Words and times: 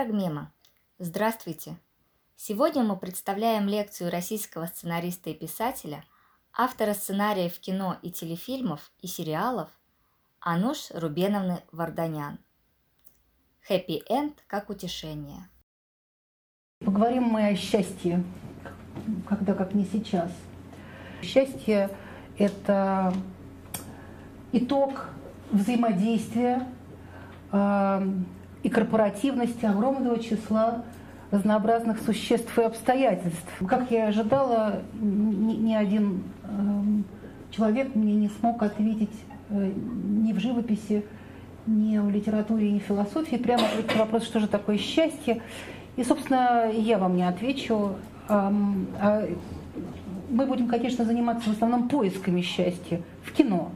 Прогмема. 0.00 0.50
Здравствуйте! 0.98 1.76
Сегодня 2.34 2.82
мы 2.82 2.96
представляем 2.96 3.68
лекцию 3.68 4.10
российского 4.10 4.64
сценариста 4.64 5.28
и 5.28 5.34
писателя, 5.34 6.04
автора 6.56 6.94
сценариев 6.94 7.58
кино 7.58 7.98
и 8.00 8.10
телефильмов 8.10 8.92
и 9.02 9.06
сериалов 9.06 9.68
Ануш 10.40 10.90
Рубеновны 10.94 11.60
Варданян. 11.70 12.38
Хэппи-энд 13.68 14.42
как 14.46 14.70
утешение. 14.70 15.50
Поговорим 16.82 17.24
мы 17.24 17.48
о 17.48 17.54
счастье, 17.54 18.24
когда 19.28 19.52
как 19.52 19.74
не 19.74 19.84
сейчас. 19.84 20.32
Счастье– 21.20 21.90
это 22.38 23.12
итог 24.52 25.10
взаимодействия 25.50 26.66
э, 27.52 28.12
и 28.62 28.68
корпоративности 28.68 29.64
огромного 29.64 30.18
числа 30.18 30.84
разнообразных 31.30 32.00
существ 32.00 32.58
и 32.58 32.62
обстоятельств. 32.62 33.48
Как 33.68 33.90
я 33.90 34.08
ожидала, 34.08 34.82
ни, 34.92 35.74
один 35.74 36.24
э, 36.42 36.48
человек 37.52 37.94
мне 37.94 38.14
не 38.16 38.28
смог 38.28 38.62
ответить 38.62 39.14
э, 39.50 39.72
ни 39.76 40.32
в 40.32 40.40
живописи, 40.40 41.04
ни 41.66 41.98
в 41.98 42.10
литературе, 42.10 42.70
ни 42.72 42.80
в 42.80 42.82
философии 42.82 43.36
прямо 43.36 43.64
ответить 43.64 43.94
на 43.94 44.00
вопрос, 44.00 44.24
что 44.24 44.40
же 44.40 44.48
такое 44.48 44.76
счастье. 44.76 45.40
И, 45.96 46.02
собственно, 46.02 46.70
я 46.72 46.98
вам 46.98 47.16
не 47.16 47.22
отвечу. 47.22 47.94
Э, 48.28 48.50
мы 50.30 50.46
будем, 50.46 50.68
конечно, 50.68 51.04
заниматься 51.04 51.50
в 51.50 51.52
основном 51.52 51.88
поисками 51.88 52.40
счастья 52.40 53.00
в 53.24 53.32
кино. 53.32 53.70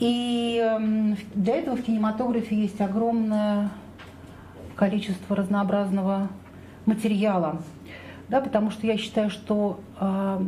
И 0.00 0.60
эм, 0.60 1.16
для 1.34 1.56
этого 1.56 1.76
в 1.76 1.82
кинематографе 1.82 2.56
есть 2.56 2.80
огромное 2.80 3.70
количество 4.82 5.36
разнообразного 5.36 6.28
материала. 6.86 7.62
Да, 8.28 8.40
потому 8.40 8.72
что 8.72 8.84
я 8.84 8.98
считаю, 8.98 9.30
что 9.30 9.78
э, 10.00 10.44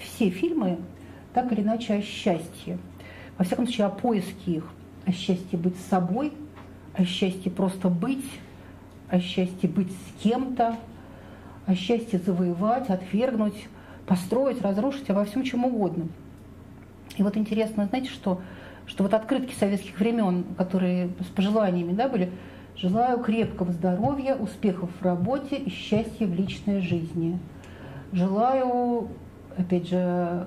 все 0.00 0.30
фильмы 0.30 0.78
так 1.32 1.52
или 1.52 1.60
иначе 1.60 1.94
о 1.94 2.02
счастье. 2.02 2.78
Во 3.38 3.44
всяком 3.44 3.66
случае, 3.66 3.86
о 3.86 3.90
поиске 3.90 4.54
их. 4.54 4.64
О 5.04 5.12
счастье 5.12 5.56
быть 5.56 5.76
с 5.76 5.84
собой, 5.84 6.32
о 6.94 7.04
счастье 7.04 7.48
просто 7.48 7.88
быть, 7.88 8.28
о 9.08 9.20
счастье 9.20 9.68
быть 9.68 9.92
с 9.92 10.20
кем-то, 10.20 10.76
о 11.66 11.74
счастье 11.76 12.18
завоевать, 12.18 12.90
отвергнуть, 12.90 13.68
построить, 14.04 14.62
разрушить, 14.62 15.08
а 15.10 15.14
во 15.14 15.24
всем 15.26 15.44
чем 15.44 15.64
угодно. 15.64 16.08
И 17.16 17.22
вот 17.22 17.36
интересно, 17.36 17.86
знаете, 17.86 18.10
что, 18.10 18.40
что 18.86 19.04
вот 19.04 19.14
открытки 19.14 19.54
советских 19.54 19.96
времен, 20.00 20.42
которые 20.58 21.10
с 21.20 21.26
пожеланиями 21.26 21.92
да, 21.92 22.08
были, 22.08 22.32
Желаю 22.76 23.20
крепкого 23.20 23.72
здоровья, 23.72 24.34
успехов 24.34 24.90
в 25.00 25.02
работе 25.02 25.56
и 25.56 25.70
счастья 25.70 26.26
в 26.26 26.34
личной 26.34 26.82
жизни. 26.82 27.38
Желаю, 28.12 29.08
опять 29.56 29.88
же, 29.88 30.46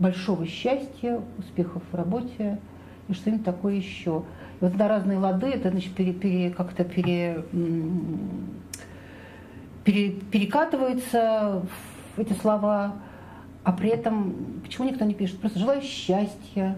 большого 0.00 0.44
счастья, 0.44 1.20
успехов 1.38 1.84
в 1.92 1.94
работе 1.94 2.58
и 3.06 3.12
что-нибудь 3.12 3.44
такое 3.44 3.74
еще. 3.74 4.24
И 4.60 4.64
вот 4.64 4.74
на 4.74 4.88
разные 4.88 5.18
лады 5.18 5.46
это 5.46 5.70
значит, 5.70 5.94
пере, 5.94 6.12
пере, 6.12 6.50
как-то 6.50 6.82
пере, 6.82 7.44
пере, 9.84 10.10
перекатываются 10.32 11.64
эти 12.16 12.32
слова, 12.32 12.96
а 13.62 13.72
при 13.72 13.90
этом 13.90 14.34
почему 14.64 14.88
никто 14.88 15.04
не 15.04 15.14
пишет? 15.14 15.38
Просто 15.38 15.60
желаю 15.60 15.80
счастья, 15.80 16.76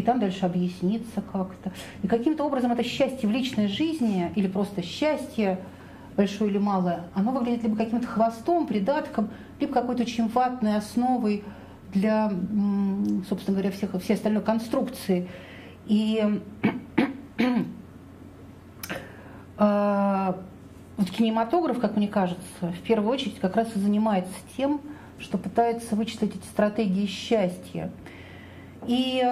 и 0.00 0.02
там 0.02 0.18
дальше 0.18 0.46
объясниться 0.46 1.22
как-то. 1.32 1.72
И 2.02 2.08
каким-то 2.08 2.44
образом 2.44 2.72
это 2.72 2.82
счастье 2.82 3.28
в 3.28 3.32
личной 3.32 3.68
жизни 3.68 4.32
или 4.34 4.48
просто 4.48 4.82
счастье, 4.82 5.60
большое 6.16 6.50
или 6.50 6.58
малое, 6.58 7.04
оно 7.14 7.32
выглядит 7.32 7.62
либо 7.62 7.76
каким-то 7.76 8.06
хвостом, 8.06 8.66
придатком, 8.66 9.30
либо 9.60 9.72
какой-то 9.72 10.02
очень 10.02 10.28
ватной 10.28 10.76
основой 10.76 11.44
для, 11.92 12.32
собственно 13.28 13.58
говоря, 13.58 13.70
всех, 13.70 13.90
всей 14.02 14.14
остальной 14.14 14.42
конструкции. 14.42 15.28
И 15.86 16.40
э, 19.58 20.32
вот 20.96 21.10
кинематограф, 21.10 21.78
как 21.78 21.96
мне 21.96 22.08
кажется, 22.08 22.40
в 22.60 22.80
первую 22.80 23.12
очередь 23.12 23.38
как 23.38 23.56
раз 23.56 23.76
и 23.76 23.78
занимается 23.78 24.32
тем, 24.56 24.80
что 25.18 25.36
пытается 25.36 25.94
вычислить 25.94 26.36
эти 26.36 26.44
стратегии 26.44 27.04
счастья. 27.04 27.90
И 28.86 29.22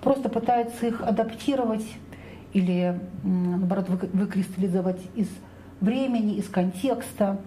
просто 0.00 0.28
пытается 0.28 0.86
их 0.86 1.00
адаптировать 1.02 1.86
или, 2.52 2.98
наоборот, 3.22 3.88
выкристаллизовать 4.12 5.00
из 5.14 5.28
времени, 5.80 6.36
из 6.36 6.48
контекста, 6.48 7.38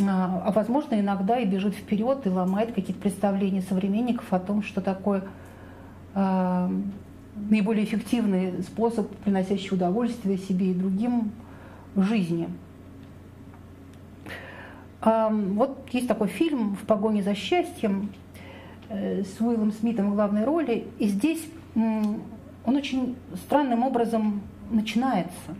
а, 0.00 0.42
а 0.46 0.52
возможно, 0.52 0.98
иногда 0.98 1.38
и 1.38 1.46
бежит 1.46 1.74
вперед 1.74 2.26
и 2.26 2.30
ломает 2.30 2.72
какие-то 2.72 3.00
представления 3.00 3.62
современников 3.62 4.32
о 4.32 4.38
том, 4.38 4.62
что 4.62 4.80
такое 4.80 5.24
э, 6.14 6.68
наиболее 7.34 7.84
эффективный 7.84 8.62
способ, 8.62 9.14
приносящий 9.16 9.74
удовольствие 9.74 10.38
себе 10.38 10.70
и 10.70 10.74
другим 10.74 11.32
в 11.94 12.02
жизни. 12.02 12.48
Вот 15.00 15.88
есть 15.90 16.06
такой 16.06 16.28
фильм 16.28 16.76
«В 16.76 16.86
погоне 16.86 17.24
за 17.24 17.34
счастьем», 17.34 18.10
с 18.92 19.40
Уиллом 19.40 19.72
Смитом 19.72 20.10
в 20.10 20.14
главной 20.14 20.44
роли. 20.44 20.86
И 20.98 21.08
здесь 21.08 21.42
он 21.74 22.76
очень 22.76 23.16
странным 23.34 23.82
образом 23.82 24.42
начинается. 24.70 25.54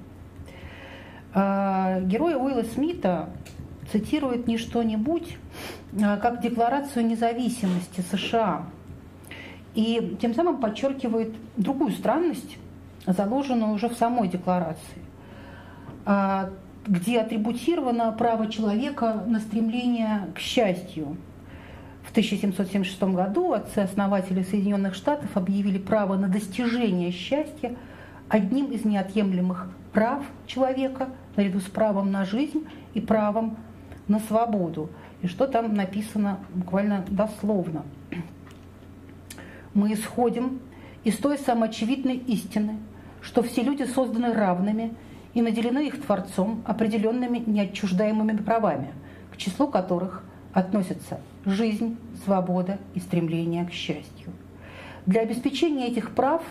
А, 1.35 2.01
герой 2.01 2.35
Уилла 2.35 2.63
Смита 2.63 3.31
цитирует 3.91 4.47
не 4.47 4.59
что-нибудь, 4.59 5.37
а 6.03 6.19
как 6.19 6.41
Декларацию 6.43 7.07
независимости 7.07 8.03
США. 8.13 8.67
И 9.75 10.17
тем 10.21 10.35
самым 10.35 10.59
подчеркивает 10.59 11.35
другую 11.57 11.93
странность, 11.93 12.59
заложенную 13.07 13.73
уже 13.73 13.89
в 13.89 13.95
самой 13.95 14.29
декларации, 14.29 15.01
а, 16.05 16.51
где 16.87 17.21
атрибутировано 17.21 18.13
право 18.13 18.49
человека 18.49 19.25
на 19.27 19.41
стремление 19.41 20.29
к 20.35 20.39
счастью– 20.39 21.17
в 22.03 22.11
1776 22.11 23.03
году 23.03 23.53
отцы-основатели 23.53 24.43
Соединенных 24.43 24.95
Штатов 24.95 25.37
объявили 25.37 25.79
право 25.79 26.17
на 26.17 26.29
достижение 26.29 27.13
счастья 27.13 27.75
одним 28.29 28.67
из 28.67 28.85
неотъемлемых 28.85 29.71
прав 29.93 30.25
человека, 30.47 31.11
наряду 31.37 31.61
с 31.61 31.65
правом 31.65 32.11
на 32.11 32.25
жизнь 32.25 32.67
и 32.95 33.01
правом 33.01 33.57
на 34.09 34.19
свободу. 34.21 34.91
И 35.23 35.29
что 35.29 35.47
там 35.47 35.75
написано 35.75 36.41
буквально 36.55 37.05
дословно. 37.09 37.85
Мы 39.75 39.93
исходим 39.95 40.61
из 41.05 41.17
той 41.17 41.39
самоочевидной 41.39 42.17
истины, 42.17 42.79
что 43.21 43.43
все 43.43 43.63
люди 43.63 43.85
созданы 43.85 44.33
равными 44.33 44.95
и 45.35 45.41
наделены 45.41 45.87
их 45.87 46.03
Творцом 46.03 46.63
определенными 46.67 47.39
неотчуждаемыми 47.39 48.37
правами, 48.39 48.93
к 49.33 49.37
числу 49.37 49.69
которых 49.69 50.25
относятся 50.53 51.21
жизнь, 51.45 51.97
свобода 52.25 52.79
и 52.95 53.01
стремление 53.01 53.65
к 53.65 53.73
счастью. 53.73 54.33
Для 55.07 55.23
обеспечения 55.23 55.89
этих 55.89 56.15
прав 56.15 56.43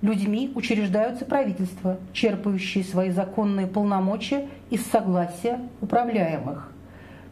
людьми 0.00 0.50
учреждаются 0.54 1.24
правительства, 1.24 1.98
черпающие 2.12 2.82
свои 2.82 3.10
законные 3.10 3.66
полномочия 3.66 4.48
из 4.70 4.84
согласия 4.86 5.60
управляемых. 5.80 6.72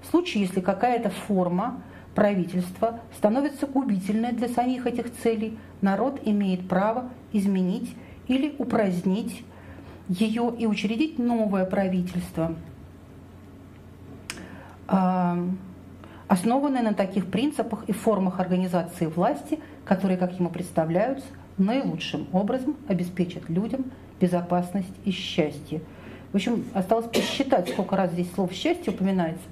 В 0.03 0.07
случае, 0.07 0.45
если 0.45 0.61
какая-то 0.61 1.11
форма 1.11 1.83
правительства 2.15 3.01
становится 3.17 3.67
губительной 3.67 4.33
для 4.33 4.49
самих 4.49 4.87
этих 4.87 5.13
целей, 5.13 5.59
народ 5.81 6.21
имеет 6.25 6.69
право 6.69 7.11
изменить 7.33 7.95
или 8.29 8.55
упразднить 8.59 9.45
ее 10.09 10.53
и 10.57 10.67
учредить 10.67 11.19
новое 11.19 11.65
правительство 11.65 12.55
основанная 16.31 16.83
на 16.83 16.95
таких 16.95 17.27
принципах 17.27 17.83
и 17.89 17.93
формах 17.93 18.39
организации 18.39 19.07
власти, 19.07 19.59
которые, 19.85 20.17
как 20.17 20.33
ему 20.39 20.49
представляются, 20.49 21.27
наилучшим 21.59 22.29
образом 22.33 22.77
обеспечат 22.87 23.49
людям 23.49 23.87
безопасность 24.21 24.95
и 25.05 25.11
счастье. 25.11 25.81
В 26.31 26.37
общем, 26.37 26.65
осталось 26.73 27.07
посчитать, 27.07 27.69
сколько 27.69 27.97
раз 27.97 28.13
здесь 28.13 28.31
слово 28.33 28.53
«счастье» 28.53 28.93
упоминается. 28.93 29.43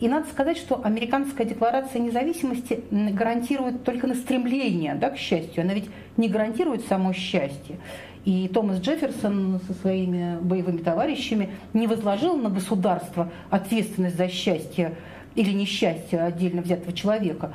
И 0.00 0.08
надо 0.08 0.26
сказать, 0.28 0.56
что 0.56 0.80
американская 0.82 1.46
декларация 1.46 2.00
независимости 2.00 2.82
гарантирует 2.90 3.84
только 3.84 4.06
на 4.06 4.14
стремление 4.14 4.94
да, 4.94 5.10
к 5.10 5.18
счастью. 5.18 5.62
Она 5.62 5.74
ведь 5.74 5.90
не 6.16 6.28
гарантирует 6.30 6.86
само 6.86 7.12
счастье. 7.12 7.76
И 8.24 8.48
Томас 8.48 8.80
Джефферсон 8.80 9.60
со 9.66 9.74
своими 9.74 10.38
боевыми 10.40 10.78
товарищами 10.78 11.50
не 11.74 11.86
возложил 11.86 12.38
на 12.38 12.48
государство 12.48 13.30
ответственность 13.50 14.16
за 14.16 14.28
счастье 14.28 14.94
или 15.38 15.52
несчастье 15.52 16.20
отдельно 16.20 16.62
взятого 16.62 16.92
человека, 16.92 17.52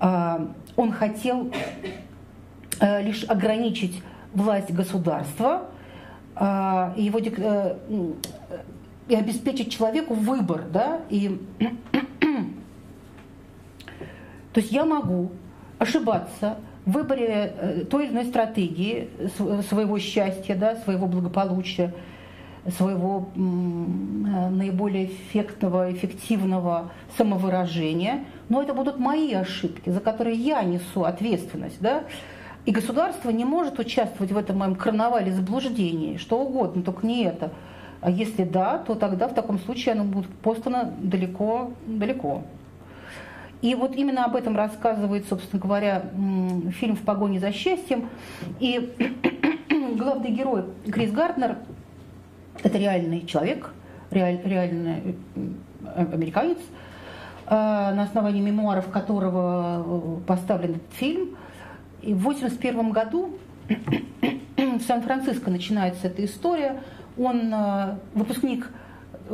а, 0.00 0.48
он 0.74 0.90
хотел 0.90 1.52
э, 2.80 3.02
лишь 3.02 3.22
ограничить 3.24 4.02
власть 4.34 4.72
государства 4.72 5.68
а, 6.34 6.92
его 6.96 7.20
э, 7.20 7.76
и 9.06 9.14
обеспечить 9.14 9.70
человеку 9.70 10.14
выбор, 10.14 10.64
да, 10.68 11.02
и 11.10 11.40
то 14.52 14.60
есть 14.60 14.72
я 14.72 14.84
могу 14.84 15.30
ошибаться 15.78 16.58
в 16.84 16.90
выборе 16.90 17.54
э, 17.56 17.84
той 17.88 18.06
или 18.06 18.12
иной 18.12 18.24
стратегии 18.24 19.10
своего 19.68 20.00
счастья, 20.00 20.56
да, 20.56 20.74
своего 20.74 21.06
благополучия, 21.06 21.94
своего 22.70 23.28
э, 23.34 23.38
наиболее 24.50 25.06
эффектного, 25.06 25.92
эффективного 25.92 26.92
самовыражения, 27.16 28.24
но 28.48 28.62
это 28.62 28.72
будут 28.72 28.98
мои 28.98 29.32
ошибки, 29.32 29.90
за 29.90 30.00
которые 30.00 30.36
я 30.36 30.62
несу 30.62 31.02
ответственность, 31.02 31.80
да, 31.80 32.04
и 32.64 32.70
государство 32.70 33.30
не 33.30 33.44
может 33.44 33.80
участвовать 33.80 34.30
в 34.30 34.38
этом 34.38 34.58
моем 34.58 34.76
карнавале 34.76 35.32
заблуждений, 35.32 36.18
что 36.18 36.38
угодно, 36.38 36.82
только 36.82 37.04
не 37.04 37.24
это. 37.24 37.50
А 38.00 38.10
если 38.10 38.44
да, 38.44 38.78
то 38.78 38.94
тогда 38.94 39.26
в 39.26 39.34
таком 39.34 39.58
случае 39.58 39.94
оно 39.94 40.04
будет 40.04 40.30
послано 40.30 40.92
далеко-далеко. 40.98 42.42
И 43.62 43.74
вот 43.74 43.94
именно 43.96 44.24
об 44.24 44.36
этом 44.36 44.56
рассказывает, 44.56 45.26
собственно 45.28 45.60
говоря, 45.60 46.04
фильм 46.80 46.96
«В 46.96 47.02
погоне 47.02 47.38
за 47.40 47.52
счастьем». 47.52 48.08
И 48.58 48.92
главный 49.96 50.30
герой 50.30 50.64
Крис 50.86 51.10
Гарднер– 51.10 51.58
это 52.62 52.78
реальный 52.78 53.26
человек, 53.26 53.70
реаль, 54.10 54.40
реальный 54.44 55.16
американец, 55.96 56.58
а, 57.46 57.92
на 57.94 58.04
основании 58.04 58.40
мемуаров 58.40 58.88
которого 58.88 59.84
э, 59.84 60.26
поставлен 60.26 60.76
этот 60.76 60.92
фильм. 60.92 61.36
И 62.00 62.14
в 62.14 62.20
1981 62.20 62.90
году 62.90 63.38
в 64.56 64.82
Сан-Франциско 64.82 65.50
начинается 65.50 66.06
эта 66.08 66.24
история. 66.24 66.80
Он 67.18 67.52
э, 67.52 67.96
выпускник 68.14 68.70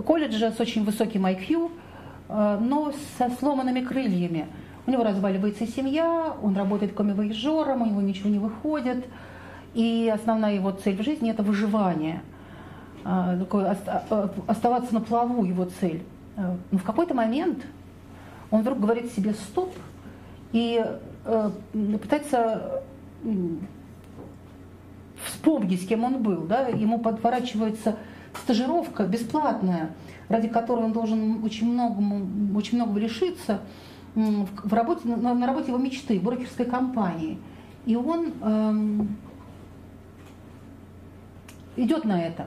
колледжа 0.06 0.52
с 0.52 0.60
очень 0.60 0.84
высоким 0.84 1.26
IQ– 1.26 1.70
Э, 2.28 2.58
но 2.60 2.92
со 3.16 3.30
сломанными 3.30 3.80
крыльями. 3.80 4.46
У 4.86 4.90
него 4.90 5.04
разваливается 5.04 5.66
семья, 5.66 6.34
он 6.42 6.56
работает 6.56 6.94
комивоежором, 6.94 7.82
у 7.82 7.86
него 7.86 8.00
ничего 8.00 8.30
не 8.30 8.38
выходит. 8.38 9.06
И 9.74 10.10
основная 10.12 10.54
его 10.54 10.70
цель 10.70 10.96
в 10.96 11.02
жизни– 11.02 11.30
это 11.32 11.42
выживание. 11.42 12.22
Э, 13.08 13.36
такое, 13.38 13.76
э, 13.86 14.28
оставаться 14.46 14.92
на 14.92 15.00
плаву 15.00 15.44
его 15.44 15.64
цель. 15.80 16.02
Но 16.36 16.78
в 16.78 16.84
какой-то 16.84 17.14
момент 17.14 17.64
он 18.50 18.60
вдруг 18.60 18.78
говорит 18.78 19.12
себе 19.12 19.32
«стоп» 19.32 19.74
и 20.52 20.84
пытается 21.72 22.84
вспомнить, 25.24 25.82
с 25.82 25.86
кем 25.86 26.04
он 26.04 26.22
был. 26.22 26.42
Да? 26.42 26.68
Ему 26.68 27.00
подворачивается 27.00 27.96
стажировка 28.34 29.04
бесплатная– 29.04 29.90
ради 30.28 30.48
которой 30.48 30.84
он 30.84 30.92
должен 30.92 31.42
очень 31.44 31.72
многому, 31.72 32.56
очень 32.56 32.76
многого 32.76 33.00
лишиться 33.00 33.60
в 34.14 34.72
работе, 34.72 35.08
на, 35.08 35.34
на 35.34 35.46
работе 35.46 35.68
его 35.68 35.78
мечты, 35.78 36.18
брокерской 36.20 36.66
компании. 36.66 37.38
И 37.86 37.96
он 37.96 38.32
эм, 38.42 39.16
идет 41.76 42.04
на 42.04 42.20
это, 42.20 42.46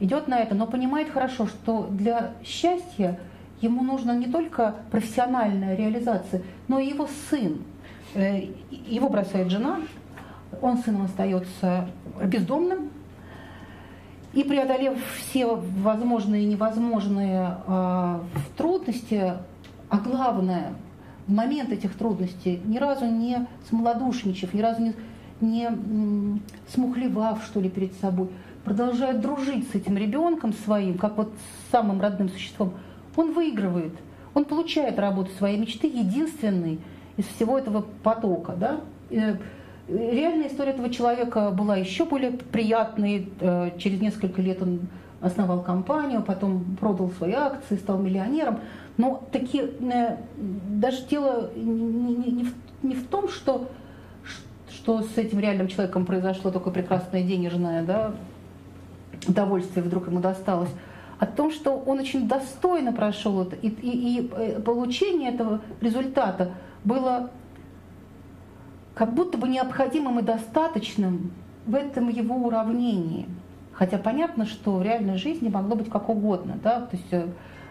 идет 0.00 0.28
на 0.28 0.38
это, 0.38 0.54
но 0.54 0.66
понимает 0.66 1.10
хорошо, 1.10 1.46
что 1.46 1.88
для 1.90 2.32
счастья 2.44 3.18
ему 3.60 3.82
нужна 3.82 4.14
не 4.14 4.26
только 4.26 4.74
профессиональная 4.90 5.76
реализация, 5.76 6.42
но 6.68 6.78
и 6.78 6.88
его 6.88 7.08
сын. 7.30 7.62
Э, 8.14 8.46
его 8.70 9.08
бросает 9.08 9.50
жена, 9.50 9.80
он 10.60 10.78
сыном 10.78 11.02
остается 11.02 11.88
бездомным, 12.24 12.90
и 14.32 14.42
преодолев 14.42 14.98
все 15.16 15.46
возможные 15.54 16.42
и 16.42 16.46
невозможные 16.46 17.56
э, 17.66 18.20
трудности, 18.56 19.34
а 19.88 19.98
главное, 19.98 20.72
в 21.26 21.32
момент 21.32 21.70
этих 21.70 21.96
трудностей, 21.96 22.60
ни 22.64 22.78
разу 22.78 23.06
не 23.06 23.46
смолодушничав, 23.68 24.52
ни 24.52 24.60
разу 24.60 24.82
не, 24.82 24.94
не 25.40 25.70
смухлевав, 26.68 27.44
что 27.44 27.60
ли, 27.60 27.70
перед 27.70 27.94
собой, 27.94 28.28
продолжает 28.64 29.20
дружить 29.20 29.70
с 29.70 29.74
этим 29.74 29.96
ребенком 29.96 30.52
своим, 30.52 30.98
как 30.98 31.16
вот 31.16 31.32
с 31.32 31.70
самым 31.70 32.00
родным 32.00 32.28
существом, 32.28 32.74
он 33.16 33.32
выигрывает, 33.32 33.92
он 34.32 34.44
получает 34.44 34.98
работу 34.98 35.30
своей 35.38 35.58
мечты, 35.58 35.86
единственный 35.86 36.80
из 37.16 37.26
всего 37.26 37.58
этого 37.58 37.84
потока. 38.02 38.54
Да? 38.56 38.80
Э, 39.10 39.36
Реальная 39.86 40.48
история 40.48 40.70
этого 40.70 40.88
человека 40.88 41.50
была 41.50 41.76
еще 41.76 42.06
более 42.06 42.30
приятной. 42.32 43.28
Э, 43.40 43.70
через 43.76 44.00
несколько 44.00 44.40
лет 44.40 44.62
он 44.62 44.80
основал 45.20 45.62
компанию, 45.62 46.22
потом 46.22 46.76
продал 46.80 47.10
свои 47.10 47.34
акции, 47.34 47.76
стал 47.76 47.98
миллионером. 47.98 48.60
Но 48.96 49.22
такие, 49.30 49.64
э, 49.80 50.16
даже 50.36 51.06
дело 51.06 51.50
не, 51.54 52.14
не, 52.14 52.32
не, 52.32 52.44
в, 52.44 52.54
не 52.82 52.94
в 52.94 53.06
том, 53.08 53.28
что, 53.28 53.68
что 54.70 55.02
с 55.02 55.18
этим 55.18 55.38
реальным 55.38 55.68
человеком 55.68 56.06
произошло 56.06 56.50
такое 56.50 56.72
прекрасное 56.72 57.22
денежное 57.22 57.82
да, 57.82 58.14
удовольствие 59.28 59.84
вдруг 59.84 60.06
ему 60.08 60.20
досталось, 60.20 60.70
в 61.20 61.26
том, 61.26 61.50
что 61.50 61.76
он 61.76 61.98
очень 61.98 62.28
достойно 62.28 62.92
прошел 62.92 63.42
это, 63.42 63.56
и, 63.56 63.68
и, 63.68 64.18
и 64.18 64.30
э, 64.36 64.60
получение 64.60 65.32
этого 65.32 65.60
результата 65.80 66.52
было 66.84 67.30
как 68.94 69.14
будто 69.14 69.38
бы 69.38 69.48
необходимым 69.48 70.20
и 70.20 70.22
достаточным 70.22 71.32
в 71.66 71.74
этом 71.74 72.08
его 72.08 72.36
уравнении. 72.36 73.26
Хотя 73.72 73.98
понятно, 73.98 74.46
что 74.46 74.76
в 74.76 74.82
реальной 74.82 75.16
жизни 75.16 75.48
могло 75.48 75.74
быть 75.74 75.90
как 75.90 76.08
угодно, 76.08 76.58
да, 76.62 76.80
то 76.82 76.96
есть 76.96 77.12
э, 77.12 77.26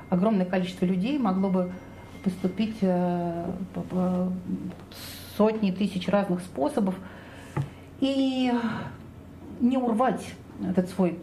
огромное 0.09 0.45
количество 0.45 0.85
людей 0.85 1.17
могло 1.17 1.49
бы 1.49 1.71
поступить 2.23 2.77
э, 2.81 3.45
сотни 5.37 5.71
тысяч 5.71 6.07
разных 6.07 6.41
способов 6.41 6.95
и 7.99 8.51
не 9.59 9.77
урвать 9.77 10.25
этот 10.61 10.89
свой 10.89 11.19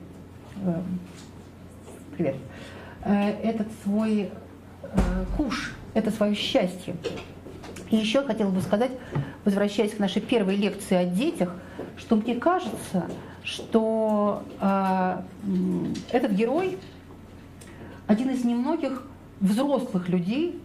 привет, 2.17 2.37
этот 3.05 3.69
свой 3.82 4.31
куш, 5.37 5.75
это 5.94 6.11
свое 6.11 6.35
счастье. 6.35 6.94
И 7.91 7.97
еще 7.97 8.23
хотела 8.23 8.50
бы 8.50 8.61
сказать, 8.61 8.93
возвращаясь 9.44 9.93
к 9.94 9.99
нашей 9.99 10.22
первой 10.22 10.56
лекции 10.56 10.96
о 10.96 11.05
детях, 11.05 11.53
что 11.96 12.17
мне 12.17 12.36
кажется, 12.36 13.06
что 13.43 14.44
э, 14.60 15.22
этот 16.13 16.32
герой 16.32 16.79
один 18.06 18.31
из 18.31 18.44
немногих 18.44 19.03
взрослых 19.41 20.08
людей 20.08 20.60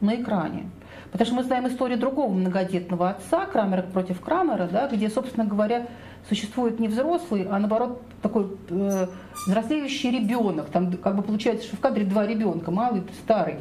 на 0.00 0.14
экране. 0.14 0.70
Потому 1.10 1.26
что 1.26 1.34
мы 1.36 1.44
знаем 1.44 1.68
историю 1.68 1.98
другого 1.98 2.32
многодетного 2.32 3.10
отца, 3.10 3.44
Крамера 3.46 3.82
против 3.82 4.20
Крамера, 4.20 4.66
да, 4.66 4.88
где, 4.88 5.10
собственно 5.10 5.44
говоря, 5.44 5.86
существует 6.28 6.80
не 6.80 6.88
взрослый, 6.88 7.46
а 7.50 7.58
наоборот 7.58 8.02
такой 8.22 8.56
э, 8.68 9.06
взрослеющий 9.46 10.10
ребенок. 10.10 10.66
Там 10.70 10.92
как 10.96 11.16
бы 11.16 11.22
получается, 11.22 11.66
что 11.66 11.76
в 11.76 11.80
кадре 11.80 12.04
два 12.04 12.26
ребенка, 12.26 12.70
малый 12.70 13.00
и 13.00 13.04
старый 13.22 13.56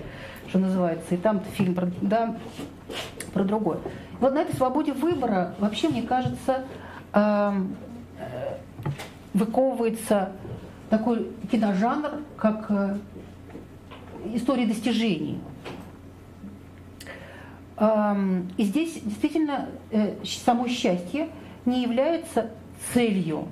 что 0.51 0.59
называется, 0.59 1.15
и 1.15 1.17
там 1.17 1.41
фильм 1.55 1.73
про, 1.73 1.89
да, 2.01 2.35
про 3.33 3.45
другое. 3.45 3.79
Вот 4.19 4.33
на 4.33 4.39
этой 4.41 4.53
свободе 4.53 4.91
выбора 4.91 5.55
вообще, 5.59 5.87
мне 5.87 6.01
кажется, 6.01 6.65
эм, 7.13 7.77
э, 8.19 8.57
выковывается 9.33 10.33
такой 10.89 11.31
киножанр, 11.49 12.19
как 12.35 12.65
э, 12.69 12.97
история 14.33 14.65
достижений. 14.65 15.39
Эм, 17.77 18.51
и 18.57 18.63
здесь 18.63 18.99
действительно 19.01 19.69
э, 19.89 20.15
само 20.25 20.67
счастье 20.67 21.29
не 21.65 21.83
является 21.83 22.49
целью, 22.93 23.47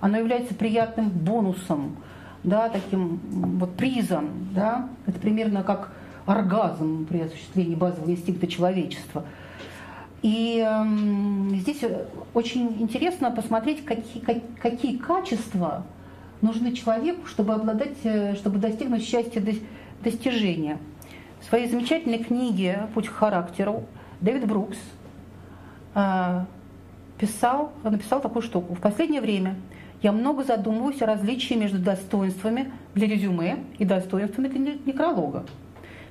оно 0.00 0.18
является 0.18 0.54
приятным 0.54 1.08
бонусом, 1.10 1.96
да, 2.42 2.68
таким 2.68 3.20
вот 3.58 3.76
призом, 3.76 4.48
да, 4.52 4.88
это 5.06 5.18
примерно 5.18 5.62
как 5.62 5.92
оргазм 6.26 7.06
при 7.06 7.20
осуществлении 7.20 7.74
базового 7.74 8.10
инстинкта 8.10 8.46
человечества. 8.46 9.24
И 10.22 10.64
э, 10.64 11.56
здесь 11.56 11.80
очень 12.32 12.80
интересно 12.80 13.30
посмотреть, 13.30 13.84
какие, 13.84 14.22
как, 14.22 14.36
какие 14.60 14.96
качества 14.96 15.84
нужны 16.40 16.72
человеку, 16.72 17.26
чтобы 17.26 17.54
обладать, 17.54 17.96
э, 18.04 18.36
чтобы 18.36 18.58
достигнуть 18.58 19.04
счастья 19.04 19.44
достижения. 20.02 20.78
В 21.40 21.44
своей 21.44 21.68
замечательной 21.68 22.18
книге 22.18 22.88
«Путь 22.94 23.08
к 23.08 23.12
характеру» 23.12 23.84
Дэвид 24.20 24.46
Брукс 24.46 24.78
э, 25.94 26.44
писал, 27.22 27.70
написал 27.84 28.20
такую 28.20 28.42
штуку. 28.42 28.74
В 28.74 28.80
последнее 28.80 29.20
время 29.20 29.54
я 30.02 30.10
много 30.10 30.42
задумываюсь 30.42 31.00
о 31.02 31.06
различии 31.06 31.54
между 31.54 31.78
достоинствами 31.78 32.72
для 32.96 33.06
резюме 33.06 33.58
и 33.78 33.84
достоинствами 33.84 34.48
для 34.48 34.74
некролога. 34.84 35.46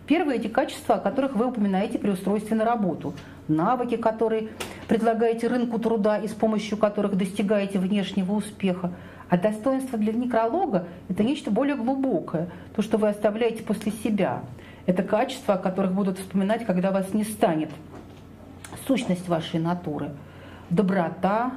Первые 0.07 0.39
эти 0.39 0.47
качества, 0.47 0.95
о 0.95 0.99
которых 0.99 1.35
вы 1.35 1.47
упоминаете 1.47 1.99
при 1.99 2.11
устройстве 2.11 2.55
на 2.55 2.63
работу. 2.63 3.13
Навыки, 3.49 3.97
которые 3.97 4.51
предлагаете 4.87 5.47
рынку 5.47 5.79
труда 5.79 6.17
и 6.17 6.29
с 6.29 6.31
помощью 6.31 6.77
которых 6.77 7.17
достигаете 7.17 7.77
внешнего 7.77 8.31
успеха. 8.31 8.93
А 9.27 9.37
достоинство 9.37 9.97
для 9.97 10.13
некролога– 10.13 10.87
это 11.09 11.23
нечто 11.23 11.51
более 11.51 11.75
глубокое, 11.75 12.49
то, 12.73 12.81
что 12.81 12.97
вы 12.97 13.09
оставляете 13.09 13.63
после 13.63 13.91
себя. 13.91 14.43
Это 14.85 15.03
качества, 15.03 15.55
о 15.55 15.57
которых 15.57 15.91
будут 15.91 16.19
вспоминать, 16.19 16.65
когда 16.65 16.91
вас 16.91 17.13
не 17.13 17.25
станет. 17.25 17.69
Сущность 18.87 19.27
вашей 19.27 19.59
натуры. 19.59 20.11
Доброта, 20.71 21.51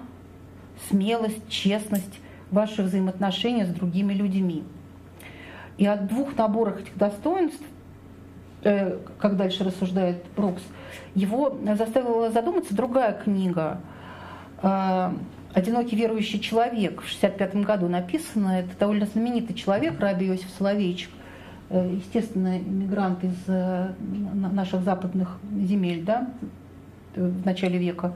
смелость, 0.88 1.48
честность, 1.48 2.18
ваши 2.50 2.82
взаимоотношения 2.82 3.64
с 3.64 3.68
другими 3.68 4.12
людьми. 4.12 4.64
И 5.78 5.86
от 5.86 6.08
двух 6.08 6.36
наборов 6.36 6.80
этих 6.80 6.98
достоинств, 6.98 7.62
э, 8.64 8.98
как 9.18 9.36
дальше 9.36 9.62
рассуждает 9.62 10.24
Брукс, 10.36 10.62
его 11.14 11.56
заставила 11.76 12.32
задуматься 12.32 12.74
другая 12.74 13.12
книга 13.12 13.80
э, 14.60 15.12
«Одинокий 15.52 15.94
верующий 15.94 16.40
человек» 16.40 17.00
в 17.00 17.16
1965 17.16 17.64
году 17.64 17.86
написана. 17.86 18.58
Это 18.58 18.76
довольно 18.80 19.06
знаменитый 19.06 19.54
человек, 19.54 20.00
Раби 20.00 20.26
Иосиф 20.26 20.50
Соловейчик, 20.58 21.10
э, 21.70 21.98
естественно, 21.98 22.58
иммигрант 22.58 23.22
из 23.22 23.36
наших 23.46 24.82
западных 24.82 25.38
земель, 25.52 26.02
да, 26.02 26.30
в 27.14 27.46
начале 27.46 27.78
века, 27.78 28.12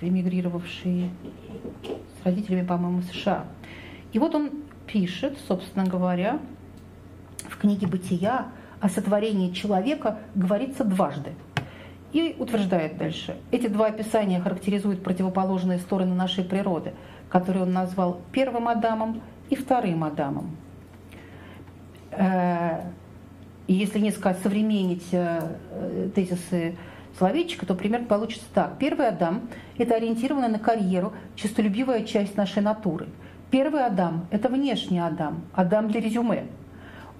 эмигрировавший 0.00 1.10
с 2.20 2.24
родителями, 2.24 2.66
по-моему, 2.66 3.02
США. 3.02 3.44
И 4.12 4.18
вот 4.18 4.34
он 4.34 4.50
пишет, 4.86 5.38
собственно 5.48 5.84
говоря, 5.84 6.38
в 7.48 7.58
книге 7.58 7.86
«Бытия» 7.86 8.48
о 8.80 8.88
сотворении 8.88 9.52
человека 9.52 10.18
говорится 10.34 10.84
дважды. 10.84 11.32
И 12.12 12.36
утверждает 12.38 12.96
дальше. 12.96 13.36
Эти 13.50 13.66
два 13.66 13.86
описания 13.86 14.40
характеризуют 14.40 15.02
противоположные 15.02 15.78
стороны 15.78 16.14
нашей 16.14 16.44
природы, 16.44 16.92
которые 17.28 17.64
он 17.64 17.72
назвал 17.72 18.20
первым 18.30 18.68
Адамом 18.68 19.20
и 19.50 19.56
вторым 19.56 20.04
Адамом. 20.04 20.56
Э, 22.12 22.82
и 23.66 23.74
если 23.74 23.98
несколько 23.98 24.34
современнить 24.34 25.08
э, 25.10 26.10
тезисы 26.14 26.76
Словечко, 27.18 27.66
то 27.66 27.74
пример 27.74 28.04
получится 28.04 28.46
так. 28.52 28.78
Первый 28.78 29.08
Адам– 29.08 29.48
это 29.78 29.94
ориентированная 29.94 30.48
на 30.48 30.58
карьеру, 30.58 31.12
честолюбивая 31.36 32.04
часть 32.04 32.36
нашей 32.36 32.62
натуры– 32.62 33.08
Первый 33.54 33.86
Адам– 33.86 34.26
это 34.32 34.48
внешний 34.48 34.98
Адам, 34.98 35.42
Адам 35.52 35.86
для 35.86 36.00
резюме. 36.00 36.48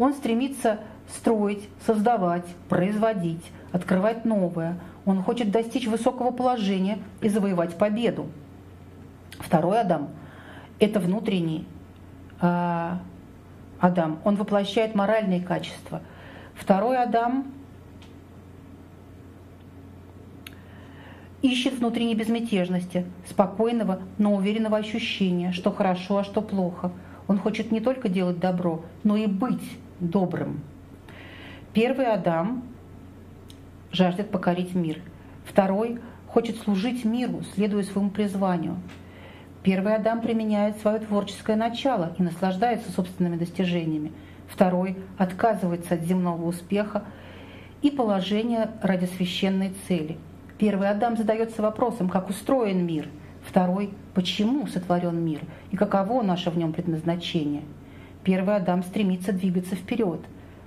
Он 0.00 0.12
стремится 0.14 0.80
строить, 1.08 1.68
создавать, 1.86 2.44
производить, 2.68 3.52
открывать 3.70 4.24
новое. 4.24 4.80
Он 5.06 5.22
хочет 5.22 5.52
достичь 5.52 5.86
высокого 5.86 6.32
положения 6.32 6.98
и 7.20 7.28
завоевать 7.28 7.78
победу. 7.78 8.26
Второй 9.38 9.80
Адам– 9.80 10.08
это 10.80 10.98
внутренний 10.98 11.68
э, 12.40 12.90
Адам. 13.78 14.18
Он 14.24 14.34
воплощает 14.34 14.96
моральные 14.96 15.40
качества. 15.40 16.00
Второй 16.56 17.00
Адам 17.00 17.52
ищет 21.44 21.74
внутренней 21.74 22.14
безмятежности, 22.14 23.04
спокойного, 23.28 24.00
но 24.16 24.34
уверенного 24.34 24.78
ощущения, 24.78 25.52
что 25.52 25.70
хорошо, 25.70 26.18
а 26.18 26.24
что 26.24 26.40
плохо. 26.40 26.90
Он 27.28 27.38
хочет 27.38 27.70
не 27.70 27.80
только 27.80 28.08
делать 28.08 28.38
добро, 28.38 28.82
но 29.02 29.18
и 29.18 29.26
быть 29.26 29.62
добрым. 30.00 30.60
Первый 31.74 32.06
Адам 32.06 32.62
жаждет 33.92 34.30
покорить 34.30 34.74
мир. 34.74 35.00
Второй 35.44 35.98
хочет 36.28 36.56
служить 36.56 37.04
миру, 37.04 37.42
следуя 37.54 37.82
своему 37.82 38.08
призванию. 38.08 38.76
Первый 39.62 39.94
Адам 39.96 40.22
применяет 40.22 40.78
свое 40.78 40.98
творческое 40.98 41.56
начало 41.56 42.14
и 42.18 42.22
наслаждается 42.22 42.90
собственными 42.90 43.36
достижениями. 43.36 44.12
Второй 44.48 44.96
отказывается 45.18 45.92
от 45.92 46.04
земного 46.04 46.46
успеха 46.46 47.04
и 47.82 47.90
положения 47.90 48.70
ради 48.80 49.04
священной 49.04 49.74
цели– 49.86 50.16
Первый 50.58 50.88
Адам 50.88 51.16
задается 51.16 51.62
вопросом, 51.62 52.08
как 52.08 52.30
устроен 52.30 52.86
мир. 52.86 53.08
Второй– 53.44 53.92
почему 54.14 54.66
сотворен 54.66 55.22
мир 55.22 55.40
и 55.70 55.76
каково 55.76 56.22
наше 56.22 56.50
в 56.50 56.56
нем 56.56 56.72
предназначение. 56.72 57.62
Первый 58.22 58.56
Адам 58.56 58.82
стремится 58.82 59.32
двигаться 59.32 59.74
вперед. 59.74 60.20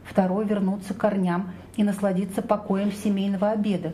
Второй– 0.03 0.46
вернуться 0.48 0.94
к 0.94 0.98
корням 0.98 1.51
и 1.75 1.84
насладиться 1.84 2.41
покоем 2.41 2.91
семейного 2.91 3.51
обеда. 3.51 3.94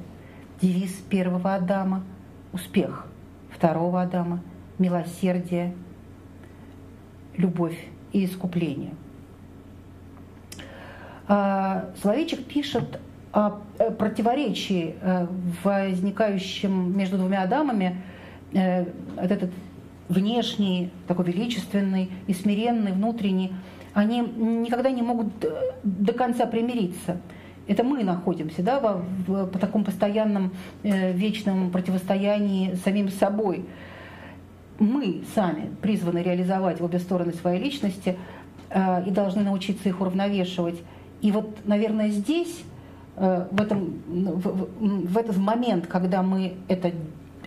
Девиз 0.61 0.91
первого 1.09 1.55
Адама– 1.55 2.03
успех. 2.53 3.07
Второго 3.51 4.01
Адама– 4.01 4.41
милосердие, 4.79 5.75
любовь 7.37 7.77
и 8.11 8.25
искупление. 8.25 8.93
А, 11.27 11.89
Словечек 12.01 12.43
пишет 12.45 12.99
противоречии, 13.33 14.95
э, 15.01 15.27
возникающем 15.63 16.95
между 16.95 17.17
двумя 17.17 17.41
Адамами, 17.41 18.01
э, 18.53 18.85
этот 19.17 19.51
внешний, 20.07 20.91
такой 21.07 21.25
величественный 21.25 22.11
и 22.27 22.33
смиренный, 22.33 22.91
внутренний, 22.91 23.51
они 23.95 24.19
никогда 24.19 24.91
не 24.91 25.01
могут 25.01 25.27
до 25.83 26.13
конца 26.13 26.45
примириться. 26.45 27.17
Это 27.67 27.83
мы 27.83 28.03
находимся 28.03 28.61
да, 28.61 28.79
в, 28.79 29.03
в, 29.27 29.47
по 29.47 29.57
таком 29.57 29.83
постоянном 29.83 30.51
вечном 30.83 31.71
противостоянии 31.71 32.75
самим 32.83 33.09
собой. 33.09 33.65
Мы 34.79 35.23
сами 35.33 35.69
призваны 35.81 36.19
реализовать 36.19 36.81
обе 36.81 36.99
стороны 36.99 37.33
своей 37.33 37.63
личности 37.63 38.17
и 38.75 39.11
должны 39.11 39.43
научиться 39.43 39.87
их 39.87 40.01
уравновешивать. 40.01 40.81
И 41.21 41.31
вот, 41.31 41.59
наверное, 41.65 42.09
здесь 42.09 42.63
Э, 42.63 42.72
в, 43.15 43.61
этом, 43.61 44.01
в, 44.07 45.07
в 45.07 45.17
этот 45.17 45.37
момент, 45.37 45.87
когда 45.87 46.23
мы 46.23 46.55
это, 46.67 46.91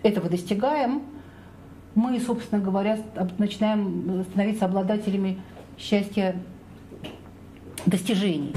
этого 0.02 0.28
достигаем, 0.28 1.02
мы, 1.94 2.20
собственно 2.20 2.60
говоря, 2.62 2.98
начинаем 3.38 4.24
становиться 4.30 4.66
обладателями 4.66 5.38
счастья 5.78 6.36
достижений. 7.86 8.54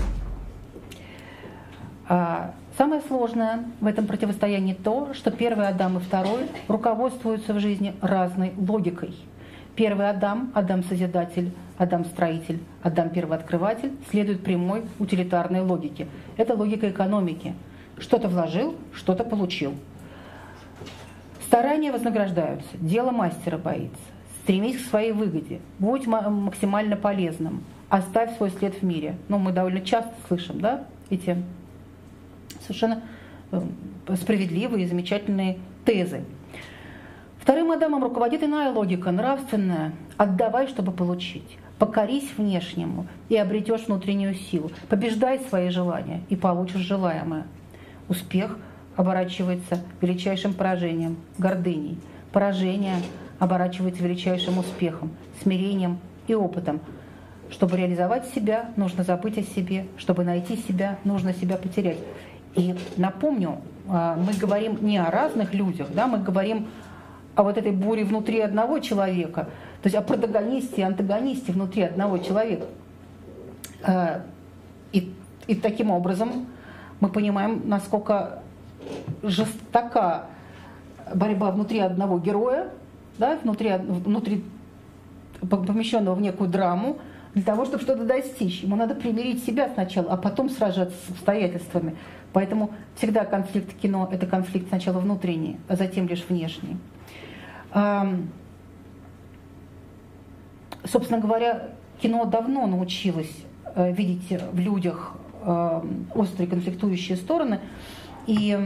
А 2.07 2.53
самое 2.77 3.01
сложное 3.01 3.65
в 3.79 3.85
этом 3.85 4.07
противостоянии 4.07 4.73
то, 4.73 5.13
что 5.13 5.31
первый 5.31 5.67
Адам 5.67 5.97
и 5.97 5.99
второй 5.99 6.47
руководствуются 6.67 7.53
в 7.53 7.59
жизни 7.59 7.95
разной 8.01 8.53
логикой. 8.57 9.15
Первый 9.79 10.09
Адам, 10.09 10.51
Адам-созидатель, 10.55 11.53
Адам-строитель, 11.77 12.59
Адам-первооткрыватель 12.83 13.93
следует 14.09 14.43
прямой 14.43 14.83
утилитарной 15.00 15.62
логике. 15.62 16.07
Это 16.36 16.53
логика 16.53 16.89
экономики. 16.89 17.53
Что-то 17.98 18.27
вложил, 18.27 18.75
что-то 18.93 19.24
получил. 19.24 19.74
Старания 21.48 21.93
вознаграждаются, 21.93 22.67
дело 22.74 23.12
мастера 23.12 23.57
боится. 23.57 24.01
Стремись 24.43 24.83
к 24.83 24.89
своей 24.89 25.13
выгоде, 25.13 25.62
будь 25.79 26.05
максимально 26.07 26.98
полезным, 26.98 27.63
оставь 27.88 28.36
свой 28.36 28.50
след 28.50 28.75
в 28.75 28.83
мире. 28.83 29.15
Ну, 29.29 29.38
мы 29.38 29.53
довольно 29.53 29.79
часто 29.79 30.12
слышим, 30.27 30.59
да, 30.59 30.83
эти 31.09 31.41
совершенно 32.63 33.01
э, 33.53 33.62
справедливые 34.17 34.89
замечательные 34.89 35.57
тезы. 35.86 36.25
Вторым 37.50 37.72
Адамом 37.72 38.03
руководит 38.03 38.44
иная 38.44 38.72
логика, 38.72 39.10
нравственная. 39.10 39.94
Отдавай, 40.18 40.68
чтобы 40.68 40.91
получить. 40.91 41.58
Покорись 41.79 42.29
внешнему 42.38 43.08
и 43.27 43.38
обретешь 43.38 43.88
внутреннюю 43.88 44.36
силу. 44.36 44.70
Побеждай 44.88 45.39
свои 45.39 45.70
желания 45.72 46.22
и 46.29 46.36
получишь 46.36 46.82
желаемое. 46.82 47.48
Успех 48.08 48.56
оборачивается 48.96 49.79
величайшим 50.00 50.53
поражением, 50.53 51.18
гордыней. 51.39 51.98
Поражение 52.32 52.98
оборачивается 53.39 54.03
величайшим 54.03 54.60
успехом, 54.60 55.10
смирением 55.41 55.98
и 56.27 56.36
опытом. 56.36 56.79
Чтобы 57.50 57.77
реализовать 57.77 58.27
себя, 58.27 58.70
нужно 58.75 59.03
забыть 59.03 59.39
о 59.39 59.41
себе. 59.41 59.88
Чтобы 59.98 60.24
найти 60.24 60.56
себя, 60.56 61.00
нужно 61.03 61.34
себя 61.34 61.58
потерять. 61.58 61.98
И 62.53 62.75
напомню, 62.96 63.58
а, 63.88 64.15
мы 64.15 64.34
говорим 64.34 64.77
не 64.86 65.00
о 65.00 65.10
разных 65.10 65.56
людях, 65.56 65.88
да, 65.91 66.06
мы 66.06 66.20
говорим 66.20 66.68
о 67.36 67.43
вот 67.43 67.57
этой 67.57 67.71
буре 67.71 68.03
внутри 68.03 68.39
одного 68.39 68.79
человека– 68.79 69.50
то 69.81 69.88
есть 69.88 69.95
о 69.95 70.01
протагонисте 70.01 70.81
и 70.81 70.83
антагонисте 70.83 71.53
внутри 71.53 71.83
одного 71.83 72.17
человека. 72.17 72.65
Э, 73.86 74.21
и, 74.91 75.13
и 75.48 75.55
таким 75.55 75.89
образом 75.89 76.48
мы 77.00 77.07
понимаем, 77.07 77.62
насколько 77.65 78.43
жестока 79.24 80.25
борьба 81.13 81.51
внутри 81.51 81.79
одного 81.79 82.19
героя, 82.19 82.69
да, 83.17 83.38
внутри, 83.41 83.71
внутри 83.77 84.43
помещенного 85.50 86.15
в 86.15 86.21
некую 86.21 86.50
драму, 86.50 86.98
для 87.33 87.43
того, 87.43 87.63
чтобы 87.63 87.81
что-то 87.81 88.03
достичь. 88.03 88.63
Ему 88.63 88.75
надо 88.75 88.95
примирить 88.95 89.45
себя 89.45 89.69
сначала, 89.74 90.12
а 90.12 90.17
потом 90.17 90.50
сражаться 90.50 90.98
с 91.07 91.12
обстоятельствами. 91.12 91.95
Поэтому 92.33 92.71
всегда 92.95 93.24
конфликт 93.24 93.79
кино– 93.79 94.09
это 94.12 94.25
конфликт 94.25 94.67
сначала 94.67 95.00
внутренний, 95.00 95.57
а 95.69 95.77
затем 95.77 96.07
лишь 96.07 96.25
внешний. 96.27 96.77
Собственно 100.83 101.19
говоря, 101.19 101.69
кино 102.01 102.25
давно 102.25 102.65
научилось 102.67 103.31
э, 103.75 103.91
видеть 103.91 104.41
в 104.51 104.59
людях 104.59 105.13
острые 106.13 106.47
конфликтующие 106.47 107.17
стороны. 107.17 107.61
И 108.27 108.57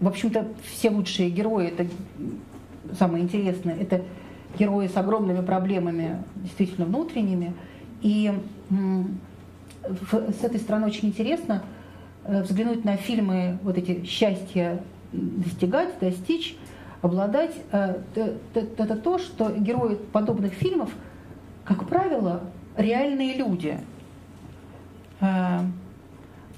в 0.00 0.06
общем-то, 0.06 0.46
все 0.62 0.90
лучшие 0.90 1.28
герои, 1.30 1.66
это 1.66 1.86
самое 2.96 3.24
интересное, 3.24 3.74
это 3.76 4.02
герои 4.56 4.86
с 4.86 4.96
огромными 4.96 5.44
проблемами, 5.44 6.22
действительно 6.36 6.86
внутренними. 6.86 7.52
И 8.00 8.32
с 8.70 10.44
этой 10.44 10.60
стороны 10.60 10.86
очень 10.86 11.08
интересно 11.08 11.64
взглянуть 12.28 12.84
на 12.84 12.96
фильмы 12.96 13.58
вот 13.62 13.78
эти 13.78 14.04
«Счастье 14.04 14.82
достигать», 15.12 15.98
«достичь», 15.98 16.56
«обладать». 17.00 17.54
Э, 17.72 18.00
это 18.54 18.96
то, 18.96 19.18
что 19.18 19.50
герои 19.50 19.94
подобных 19.94 20.52
фильмов, 20.52 20.90
как 21.64 21.88
правило, 21.88 22.42
реальные 22.76 23.34
люди. 23.34 23.78
Э, 25.20 25.60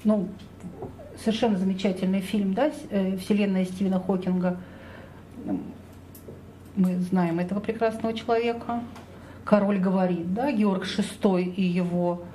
ну, 0.03 0.27
совершенно 1.23 1.57
замечательный 1.57 2.21
фильм, 2.21 2.53
да, 2.53 2.71
«Вселенная 3.19 3.65
Стивена 3.65 3.99
Хокинга». 3.99 4.59
Мы 6.75 6.97
знаем 6.99 7.39
этого 7.39 7.59
прекрасного 7.59 8.13
человека. 8.13 8.81
«Король 9.45 9.79
говорит», 9.79 10.33
да, 10.33 10.51
Георг 10.51 10.85
VI 10.85 11.43
и 11.43 11.63
его 11.63 12.23
э, 12.23 12.30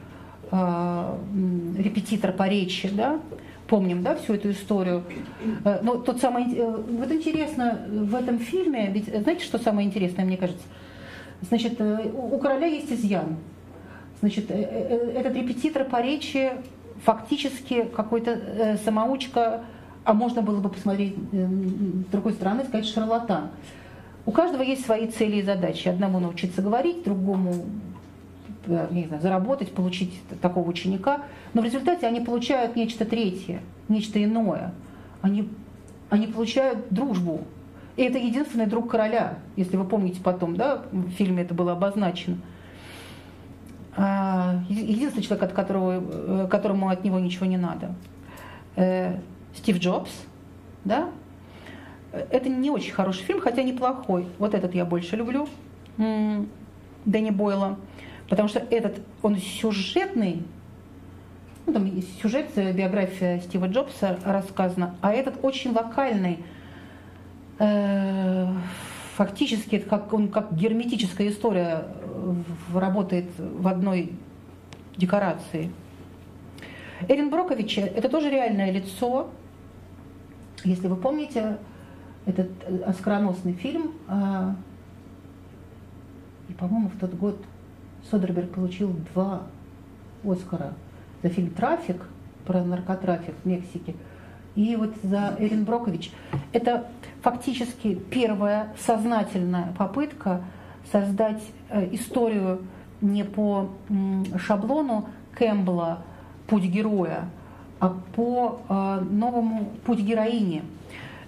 репетитор 0.50 2.33
по 2.33 2.49
речи, 2.49 2.88
да, 2.88 3.21
помним, 3.67 4.03
да, 4.03 4.15
всю 4.15 4.35
эту 4.35 4.50
историю. 4.50 5.05
Э, 5.65 5.81
но 5.83 5.97
тот 5.97 6.21
самый, 6.21 6.55
э, 6.55 6.76
вот 6.88 7.11
интересно 7.11 7.81
в 7.88 8.15
этом 8.15 8.38
фильме, 8.38 8.91
ведь 8.93 9.07
знаете, 9.07 9.45
что 9.45 9.59
самое 9.59 9.87
интересное, 9.87 10.25
мне 10.25 10.37
кажется? 10.37 10.65
Значит, 11.43 11.81
э, 11.81 12.11
у 12.15 12.38
короля 12.38 12.67
есть 12.67 12.93
изъян. 12.93 13.37
Значит, 14.21 14.50
этот 14.50 15.37
репетитор 15.37 15.85
по 15.85 16.00
речи 16.00 16.53
фактически 17.05 17.85
какой-то 17.85 18.79
самоучка, 18.83 19.65
а 20.05 20.15
можно 20.15 20.41
было 20.41 20.59
бы 20.59 20.71
посмотреть 20.71 21.15
с 21.33 22.11
другой 22.11 22.33
стороны, 22.33 22.65
сказать 22.65 22.87
шарлатан. 22.87 23.50
У 24.25 24.33
каждого 24.33 24.62
есть 24.62 24.87
свои 24.87 25.07
цели 25.09 25.37
и 25.37 25.43
задачи. 25.43 25.88
Одному 25.88 26.19
научиться 26.19 26.62
говорить, 26.62 27.05
другому 27.05 27.53
Э, 27.53 27.86
не 28.67 29.07
знаю, 29.07 29.23
заработать, 29.23 29.73
получить 29.73 30.13
такого 30.41 30.69
ученика, 30.69 31.23
но 31.55 31.63
в 31.63 31.65
результате 31.65 32.07
они 32.07 32.21
получают 32.21 32.77
нечто 32.77 33.05
третье, 33.05 33.61
нечто 33.89 34.23
иное. 34.23 34.73
Они, 35.23 35.49
они 36.11 36.27
получают 36.27 36.87
дружбу. 36.91 37.43
И 37.97 38.03
это 38.03 38.19
единственный 38.19 38.67
друг 38.67 38.91
короля, 38.91 39.39
если 39.57 39.77
вы 39.77 39.85
помните 39.85 40.21
потом, 40.23 40.57
да, 40.57 40.83
в 40.93 41.11
фильме 41.11 41.43
это 41.43 41.55
было 41.55 41.73
обозначено. 41.73 42.37
А, 43.97 44.61
единственный 44.69 45.23
человек, 45.23 45.45
от 45.45 45.53
которого, 45.53 46.03
э, 46.45 46.49
которому 46.51 46.91
от 46.91 47.03
него 47.05 47.19
ничего 47.19 47.47
не 47.47 47.57
надо. 47.57 47.95
Э, 48.77 49.19
Стив 49.55 49.79
Джобс, 49.79 50.11
да, 50.85 51.09
это 52.13 52.49
не 52.49 52.71
очень 52.71 52.93
хороший 52.93 53.23
фильм, 53.23 53.41
хотя 53.41 53.63
неплохой. 53.63 54.27
Вот 54.39 54.55
этот 54.55 54.75
я 54.75 54.85
больше 54.85 55.17
люблю. 55.17 55.49
Дэнни 55.97 57.31
Бойла. 57.31 57.79
Потому 58.28 58.49
что 58.49 58.59
этот, 58.59 59.00
он 59.23 59.37
сюжетный, 59.37 60.42
ну, 61.66 61.73
там 61.73 62.02
сюжет, 62.21 62.50
э, 62.56 62.73
биография 62.73 63.40
Стива 63.40 63.66
Джобса 63.66 64.18
рассказана, 64.25 64.97
а 65.00 65.12
этот 65.12 65.45
очень 65.45 65.73
локальный. 65.73 66.45
Э, 67.58 68.52
фактически 69.17 69.76
это 69.76 69.89
как, 69.89 70.12
он 70.12 70.28
как 70.28 70.54
герметическая 70.54 71.28
история 71.28 71.84
э, 71.86 72.34
работает 72.75 73.26
в 73.39 73.67
одной 73.69 74.12
декорации. 74.97 75.71
Эрин 77.08 77.30
Брокович– 77.30 77.78
это 77.78 78.08
тоже 78.08 78.30
реальное 78.30 78.73
лицо. 78.73 79.30
Если 80.65 80.89
вы 80.89 80.97
помните, 80.97 81.58
этот 82.25 82.49
оскароносный 82.86 83.52
фильм, 83.52 83.93
и, 86.49 86.52
по-моему, 86.54 86.89
в 86.89 86.99
тот 86.99 87.12
год 87.12 87.36
Содерберг 88.10 88.50
получил 88.50 88.95
два 89.12 89.42
Оскара 90.25 90.75
за 91.23 91.28
фильм 91.28 91.50
«Трафик» 91.50 92.02
про 92.47 92.62
наркотрафик 92.62 93.34
в 93.42 93.49
Мексике 93.49 93.95
и 94.54 94.75
вот 94.76 94.95
за 95.02 95.36
Эрин 95.38 95.64
Брокович. 95.64 96.10
Это 96.52 96.86
фактически 97.23 97.95
первая 97.95 98.73
сознательная 98.78 99.75
попытка 99.76 100.42
создать 100.90 101.42
э, 101.69 101.95
историю 101.95 102.62
не 103.00 103.25
по 103.25 103.69
шаблону 104.38 105.08
Кэмпбелла 105.34 106.02
«Путь 106.47 106.64
героя», 106.64 107.28
а 107.80 107.95
по 108.14 108.60
э, 108.69 109.00
новому 109.10 109.73
«Путь 109.84 110.00
героини». 110.00 110.62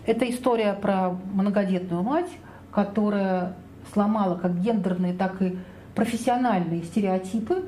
Это 0.06 0.28
история 0.30 0.72
про 0.72 1.10
многодетную 1.34 2.02
мать, 2.02 2.30
которая 2.72 3.54
сломала 3.92 4.36
как 4.36 4.58
гендерные, 4.60 5.12
так 5.12 5.42
и 5.42 5.58
профессиональные 5.98 6.84
стереотипы, 6.84 7.64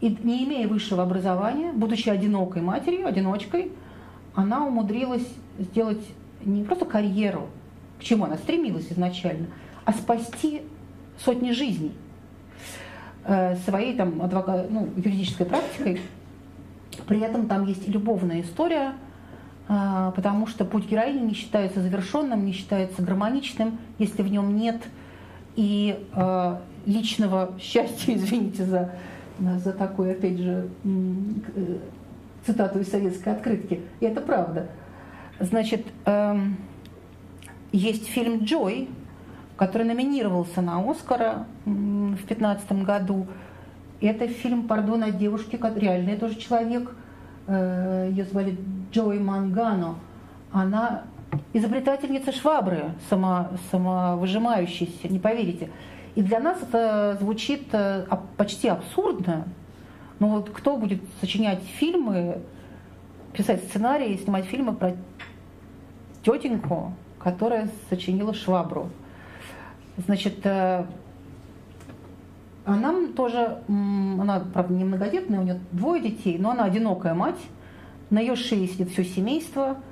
и 0.00 0.16
не 0.22 0.44
имея 0.44 0.68
высшего 0.68 1.02
образования, 1.02 1.72
будучи 1.72 2.08
одинокой 2.08 2.62
матерью, 2.62 3.08
одиночкой, 3.08 3.72
она 4.32 4.64
умудрилась 4.64 5.26
сделать 5.58 6.04
не 6.44 6.62
просто 6.62 6.84
карьеру, 6.84 7.48
к 7.98 8.04
чему 8.04 8.26
она 8.26 8.36
стремилась 8.36 8.92
изначально, 8.92 9.48
а 9.84 9.92
спасти 9.92 10.62
сотни 11.18 11.50
жизней 11.50 11.90
э, 13.24 13.56
своей 13.64 13.96
там, 13.96 14.22
адвокат, 14.22 14.70
ну, 14.70 14.88
юридической 14.94 15.44
практикой. 15.44 16.00
При 17.08 17.18
этом 17.18 17.48
там 17.48 17.66
есть 17.66 17.88
любовная 17.88 18.42
история, 18.42 18.92
э, 19.68 20.12
потому 20.14 20.46
что 20.46 20.64
путь 20.64 20.88
героини 20.88 21.26
не 21.26 21.34
считается 21.34 21.82
завершенным, 21.82 22.46
не 22.46 22.52
считается 22.52 23.02
гармоничным, 23.02 23.78
если 23.98 24.22
в 24.22 24.30
нем 24.30 24.54
нет 24.56 24.80
и 25.56 26.06
э, 26.14 26.56
личного 26.88 27.52
счастья, 27.60 28.14
извините 28.16 28.64
за, 28.64 28.90
за 29.38 29.72
такую, 29.72 30.12
опять 30.12 30.38
же, 30.38 30.68
э, 30.84 31.76
цитату 32.44 32.80
из 32.80 32.90
советской 32.90 33.28
открытки. 33.28 33.82
И 34.00 34.06
это 34.06 34.20
правда. 34.20 34.68
Значит, 35.38 35.86
эм, 36.06 36.56
есть 37.70 38.08
фильм 38.08 38.44
«Джой», 38.44 38.88
который 39.56 39.86
номинировался 39.86 40.62
на 40.62 40.80
Оскара 40.90 41.46
в 41.64 42.16
2015 42.16 42.84
году. 42.84 43.26
Это 44.00 44.26
фильм, 44.28 44.66
пардон, 44.66 45.02
о 45.02 45.10
девушке, 45.10 45.58
реальный 45.76 46.16
тоже 46.16 46.36
человек, 46.36 46.90
э, 47.46 48.08
ее 48.10 48.24
звали 48.24 48.56
Джой 48.92 49.18
Мангано. 49.18 49.96
Она 50.52 51.02
изобретательница 51.52 52.32
швабры, 52.32 52.92
само, 53.10 53.48
самовыжимающейся, 53.70 55.08
не 55.08 55.18
поверите. 55.18 55.68
И 56.14 56.22
для 56.22 56.40
нас 56.40 56.62
это 56.62 57.16
звучит 57.20 57.68
э, 57.72 58.06
почти 58.36 58.68
абсурдно. 58.68 59.46
Но 60.18 60.28
вот 60.28 60.50
кто 60.50 60.76
будет 60.76 61.00
сочинять 61.20 61.62
фильмы, 61.78 62.42
писать 63.32 63.62
сценарии, 63.64 64.16
снимать 64.16 64.46
фильмы 64.46 64.74
про 64.74 64.96
тетеньку, 66.24 66.92
которая 67.18 67.70
сочинила 67.88 68.34
швабру? 68.34 68.90
Значит, 69.96 70.40
э, 70.44 70.84
она 72.64 72.94
тоже, 73.16 73.62
она, 73.68 74.40
правда, 74.52 74.74
не 74.74 74.84
многодетная, 74.84 75.40
у 75.40 75.42
нее 75.42 75.60
двое 75.72 76.02
детей, 76.02 76.36
но 76.38 76.50
она 76.50 76.64
одинокая 76.64 77.14
мать, 77.14 77.40
на 78.10 78.20
ее 78.20 78.36
шее 78.36 78.66
сидит 78.66 78.90
все 78.90 79.04
семейство– 79.04 79.76
а, 79.86 79.87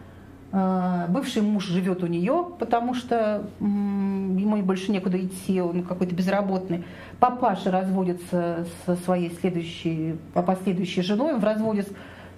бывший 0.53 1.43
муж 1.43 1.67
живет 1.67 2.03
у 2.03 2.07
нее, 2.07 2.47
потому 2.59 2.95
что 2.95 3.45
ему 3.61 4.63
больше 4.63 4.93
некуда 4.93 5.19
идти, 5.21 5.61
он 5.61 5.83
какой-то 5.83 6.15
безработный. 6.15 6.85
Папаша 7.19 7.71
разводится 7.71 8.67
со 8.85 8.97
своей 8.97 9.31
следующей, 9.41 10.17
последующей 10.35 11.03
женой, 11.03 11.39
в 11.39 11.45
разводе 11.45 11.83
с, 11.83 11.89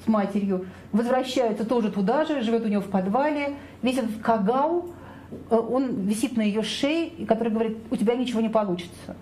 матерью, 0.08 0.66
возвращается 0.92 1.64
тоже 1.64 1.90
туда 1.90 2.24
же, 2.24 2.42
живет 2.42 2.64
у 2.64 2.68
нее 2.68 2.80
в 2.80 2.88
подвале. 2.88 3.56
Весь 3.82 3.98
этот 3.98 4.22
кагау, 4.22 4.90
э, 5.50 5.56
он 5.56 6.06
висит 6.06 6.36
на 6.36 6.42
ее 6.42 6.62
шее, 6.62 7.26
который 7.26 7.52
говорит, 7.52 7.78
у 7.90 7.96
тебя 7.96 8.16
ничего 8.16 8.40
не 8.40 8.48
получится. 8.48 9.16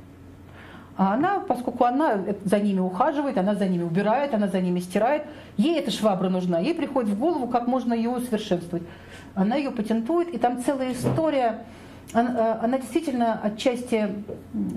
А 0.96 1.14
она, 1.14 1.40
поскольку 1.40 1.84
она 1.84 2.20
за 2.44 2.58
ними 2.58 2.80
ухаживает, 2.80 3.36
она 3.36 3.54
за 3.54 3.68
ними 3.68 3.82
убирает, 3.82 4.32
она 4.32 4.48
за 4.48 4.60
ними 4.60 4.80
стирает, 4.80 5.24
ей 5.58 5.78
эта 5.78 5.90
швабра 5.90 6.30
нужна, 6.30 6.58
ей 6.58 6.74
приходит 6.74 7.10
в 7.10 7.18
голову, 7.18 7.48
как 7.48 7.66
можно 7.66 7.92
ее 7.92 8.08
усовершенствовать. 8.08 8.84
Она 9.34 9.56
ее 9.56 9.70
патентует, 9.70 10.28
и 10.28 10.38
там 10.38 10.62
целая 10.62 10.92
история, 10.92 11.64
она, 12.14 12.58
она 12.62 12.78
действительно 12.78 13.38
отчасти, 13.42 14.08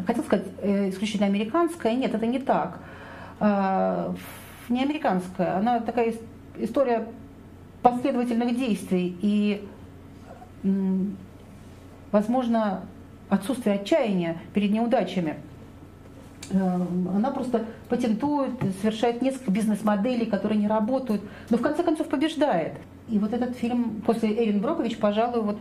хотел 0.06 0.24
сказать, 0.24 0.46
э, 0.62 0.90
исключительно 0.90 1.28
американская, 1.28 1.96
нет, 1.96 2.14
это 2.14 2.26
не 2.26 2.40
так. 2.40 2.80
А, 3.40 4.14
не 4.68 4.84
американская, 4.84 5.58
она 5.58 5.80
такая 5.80 6.14
история 6.58 7.08
последовательных 7.82 8.58
действий 8.58 9.18
и 9.22 9.66
возможно, 12.12 12.82
отсутствие 13.30 13.76
отчаяния 13.76 14.38
перед 14.54 14.72
неудачами. 14.72 15.38
Э, 16.52 16.86
она 17.16 17.32
просто 17.32 17.66
патентует, 17.90 18.52
совершает 18.82 19.22
несколько 19.22 19.52
бизнес-моделей, 19.52 20.26
которые 20.26 20.60
не 20.60 20.68
работают, 20.68 21.22
но 21.50 21.58
в 21.58 21.62
конце 21.62 21.84
концов 21.84 22.08
побеждает. 22.08 22.74
И 23.08 23.20
вот 23.20 23.34
этот 23.34 23.56
фильм 23.56 24.02
после 24.06 24.32
Эрин 24.32 24.62
Брокович, 24.62 24.98
пожалуй, 24.98 25.42
вот 25.42 25.58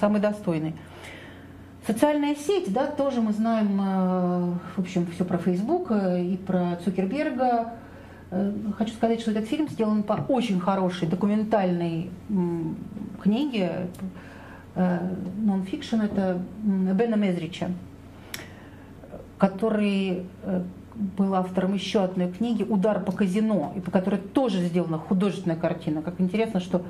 самый 0.00 0.20
достойный. 0.20 0.74
Социальная 1.86 2.36
сеть, 2.36 2.72
да, 2.72 2.86
тоже 2.86 3.20
мы 3.20 3.32
знаем, 3.32 3.80
э, 3.80 4.54
в 4.76 4.78
общем, 4.78 5.06
все 5.06 5.24
про 5.24 5.38
Facebook 5.38 5.90
э, 5.90 6.24
и 6.24 6.36
про 6.36 6.76
Цукерберга. 6.84 7.74
Хочу 8.78 8.94
сказать, 8.94 9.20
что 9.20 9.30
этот 9.32 9.44
фильм 9.44 9.68
сделан 9.68 10.02
по 10.04 10.14
очень 10.14 10.58
хорошей 10.58 11.06
документальной 11.06 12.08
книге, 13.22 13.88
нон-фикшн, 14.74 16.00
это 16.00 16.40
Бена 16.62 17.16
Мезрича, 17.16 17.68
который 19.42 20.22
был 21.16 21.34
автором 21.34 21.74
еще 21.74 22.04
одной 22.04 22.30
книги 22.30 22.62
«Удар 22.62 23.02
по 23.02 23.10
казино», 23.10 23.72
и 23.74 23.80
по 23.80 23.90
которой 23.90 24.20
тоже 24.20 24.60
сделана 24.60 24.98
художественная 24.98 25.56
картина. 25.56 26.00
Как 26.00 26.20
интересно, 26.20 26.60
что 26.60 26.82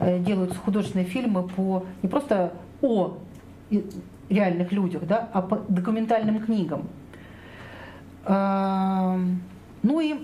делаются 0.00 0.56
художественные 0.60 1.06
фильмы 1.06 1.48
по 1.48 1.84
не 2.02 2.08
просто 2.08 2.52
о 2.82 3.18
реальных 4.28 4.70
людях, 4.70 5.08
да, 5.08 5.28
а 5.32 5.42
по 5.42 5.56
документальным 5.68 6.38
книгам. 6.40 6.86
Ну 8.24 10.00
и 10.00 10.14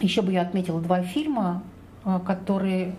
еще 0.00 0.22
бы 0.22 0.32
я 0.32 0.40
отметила 0.40 0.80
два 0.80 1.02
фильма, 1.02 1.62
а, 2.04 2.18
которые... 2.18 2.94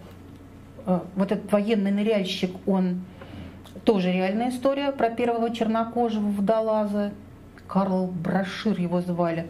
А, 0.86 1.04
вот 1.16 1.32
этот 1.32 1.52
военный 1.52 1.92
ныряльщик, 1.92 2.52
он 2.68 3.02
тоже 3.84 4.12
реальная 4.12 4.50
история 4.50 4.92
про 4.92 5.10
первого 5.10 5.50
чернокожего 5.50 6.30
водолаза. 6.30 7.14
Карл 7.68 8.08
Брошир 8.08 8.80
его 8.80 9.02
звали. 9.02 9.50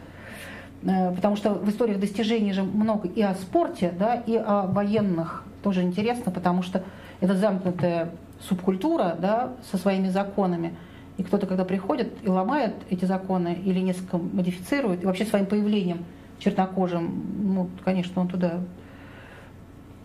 Э, 0.84 1.14
потому 1.14 1.36
что 1.36 1.54
в 1.54 1.70
историях 1.70 2.00
достижений 2.00 2.54
же 2.54 2.64
много 2.64 3.08
и 3.08 3.22
о 3.22 3.34
спорте, 3.36 3.94
да, 3.98 4.16
и 4.16 4.36
о 4.36 4.68
военных. 4.68 5.44
Тоже 5.62 5.82
интересно, 5.82 6.32
потому 6.32 6.62
что 6.62 6.84
это 7.22 7.36
замкнутая 7.36 8.12
субкультура 8.42 9.16
да, 9.20 9.54
со 9.72 9.78
своими 9.78 10.10
законами, 10.10 10.76
и 11.18 11.24
кто-то, 11.24 11.46
когда 11.46 11.64
приходит 11.64 12.12
и 12.24 12.28
ломает 12.28 12.74
эти 12.90 13.06
законы 13.06 13.54
или 13.64 13.80
несколько 13.80 14.18
модифицирует, 14.18 15.04
и 15.04 15.06
вообще 15.06 15.26
своим 15.26 15.46
появлением 15.46 16.06
чернокожим, 16.40 17.54
ну, 17.54 17.70
конечно, 17.86 18.22
он 18.22 18.28
туда 18.28 18.60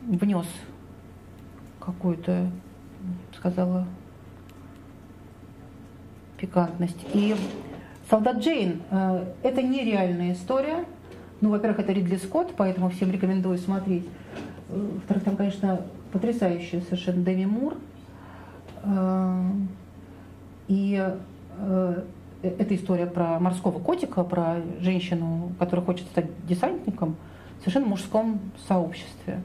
внес 0.03 0.47
какую-то, 1.81 2.51
сказала, 3.37 3.87
пикантность. 6.37 7.05
И 7.14 7.35
«Солдат 8.09 8.38
Джейн» 8.38 8.83
э,— 8.90 9.25
это 9.42 9.62
нереальная 9.62 10.33
история. 10.33 10.85
Ну, 11.40 11.51
во-первых, 11.51 11.81
это 11.81 11.92
Ридли 11.92 12.16
Скотт, 12.16 12.53
поэтому 12.57 12.90
всем 12.90 13.11
рекомендую 13.11 13.59
смотреть. 13.59 14.07
Э, 14.71 14.88
во-вторых, 14.94 15.25
там, 15.25 15.37
конечно, 15.37 15.83
потрясающая 16.12 16.81
совершенно 16.81 17.23
Дэми 17.23 17.44
Мур— 17.44 17.75
Э, 18.83 19.51
и 20.68 21.14
эта 22.42 22.77
история 22.77 23.07
про 23.07 23.40
морского 23.40 23.79
котика, 23.81 24.23
про 24.23 24.57
женщину, 24.81 25.53
которая 25.59 25.85
хочет 25.85 26.07
стать 26.07 26.27
десантником 26.47 27.16
в 27.57 27.61
совершенно 27.61 27.87
мужском 27.87 28.38
сообществе. 28.68 29.42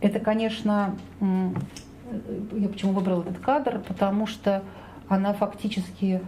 Это, 0.00 0.20
конечно, 0.20 0.94
я 1.20 2.68
почему 2.68 2.92
выбрала 2.92 3.22
этот 3.22 3.38
кадр, 3.38 3.80
потому 3.88 4.26
что 4.26 4.62
она 5.08 5.32
фактически, 5.32 6.20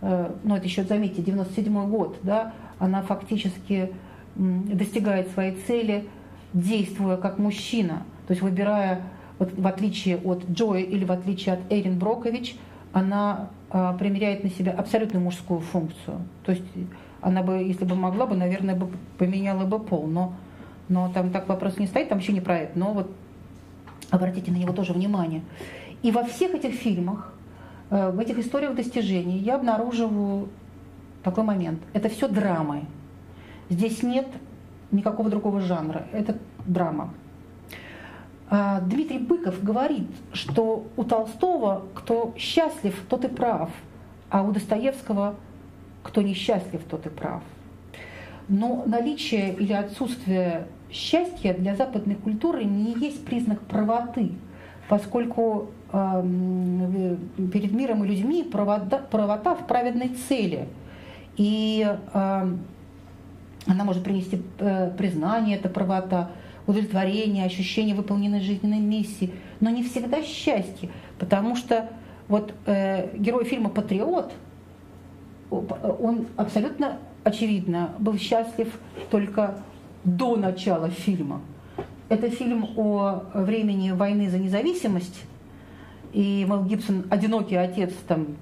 ну 0.00 0.56
это 0.56 0.64
еще, 0.64 0.84
заметьте, 0.84 1.22
97 1.22 1.90
год, 1.90 2.18
да, 2.22 2.52
она 2.78 3.02
фактически 3.02 3.92
достигает 4.36 5.30
своей 5.30 5.56
цели, 5.66 6.06
действуя 6.52 7.16
как 7.16 7.38
мужчина, 7.38 8.04
то 8.26 8.32
есть 8.32 8.42
выбирая 8.42 9.02
вот 9.38 9.52
в 9.52 9.66
отличие 9.66 10.18
от 10.18 10.44
Джои 10.50 10.82
или 10.82 11.04
в 11.04 11.12
отличие 11.12 11.54
от 11.54 11.60
Эрин 11.70 11.98
Брокович, 11.98 12.56
она 12.92 13.50
а, 13.70 13.92
примеряет 13.94 14.44
на 14.44 14.50
себя 14.50 14.72
абсолютно 14.72 15.20
мужскую 15.20 15.60
функцию. 15.60 16.20
То 16.44 16.52
есть 16.52 16.64
она 17.20 17.42
бы, 17.42 17.54
если 17.54 17.84
бы 17.84 17.94
могла 17.94 18.26
бы, 18.26 18.34
наверное, 18.34 18.74
бы 18.74 18.90
поменяла 19.18 19.64
бы 19.64 19.78
пол. 19.78 20.06
Но, 20.06 20.34
но 20.88 21.10
там 21.12 21.30
так 21.30 21.48
вопрос 21.48 21.78
не 21.78 21.86
стоит, 21.86 22.08
там 22.08 22.18
вообще 22.18 22.32
не 22.32 22.40
про. 22.40 22.70
Но 22.74 22.92
вот 22.92 23.10
обратите 24.10 24.50
на 24.50 24.56
него 24.56 24.72
тоже 24.72 24.92
внимание. 24.92 25.42
И 26.02 26.10
во 26.10 26.24
всех 26.24 26.54
этих 26.54 26.74
фильмах, 26.74 27.32
э, 27.32 27.37
в 27.90 28.18
этих 28.18 28.38
историях 28.38 28.74
достижений 28.74 29.38
я 29.38 29.56
обнаруживаю 29.56 30.48
такой 31.22 31.44
момент. 31.44 31.80
Это 31.92 32.08
все 32.08 32.28
драмы. 32.28 32.84
Здесь 33.68 34.02
нет 34.02 34.26
никакого 34.90 35.30
другого 35.30 35.60
жанра. 35.60 36.06
Это 36.12 36.36
драма. 36.66 37.12
А, 38.50 38.80
Дмитрий 38.80 39.18
Быков 39.18 39.62
говорит, 39.62 40.08
что 40.32 40.86
у 40.96 41.04
Толстого 41.04 41.84
кто 41.94 42.34
счастлив, 42.36 42.98
тот 43.08 43.24
и 43.24 43.28
прав, 43.28 43.70
а 44.30 44.42
у 44.42 44.52
Достоевского 44.52 45.34
кто 46.02 46.22
несчастлив, 46.22 46.82
тот 46.84 47.06
и 47.06 47.10
прав. 47.10 47.42
Но 48.48 48.84
наличие 48.86 49.54
или 49.54 49.74
отсутствие 49.74 50.66
счастья 50.90 51.52
для 51.52 51.76
западной 51.76 52.14
культуры 52.14 52.64
не 52.64 52.94
есть 52.94 53.26
признак 53.26 53.60
правоты, 53.60 54.32
поскольку 54.88 55.68
э, 55.68 55.77
перед 55.90 57.72
миром 57.72 58.04
и 58.04 58.08
людьми 58.08 58.44
правота, 58.44 58.98
правота 58.98 59.54
в 59.54 59.66
праведной 59.66 60.10
цели. 60.28 60.68
И 61.36 61.86
она 63.68 63.84
может 63.84 64.02
принести 64.02 64.42
э, 64.58 64.90
признание, 64.96 65.56
это 65.56 65.68
правота, 65.68 66.30
удовлетворение, 66.66 67.44
ощущение 67.44 67.94
выполненной 67.94 68.40
жизненной 68.40 68.80
миссии, 68.80 69.32
но 69.60 69.70
не 69.70 69.82
всегда 69.82 70.22
счастье, 70.22 70.90
потому 71.18 71.54
что 71.54 71.90
вот 72.28 72.54
э, 72.66 73.16
герой 73.16 73.44
фильма 73.44 73.68
«Патриот», 73.70 74.32
он 75.50 76.26
абсолютно 76.36 76.98
очевидно 77.24 77.90
был 77.98 78.18
счастлив 78.18 78.78
только 79.10 79.58
до 80.04 80.36
начала 80.36 80.90
фильма. 80.90 81.40
Это 82.08 82.30
фильм 82.30 82.68
о 82.76 83.22
времени 83.34 83.90
войны 83.90 84.30
за 84.30 84.38
независимость, 84.38 85.24
и 86.12 86.44
Мел 86.48 86.64
Гибсон 86.64 87.04
одинокий 87.10 87.56
отец, 87.56 87.92
там, 88.06 88.36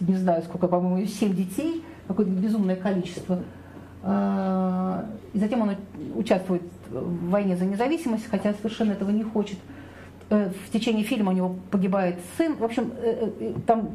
не 0.00 0.16
знаю 0.16 0.42
сколько, 0.42 0.68
по-моему, 0.68 1.06
семь 1.06 1.34
детей, 1.34 1.84
какое-то 2.06 2.32
безумное 2.32 2.76
количество– 2.76 3.40
а, 4.02 5.06
и 5.32 5.38
затем 5.38 5.62
он 5.62 5.76
участвует 6.14 6.62
в 6.88 7.30
войне 7.30 7.56
за 7.56 7.64
независимость, 7.64 8.26
хотя 8.30 8.54
совершенно 8.54 8.92
этого 8.92 9.10
не 9.10 9.24
хочет. 9.24 9.58
Э, 10.30 10.50
в 10.66 10.70
течение 10.70 11.04
фильма 11.04 11.32
у 11.32 11.34
него 11.34 11.56
погибает 11.70 12.16
сын. 12.36 12.56
В 12.56 12.64
общем, 12.64 12.92
э, 12.96 13.30
э, 13.40 13.52
там 13.66 13.90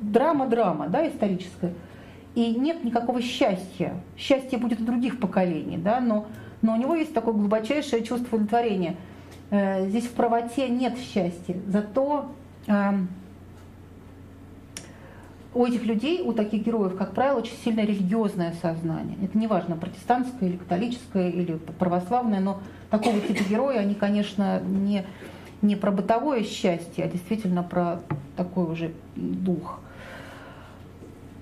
драма-драма, 0.00 0.88
да, 0.88 1.06
историческая. 1.06 1.74
И 2.34 2.54
нет 2.54 2.82
никакого 2.82 3.20
счастья. 3.20 3.94
Счастье 4.16 4.58
будет 4.58 4.80
у 4.80 4.84
других 4.84 5.20
поколений, 5.20 5.76
да, 5.76 6.00
но, 6.00 6.26
но 6.62 6.72
у 6.72 6.76
него 6.76 6.94
есть 6.94 7.12
такое 7.12 7.34
глубочайшее 7.34 8.02
чувство 8.02 8.36
удовлетворения. 8.36 8.96
Здесь 9.52 10.06
в 10.06 10.12
правоте 10.12 10.68
нет 10.70 10.98
счастья. 10.98 11.56
Зато 11.66 12.30
у 15.54 15.66
этих 15.66 15.84
людей, 15.84 16.22
у 16.22 16.32
таких 16.32 16.64
героев, 16.64 16.96
как 16.96 17.12
правило, 17.12 17.38
очень 17.38 17.56
сильное 17.62 17.84
религиозное 17.84 18.54
сознание. 18.62 19.16
Это 19.22 19.36
не 19.36 19.46
важно, 19.46 19.76
протестантское 19.76 20.48
или 20.48 20.56
католическое 20.56 21.28
или 21.28 21.58
православное, 21.78 22.40
но 22.40 22.60
такого 22.90 23.20
типа 23.20 23.42
герои, 23.48 23.76
они, 23.76 23.94
конечно, 23.94 24.60
не, 24.60 25.04
не 25.60 25.76
про 25.76 25.90
бытовое 25.90 26.44
счастье, 26.44 27.04
а 27.04 27.08
действительно 27.08 27.62
про 27.62 28.00
такой 28.36 28.64
уже 28.64 28.92
дух. 29.14 29.80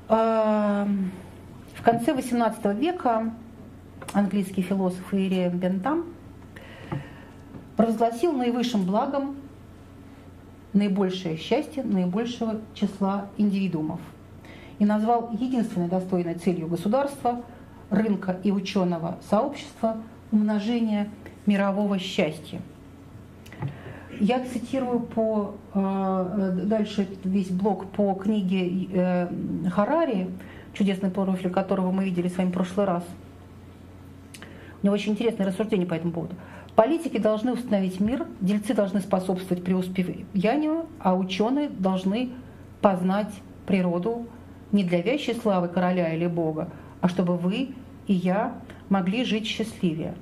А, 0.09 0.89
в 1.75 1.83
конце 1.83 2.13
XVIII 2.13 2.77
века 2.77 3.33
английский 4.13 4.63
философ 4.63 5.15
Иереем 5.15 5.57
Бентам 5.57 6.07
провозгласил 7.81 8.33
наивысшим 8.33 8.85
благом 8.85 9.37
наибольшее 10.75 11.39
счастье 11.39 11.83
наибольшего 11.83 12.61
числа 12.75 13.29
индивидуумов 13.39 14.01
и 14.79 14.85
назвал 14.85 15.31
единственной 15.33 15.89
достойной 15.89 16.35
целью 16.35 16.69
государства, 16.69 17.43
рынка 17.89 18.37
и 18.45 18.53
ученого 18.53 19.17
сообщества 19.31 19.97
умножение 20.31 21.09
мирового 21.47 21.99
счастья. 21.99 22.61
Я 24.21 24.45
цитирую 24.45 25.01
по, 25.01 25.55
э, 25.73 26.61
дальше 26.65 27.09
весь 27.25 27.49
блок 27.49 27.87
по 27.93 28.13
книге 28.13 28.89
э, 28.93 29.29
Харари, 29.71 30.29
чудесный 30.75 31.11
профиль 31.11 31.51
которого 31.51 31.91
мы 31.93 32.05
видели 32.05 32.29
с 32.29 32.37
вами 32.37 32.51
в 32.51 32.53
прошлый 32.53 32.85
раз. 32.85 33.05
У 34.83 34.87
него 34.87 34.95
очень 34.95 35.13
интересное 35.13 35.47
рассуждение 35.47 35.87
по 35.87 35.95
этому 35.95 36.13
поводу. 36.13 36.35
Политики 36.81 37.19
должны 37.19 37.53
установить 37.53 38.01
мир, 38.01 38.27
дельцы 38.41 38.73
должны 38.73 39.01
способствовать 39.01 39.63
преуспеянию, 39.63 40.87
а 40.99 41.15
ученые 41.15 41.69
должны 41.69 42.31
познать 42.81 43.35
природу 43.67 44.27
не 44.73 44.83
для 44.83 45.03
вящей 45.03 45.35
славы 45.35 45.69
короля 45.69 46.15
или 46.15 46.27
бога, 46.27 46.71
а 47.03 47.11
чтобы 47.11 47.37
вы 47.37 47.75
и 48.07 48.15
я 48.15 48.55
могли 48.89 49.25
жить 49.25 49.47
счастливее. 49.47 50.15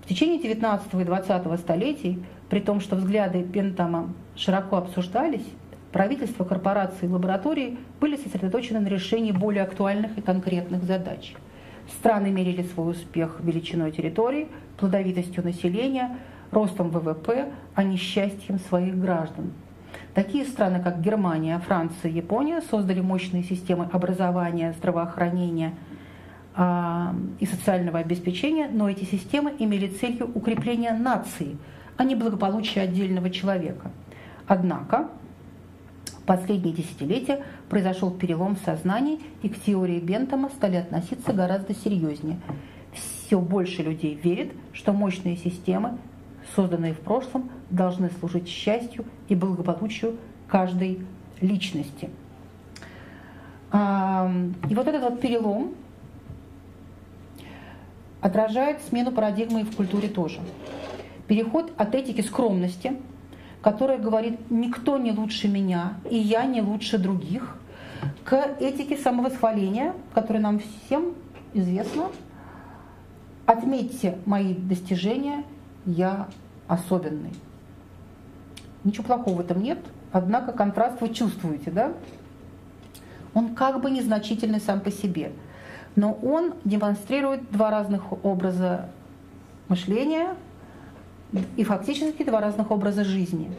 В 0.00 0.08
течение 0.08 0.40
19 0.40 0.94
и 0.94 1.04
20 1.04 1.60
столетий, 1.60 2.24
при 2.48 2.60
том, 2.60 2.80
что 2.80 2.96
взгляды 2.96 3.42
Бентама 3.42 4.14
широко 4.36 4.78
обсуждались, 4.78 5.44
правительства, 5.92 6.44
корпорации 6.44 7.04
и 7.04 7.10
лаборатории 7.10 7.76
были 8.00 8.16
сосредоточены 8.16 8.80
на 8.80 8.88
решении 8.88 9.32
более 9.32 9.64
актуальных 9.64 10.16
и 10.16 10.22
конкретных 10.22 10.84
задач. 10.84 11.34
Страны 11.98 12.30
мерили 12.30 12.62
свой 12.62 12.92
успех 12.92 13.40
величиной 13.42 13.92
территории, 13.92 14.48
плодовитостью 14.78 15.44
населения, 15.44 16.16
ростом 16.50 16.90
ВВП, 16.90 17.50
а 17.74 17.82
не 17.82 17.96
счастьем 17.96 18.58
своих 18.58 18.98
граждан. 18.98 19.52
Такие 20.14 20.44
страны, 20.44 20.82
как 20.82 21.00
Германия, 21.00 21.58
Франция, 21.60 22.10
Япония, 22.10 22.60
создали 22.60 23.00
мощные 23.00 23.42
системы 23.42 23.88
образования, 23.92 24.74
здравоохранения 24.76 25.74
э, 26.56 27.12
и 27.38 27.46
социального 27.46 27.98
обеспечения, 27.98 28.68
но 28.72 28.88
эти 28.88 29.04
системы 29.04 29.54
имели 29.58 29.88
целью 29.88 30.30
укрепления 30.34 30.92
нации, 30.92 31.56
а 31.96 32.04
не 32.04 32.14
благополучия 32.14 32.80
отдельного 32.80 33.30
человека. 33.30 33.90
Однако 34.46 35.08
в 36.06 36.22
последние 36.22 36.74
десятилетия 36.74 37.44
произошел 37.68 38.10
перелом 38.10 38.56
в 38.56 38.60
сознании, 38.60 39.20
и 39.42 39.48
к 39.48 39.60
теории 39.60 40.00
Бентама 40.00 40.48
стали 40.50 40.76
относиться 40.76 41.32
гораздо 41.32 41.74
серьезнее. 41.74 42.38
Все 42.92 43.38
больше 43.40 43.82
людей 43.82 44.14
верит, 44.14 44.52
что 44.72 44.92
мощные 44.92 45.36
системы, 45.36 45.98
созданные 46.54 46.94
в 46.94 47.00
прошлом, 47.00 47.50
должны 47.70 48.10
служить 48.18 48.48
счастью 48.48 49.04
и 49.28 49.34
благополучию 49.34 50.16
каждой 50.48 51.00
личности. 51.40 52.10
И 53.70 54.74
вот 54.74 54.88
этот 54.88 55.02
вот 55.02 55.20
перелом 55.20 55.74
отражает 58.20 58.80
смену 58.88 59.12
парадигмы 59.12 59.60
и 59.60 59.64
в 59.64 59.76
культуре 59.76 60.08
тоже. 60.08 60.40
Переход 61.26 61.70
от 61.76 61.94
этики 61.94 62.22
скромности, 62.22 62.96
которая 63.60 63.98
говорит 63.98 64.50
«никто 64.50 64.96
не 64.96 65.12
лучше 65.12 65.48
меня, 65.48 65.98
и 66.10 66.16
я 66.16 66.46
не 66.46 66.62
лучше 66.62 66.96
других», 66.96 67.58
к 68.24 68.56
этике 68.60 68.96
самовосхваления, 68.96 69.92
которая 70.14 70.42
нам 70.42 70.60
всем 70.60 71.14
известна. 71.52 72.04
Отметьте 73.48 74.18
мои 74.26 74.52
достижения, 74.52 75.42
я 75.86 76.28
особенный. 76.66 77.32
Ничего 78.84 79.04
плохого 79.04 79.36
в 79.36 79.40
этом 79.40 79.62
нет, 79.62 79.78
однако 80.12 80.52
контраст 80.52 81.00
вы 81.00 81.08
чувствуете, 81.14 81.70
да? 81.70 81.94
Он 83.32 83.54
как 83.54 83.80
бы 83.80 83.90
незначительный 83.90 84.60
сам 84.60 84.80
по 84.80 84.90
себе, 84.90 85.32
но 85.96 86.12
он 86.12 86.56
демонстрирует 86.66 87.50
два 87.50 87.70
разных 87.70 88.22
образа 88.22 88.90
мышления 89.68 90.34
и 91.56 91.64
фактически 91.64 92.24
два 92.24 92.42
разных 92.42 92.70
образа 92.70 93.02
жизни. 93.02 93.50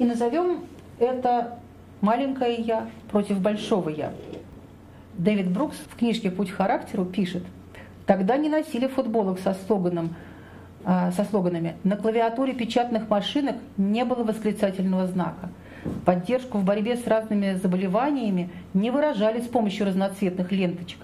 И 0.00 0.04
назовем 0.04 0.66
это 0.98 1.58
маленькое 2.02 2.56
«я» 2.56 2.90
против 3.10 3.40
большого 3.40 3.88
«я». 3.88 4.12
Дэвид 5.14 5.50
Брукс 5.50 5.78
в 5.78 5.96
книжке 5.96 6.30
«Путь 6.30 6.50
к 6.50 6.56
характеру» 6.56 7.06
пишет, 7.06 7.42
«Тогда 8.12 8.36
не 8.36 8.50
носили 8.50 8.88
футболок 8.88 9.38
со 9.38 9.54
слоганом 9.54 10.14
а, 10.84 11.12
со 11.12 11.24
слоганами 11.24 11.76
«На 11.82 11.96
клавиатуре 11.96 12.52
печатных 12.52 13.08
машинок 13.08 13.56
не 13.78 14.04
было 14.04 14.22
восклицательного 14.22 15.06
знака». 15.06 15.48
Поддержку 16.04 16.58
в 16.58 16.64
борьбе 16.64 16.98
с 16.98 17.06
разными 17.06 17.54
заболеваниями 17.54 18.50
не 18.74 18.90
выражали 18.90 19.40
с 19.40 19.46
помощью 19.46 19.86
разноцветных 19.86 20.52
ленточек, 20.52 20.98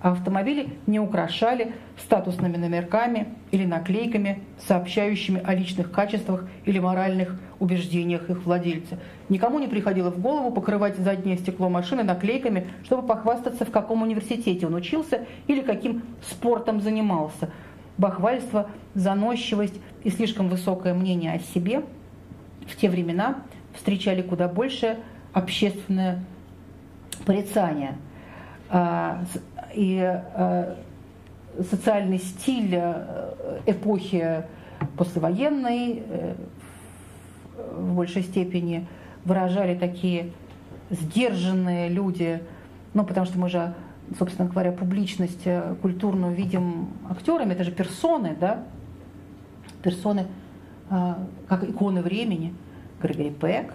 а 0.00 0.12
автомобили 0.12 0.70
не 0.86 0.98
украшали 0.98 1.74
статусными 1.98 2.56
номерками 2.56 3.34
или 3.50 3.66
наклейками, 3.66 4.42
сообщающими 4.66 5.42
о 5.44 5.54
личных 5.54 5.92
качествах 5.92 6.48
или 6.64 6.78
моральных 6.78 7.38
убеждениях 7.60 8.30
их 8.30 8.44
владельца. 8.44 8.98
Никому 9.28 9.58
не 9.58 9.68
приходило 9.68 10.10
в 10.10 10.20
голову 10.20 10.50
покрывать 10.50 10.96
заднее 10.96 11.38
стекло 11.38 11.68
машины 11.68 12.02
наклейками, 12.02 12.68
чтобы 12.84 13.06
похвастаться, 13.06 13.64
в 13.64 13.70
каком 13.70 14.02
университете 14.02 14.66
он 14.66 14.74
учился 14.74 15.26
или 15.46 15.60
каким 15.60 16.02
спортом 16.22 16.80
занимался– 16.80 17.50
бахвальство, 17.98 18.68
заносчивость 18.94 19.80
и 20.02 20.10
слишком 20.10 20.48
высокое 20.48 20.94
мнение 20.94 21.32
о 21.32 21.38
себе 21.38 21.84
в 22.66 22.76
те 22.76 22.88
времена 22.88 23.42
встречали 23.74 24.22
куда 24.22 24.48
больше 24.48 24.98
общественное 25.32 26.24
порицание. 27.26 27.96
А, 28.68 29.24
и 29.74 30.00
а, 30.00 30.76
социальный 31.70 32.18
стиль 32.18 32.74
э, 32.74 33.60
эпохи 33.66 34.42
послевоенной 34.96 36.02
э, 36.04 36.34
в 37.72 37.94
большей 37.94 38.22
степени 38.22 38.86
выражали 39.24 39.74
такие 39.74 40.30
сдержанные 40.90 41.88
люди, 41.88 42.42
ну, 42.92 43.04
потому 43.04 43.26
что 43.26 43.38
мы 43.38 43.48
же 43.48 43.74
собственно 44.18 44.48
говоря, 44.48 44.72
публичность 44.72 45.46
э, 45.46 45.74
культурную 45.80 46.34
видим 46.34 46.88
актерами, 47.08 47.52
это 47.52 47.64
же 47.64 47.72
персоны, 47.72 48.36
да, 48.38 48.64
персоны, 49.82 50.26
э, 50.90 51.14
как 51.48 51.64
иконы 51.64 52.02
времени. 52.02 52.54
Грегори 53.00 53.30
Пек, 53.30 53.74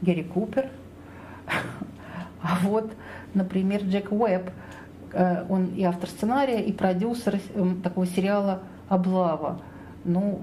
Герри 0.00 0.24
Купер. 0.24 0.68
А 2.44 2.58
вот, 2.62 2.92
например, 3.34 3.82
Джек 3.84 4.10
Уэбб, 4.10 4.50
э, 5.12 5.44
он 5.48 5.66
и 5.76 5.84
автор 5.84 6.08
сценария, 6.08 6.60
и 6.60 6.72
продюсер 6.72 7.38
такого 7.84 8.04
сериала 8.04 8.62
«Облава». 8.88 9.60
Ну, 10.04 10.40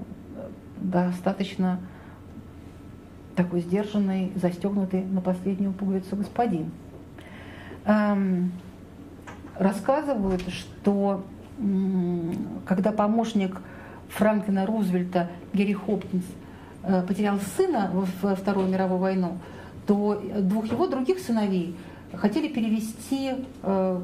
достаточно 0.78 1.78
такой 3.42 3.60
сдержанный, 3.62 4.32
застегнутый 4.36 5.02
на 5.02 5.22
последнюю 5.22 5.72
пуговицу 5.72 6.14
господин. 6.14 6.70
Эм, 7.86 8.52
рассказывают, 9.56 10.42
что 10.50 11.24
когда 12.66 12.92
помощник 12.92 13.56
Франклина 14.08 14.66
Рузвельта 14.66 15.30
Герри 15.54 15.74
Хопкинс 15.74 16.24
э, 16.82 17.02
потерял 17.02 17.38
сына 17.56 17.90
во 17.92 18.34
Вторую 18.34 18.68
мировую 18.68 18.98
войну, 18.98 19.38
то 19.86 20.22
двух 20.40 20.70
его 20.70 20.86
других 20.86 21.18
сыновей 21.18 21.76
хотели 22.12 22.48
перевести 22.48 23.32
э, 23.62 24.00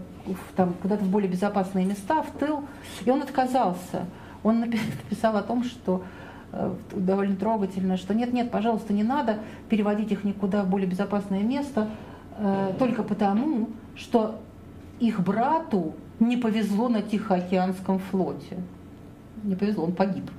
там, 0.55 0.75
куда-то 0.81 1.05
в 1.05 1.09
более 1.09 1.31
безопасные 1.31 1.85
места, 1.85 2.23
в 2.23 2.31
тыл, 2.39 2.65
и 3.05 3.11
он 3.11 3.23
отказался. 3.23 4.07
Он 4.43 4.61
написал 5.11 5.37
о 5.37 5.43
том, 5.43 5.65
что 5.65 6.05
довольно 6.93 7.37
трогательно, 7.37 7.97
что 7.97 8.15
нет-нет, 8.15 8.51
пожалуйста, 8.51 8.93
не 8.93 9.03
надо 9.03 9.39
переводить 9.69 10.13
их 10.13 10.25
никуда 10.25 10.63
в 10.63 10.69
более 10.69 10.89
безопасное 10.89 11.43
место, 11.43 11.89
только 12.79 13.03
потому, 13.03 13.69
что 13.95 14.41
их 15.01 15.21
брату 15.21 15.95
не 16.21 16.37
повезло 16.37 16.89
на 16.89 17.03
Тихоокеанском 17.03 17.99
флоте. 17.99 18.57
Не 19.43 19.55
повезло, 19.55 19.85
он 19.85 19.93
погиб. 19.93 20.31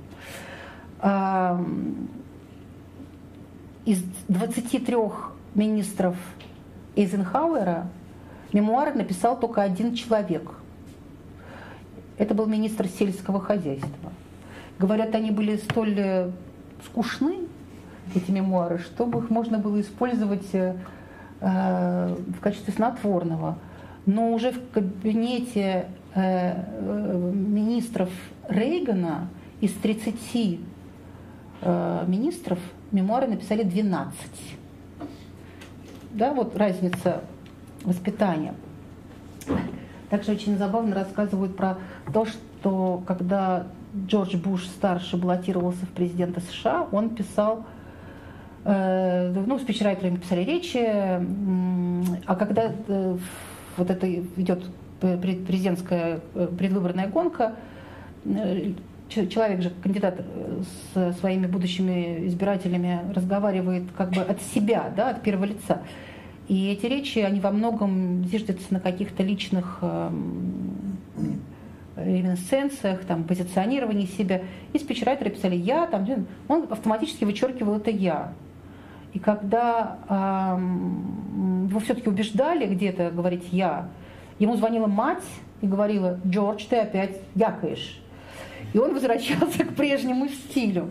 Из 3.84 4.02
23 4.28 4.96
министров 5.54 6.16
Эйзенхауэра 6.96 7.88
мемуары 8.52 8.92
написал 8.94 9.38
только 9.38 9.62
один 9.62 9.94
человек. 9.94 10.50
Это 12.16 12.34
был 12.34 12.46
министр 12.46 12.88
сельского 12.88 13.40
хозяйства. 13.40 14.12
Говорят, 14.78 15.14
они 15.14 15.30
были 15.30 15.56
столь 15.56 15.94
э, 15.98 16.30
скучны, 16.84 17.40
эти 18.14 18.30
мемуары, 18.30 18.78
чтобы 18.78 19.20
их 19.20 19.30
можно 19.30 19.58
было 19.58 19.80
использовать 19.80 20.54
э, 20.54 20.76
э, 21.40 22.16
в 22.36 22.40
качестве 22.40 22.72
снотворного– 22.72 23.58
но 24.08 24.32
уже 24.32 24.52
в 24.52 24.70
кабинете 24.70 25.86
министров 26.14 28.08
Рейгана 28.48 29.28
из 29.60 29.74
30 29.74 30.60
э, 31.60 32.04
министров 32.06 32.58
мемуары 32.90 33.26
написали 33.26 33.64
12. 33.64 34.16
Да, 36.12 36.32
вот 36.32 36.56
разница 36.56 37.20
воспитания. 37.84 38.54
Также 40.08 40.32
очень 40.32 40.56
забавно 40.56 40.94
рассказывают 40.94 41.54
про 41.54 41.76
то, 42.14 42.24
что 42.24 43.02
когда 43.06 43.66
Джордж 44.06 44.36
Буш 44.36 44.66
старший 44.66 45.18
баллотировался 45.18 45.86
в 45.86 45.90
президента 45.90 46.40
США, 46.40 46.86
он 46.92 47.10
писал, 47.10 47.64
ну, 48.64 49.58
спичрайтеры 49.58 50.16
писали 50.18 50.44
речи, 50.44 50.78
а 52.26 52.34
когда 52.36 52.72
вот 53.78 53.90
это 53.90 54.12
идет 54.14 54.64
президентская 55.00 56.20
э, 56.34 56.48
предвыборная 56.58 57.06
гонка, 57.06 57.54
э, 58.24 58.72
человек 59.08 59.62
же, 59.62 59.70
кандидат 59.82 60.20
с 60.94 61.18
своими 61.20 61.46
будущими 61.46 62.26
избирателями 62.26 63.00
разговаривает 63.14 63.84
как 63.96 64.10
бы 64.10 64.20
от 64.20 64.42
себя, 64.42 64.92
да, 64.94 65.10
от 65.10 65.22
первого 65.22 65.46
лица. 65.46 65.82
И 66.48 66.70
эти 66.70 66.86
речи, 66.86 67.18
они 67.20 67.40
во 67.40 67.50
многом 67.50 68.24
зиждятся 68.24 68.66
на 68.70 68.80
каких-то 68.80 69.22
личных 69.22 69.78
эм, 69.82 70.96
реминесценциях, 72.04 73.04
там, 73.04 73.24
позиционировании 73.24 74.06
себя. 74.06 74.42
И 74.72 74.78
спичрайтеры 74.78 75.30
писали 75.30 75.56
«я», 75.56 75.86
там, 75.86 76.26
он 76.48 76.66
автоматически 76.70 77.24
вычеркивал 77.24 77.76
это 77.76 77.90
«я». 77.90 78.32
И 79.14 79.18
когда 79.18 79.98
эм, 80.08 81.66
его 81.68 81.80
все-таки 81.80 82.08
убеждали 82.08 82.66
где-то 82.66 83.10
говорить 83.10 83.48
«я», 83.50 83.88
ему 84.38 84.56
звонила 84.56 84.86
мать 84.86 85.24
и 85.60 85.66
говорила 85.66 86.20
«Джордж, 86.26 86.64
ты 86.68 86.76
опять 86.76 87.20
якаешь». 87.34 88.00
И 88.72 88.78
он 88.78 88.94
возвращался 88.94 89.64
к 89.64 89.74
прежнему 89.74 90.28
стилю. 90.28 90.90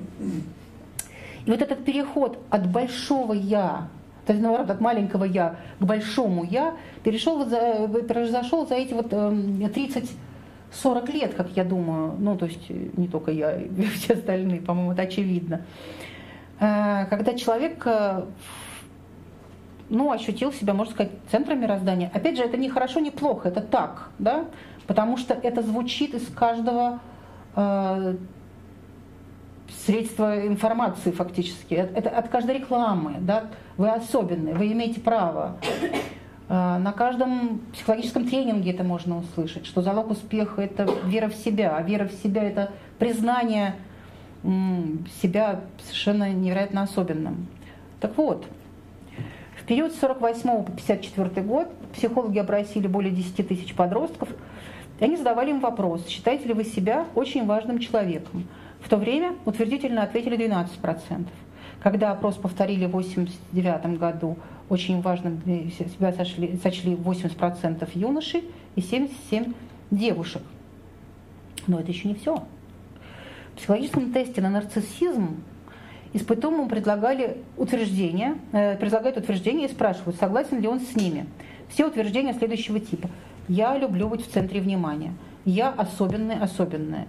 И 1.45 1.51
вот 1.51 1.61
этот 1.61 1.85
переход 1.85 2.39
от 2.49 2.69
большого 2.69 3.33
«я», 3.33 3.87
то 4.25 4.33
есть, 4.33 4.43
наоборот, 4.43 4.69
от 4.69 4.81
маленького 4.81 5.23
«я» 5.23 5.55
к 5.79 5.83
большому 5.83 6.43
«я», 6.43 6.75
перешел, 7.03 7.45
произошел 7.45 8.67
за 8.67 8.75
эти 8.75 8.93
вот 8.93 9.09
30 9.09 9.97
эм, 9.97 10.09
40 10.71 11.09
лет, 11.13 11.33
как 11.33 11.49
я 11.55 11.63
думаю, 11.63 12.15
ну, 12.17 12.37
то 12.37 12.45
есть 12.45 12.69
не 12.69 13.07
только 13.07 13.31
я, 13.31 13.55
и 13.61 13.81
все 13.83 14.13
остальные, 14.13 14.61
по-моему, 14.61 14.93
это 14.93 15.03
очевидно, 15.03 15.61
э, 16.59 17.05
когда 17.09 17.33
человек 17.33 17.81
э, 17.85 18.25
ну, 19.89 20.11
ощутил 20.11 20.51
себя, 20.51 20.73
можно 20.73 20.93
сказать, 20.93 21.13
центром 21.31 21.61
мироздания. 21.61 22.11
Опять 22.13 22.37
же, 22.37 22.43
это 22.43 22.57
не 22.57 22.69
хорошо, 22.69 22.99
не 22.99 23.11
плохо, 23.11 23.49
это 23.49 23.61
так, 23.61 24.09
да, 24.19 24.45
потому 24.85 25.17
что 25.17 25.33
это 25.33 25.61
звучит 25.61 26.13
из 26.13 26.27
каждого 26.27 26.99
э, 27.55 28.15
средства 29.85 30.45
информации 30.45 31.11
фактически, 31.11 31.73
это 31.73 32.09
от 32.09 32.29
каждой 32.29 32.55
рекламы, 32.55 33.15
да, 33.19 33.45
вы 33.77 33.89
особенные, 33.89 34.55
вы 34.55 34.71
имеете 34.71 34.99
право. 34.99 35.57
Э, 36.49 36.77
на 36.77 36.91
каждом 36.93 37.61
психологическом 37.73 38.27
тренинге 38.27 38.71
это 38.71 38.83
можно 38.83 39.17
услышать, 39.17 39.65
что 39.65 39.81
залог 39.81 40.11
успеха– 40.11 40.61
это 40.63 40.89
вера 41.05 41.27
в 41.27 41.35
себя, 41.35 41.75
а 41.75 41.81
вера 41.81 42.07
в 42.07 42.13
себя– 42.13 42.43
это 42.45 42.71
признание 42.99 43.75
себя 45.21 45.61
совершенно 45.83 46.31
невероятно 46.31 46.83
особенным. 46.83 47.47
Так 47.99 48.15
вот, 48.17 48.45
в 49.59 49.65
период 49.65 49.91
с 49.93 49.99
48 49.99 50.63
по 50.63 50.71
54 50.71 51.45
год 51.45 51.67
психологи 51.93 52.37
опросили 52.37 52.87
более 52.87 53.11
10 53.11 53.47
тысяч 53.47 53.73
подростков, 53.73 54.29
и 54.99 55.03
они 55.03 55.17
задавали 55.17 55.49
им 55.49 55.59
вопрос, 55.59 56.07
считаете 56.07 56.47
ли 56.47 56.53
вы 56.53 56.63
себя 56.63 57.05
очень 57.15 57.45
важным 57.45 57.79
человеком. 57.79 58.47
В 58.79 58.89
то 58.89 58.97
время 58.97 59.35
утвердительно 59.45 60.03
ответили 60.03 60.37
12%. 60.37 61.25
Когда 61.81 62.11
опрос 62.11 62.35
повторили 62.35 62.85
в 62.85 62.89
1989 62.89 63.99
году, 63.99 64.37
очень 64.69 65.01
важным 65.01 65.41
себя 65.45 66.11
сошли, 66.11 66.57
сочли 66.61 66.93
80% 66.93 67.89
юношей 67.93 68.43
и 68.75 68.81
77 68.81 69.53
девушек. 69.91 70.41
Но 71.67 71.79
это 71.79 71.91
еще 71.91 72.07
не 72.07 72.15
все. 72.15 72.43
В 73.53 73.57
психологическом 73.57 74.11
тесте 74.11 74.41
на 74.41 74.49
нарциссизм 74.49 75.37
испытуемым 76.13 76.69
предлагали 76.69 77.37
утверждения, 77.57 78.37
э, 78.51 78.77
предлагают 78.77 79.17
утверждения 79.17 79.65
и 79.65 79.71
спрашивают, 79.71 80.17
согласен 80.17 80.59
ли 80.59 80.67
он 80.67 80.79
с 80.79 80.95
ними. 80.95 81.25
Все 81.69 81.85
утверждения 81.85 82.33
следующего 82.33 82.79
типа. 82.79 83.09
Я 83.47 83.77
люблю 83.77 84.09
быть 84.09 84.25
в 84.25 84.31
центре 84.31 84.61
внимания. 84.61 85.13
Я 85.45 85.69
особенный, 85.69 86.37
особенная. 86.39 87.07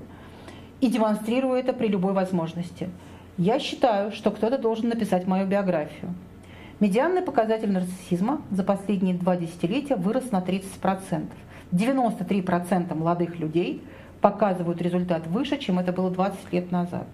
И 0.81 0.88
демонстрирую 0.88 1.54
это 1.54 1.72
при 1.72 1.88
любой 1.88 2.12
возможности. 2.12 2.88
Я 3.38 3.61
считаю, 3.61 4.11
что 4.11 4.33
кто-то 4.33 4.59
должен 4.59 4.88
написать 4.88 5.29
мою 5.29 5.46
биографию. 5.46 6.12
Медианный 6.81 7.22
показатель 7.22 7.70
нарциссизма 7.70 8.42
за 8.51 8.64
последние 8.64 9.14
два 9.14 9.37
десятилетия 9.37 9.94
вырос 9.94 10.33
на 10.33 10.40
30%. 10.40 11.29
93% 11.70 12.94
молодых 12.94 13.38
людей 13.38 13.83
показывают 14.20 14.83
результат 14.83 15.29
выше, 15.29 15.57
чем 15.59 15.79
это 15.79 15.92
было 15.92 16.11
20 16.11 16.53
лет 16.53 16.72
назад. 16.72 17.07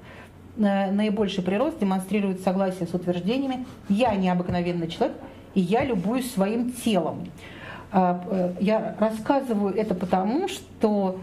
Э, 0.57 0.91
наибольший 0.91 1.45
прирост 1.45 1.79
демонстрирует 1.79 2.41
согласие 2.41 2.87
с 2.87 2.95
утверждениями 2.95 3.67
«я 3.91 4.15
необыкновенный 4.15 4.89
человек» 4.89 5.17
и 5.55 5.61
«я 5.61 5.85
любуюсь 5.85 6.33
своим 6.33 6.73
телом». 6.73 7.29
А, 7.93 8.25
э, 8.31 8.55
я 8.61 8.97
рассказываю 8.99 9.75
это 9.75 9.95
потому, 9.95 10.49
что 10.49 11.21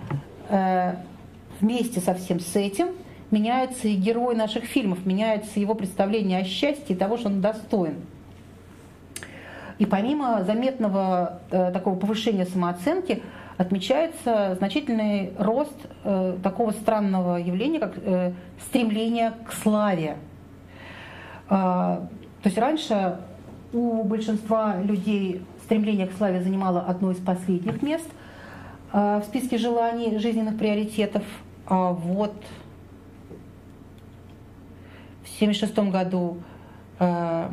э, 0.49 0.93
вместе 1.59 1.99
со 2.01 2.13
всем 2.13 2.39
с 2.39 2.55
этим 2.55 2.89
меняется 3.31 3.87
и 3.87 3.95
герой 3.95 4.35
наших 4.35 4.65
фильмов, 4.65 5.05
меняется 5.05 5.59
его 5.59 5.73
представление 5.73 6.39
о 6.39 6.43
счастье 6.43 6.95
и 6.95 6.99
того, 6.99 7.17
что 7.17 7.27
он 7.27 7.41
достоин. 7.41 7.95
И 9.79 9.85
помимо 9.85 10.43
заметного 10.43 11.39
э, 11.49 11.71
такого 11.71 11.97
повышения 11.97 12.45
самооценки, 12.45 13.23
отмечается 13.57 14.55
значительный 14.55 15.33
рост 15.37 15.77
э, 16.03 16.37
такого 16.43 16.71
странного 16.71 17.37
явления, 17.37 17.79
как 17.79 17.93
э, 17.97 18.33
стремление 18.59 19.33
к 19.47 19.53
славе. 19.53 20.17
Э, 21.49 21.49
то 21.49 22.45
есть 22.45 22.57
раньше 22.57 23.17
у 23.73 24.03
большинства 24.03 24.75
людей 24.81 25.41
стремление 25.63 26.07
к 26.07 26.13
славе 26.13 26.41
занимало 26.41 26.81
одно 26.81 27.11
из 27.11 27.17
последних 27.17 27.81
мест 27.81 28.07
э, 28.93 29.21
в 29.23 29.25
списке 29.25 29.57
желаний, 29.57 30.17
жизненных 30.19 30.57
приоритетов. 30.57 31.23
А 31.65 31.91
вот 31.91 32.35
1976 35.41 35.91
году 35.91 36.37
э, 36.99 37.49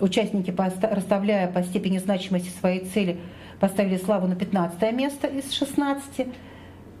Участники, 0.00 0.54
расставляя 0.82 1.50
по 1.50 1.62
степени 1.64 1.98
значимости 1.98 2.50
своей 2.50 2.84
цели, 2.84 3.18
поставили 3.58 3.96
славу 3.96 4.28
на 4.28 4.36
15 4.36 4.92
место 4.92 5.26
из 5.26 5.50
16, 5.50 6.28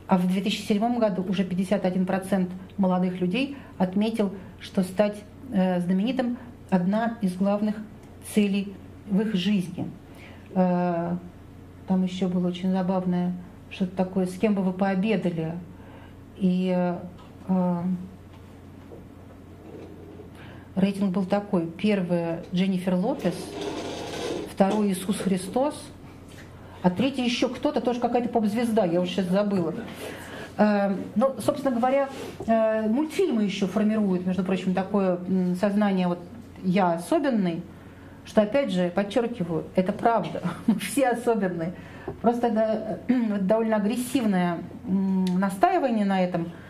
а 0.08 0.18
в 0.18 0.26
2007 0.26 0.98
году 0.98 1.22
уже 1.22 1.44
51% 1.44 2.50
молодых 2.76 3.20
людей 3.20 3.56
отметил, 3.76 4.34
что 4.58 4.82
стать 4.82 5.16
э, 5.52 5.80
знаменитым– 5.80 6.38
одна 6.70 7.18
из 7.20 7.36
главных 7.36 7.76
целей 8.34 8.74
в 9.08 9.20
их 9.20 9.34
жизни. 9.34 9.88
Э, 10.54 11.16
там 11.86 12.02
еще 12.02 12.26
было 12.26 12.48
очень 12.48 12.72
забавное 12.72 13.32
что-то 13.70 13.94
такое, 13.96 14.26
с 14.26 14.36
кем 14.38 14.54
бы 14.54 14.62
вы 14.62 14.72
пообедали. 14.72 15.52
И 16.36 16.94
Рейтинг 20.78 21.12
был 21.12 21.24
такой. 21.24 21.66
Первый 21.66 22.36
Дженнифер 22.54 22.94
Лопес, 22.94 23.34
второй 24.52 24.92
Иисус 24.92 25.18
Христос, 25.18 25.74
а 26.82 26.90
третий 26.90 27.24
еще 27.24 27.48
кто-то, 27.48 27.80
тоже 27.80 27.98
какая-то 27.98 28.28
поп-звезда, 28.28 28.84
я 28.84 29.00
уже 29.00 29.10
сейчас 29.10 29.26
забыла. 29.26 29.74
Э, 30.56 30.94
ну, 31.16 31.34
собственно 31.40 31.74
говоря, 31.74 32.08
э, 32.46 32.88
мультфильмы 32.88 33.42
еще 33.42 33.66
формируют, 33.66 34.24
между 34.24 34.44
прочим, 34.44 34.72
такое 34.72 35.18
сознание 35.60 36.06
вот 36.06 36.20
«я 36.62 36.92
особенный», 36.92 37.62
что, 38.24 38.42
опять 38.42 38.70
же, 38.70 38.90
подчеркиваю, 38.94 39.64
это 39.74 39.92
правда, 39.92 40.42
мы 40.68 40.78
все 40.78 41.08
особенные. 41.08 41.72
Просто 42.22 42.46
это 42.46 43.00
довольно 43.40 43.76
агрессивное 43.76 44.58
настаивание 44.86 46.04
на 46.04 46.22
этом– 46.22 46.52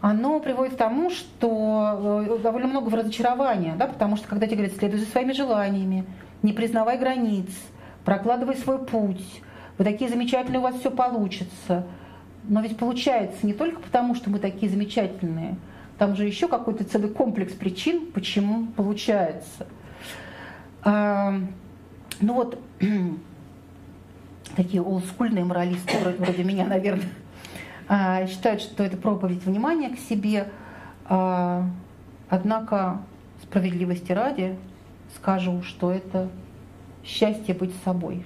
оно 0.00 0.40
приводит 0.40 0.74
к 0.74 0.78
тому, 0.78 1.10
что 1.10 2.26
э, 2.26 2.42
довольно 2.42 2.68
много 2.68 2.94
разочарования, 2.96 3.74
да, 3.76 3.86
потому 3.86 4.16
что 4.16 4.28
когда 4.28 4.46
тебе 4.46 4.58
говорят, 4.58 4.76
следуй 4.78 4.98
за 4.98 5.06
своими 5.06 5.32
желаниями, 5.32 6.06
не 6.42 6.52
признавай 6.52 6.98
границ, 6.98 7.50
прокладывай 8.04 8.56
свой 8.56 8.78
путь, 8.78 9.42
вы 9.76 9.84
такие 9.84 10.10
замечательные, 10.10 10.60
у 10.60 10.62
вас 10.62 10.76
все 10.76 10.90
получится. 10.90 11.86
Но 12.44 12.62
ведь 12.62 12.78
получается 12.78 13.46
не 13.46 13.52
только 13.52 13.80
потому, 13.80 14.14
что 14.14 14.30
мы 14.30 14.38
такие 14.38 14.70
замечательные, 14.70 15.56
там 15.98 16.16
же 16.16 16.24
еще 16.24 16.48
какой-то 16.48 16.84
целый 16.84 17.10
комплекс 17.10 17.52
причин, 17.52 18.10
почему 18.12 18.68
получается. 18.68 19.66
А, 20.82 21.34
ну 22.20 22.34
вот, 22.34 22.58
такие 24.56 24.82
олдскульные 24.82 25.44
моралисты, 25.44 25.98
вроде, 25.98 26.16
вроде 26.16 26.44
меня, 26.44 26.64
наверное, 26.66 27.08
считают, 28.28 28.60
что 28.60 28.84
это 28.84 28.96
проповедь 28.96 29.44
внимания 29.44 29.90
к 29.90 29.98
себе. 29.98 30.50
А, 31.06 31.64
однако 32.28 33.00
справедливости 33.42 34.12
ради 34.12 34.56
скажу, 35.16 35.62
что 35.62 35.90
это 35.90 36.28
счастье 37.04 37.52
быть 37.52 37.74
собой. 37.84 38.24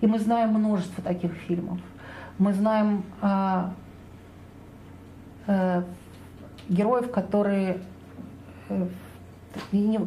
И 0.00 0.06
мы 0.06 0.20
знаем 0.20 0.50
множество 0.50 1.02
таких 1.02 1.32
фильмов. 1.32 1.80
Мы 2.38 2.52
знаем 2.52 3.04
а, 3.20 3.74
а, 5.46 5.84
героев, 6.68 7.10
которые, 7.10 7.78
э, 8.68 8.86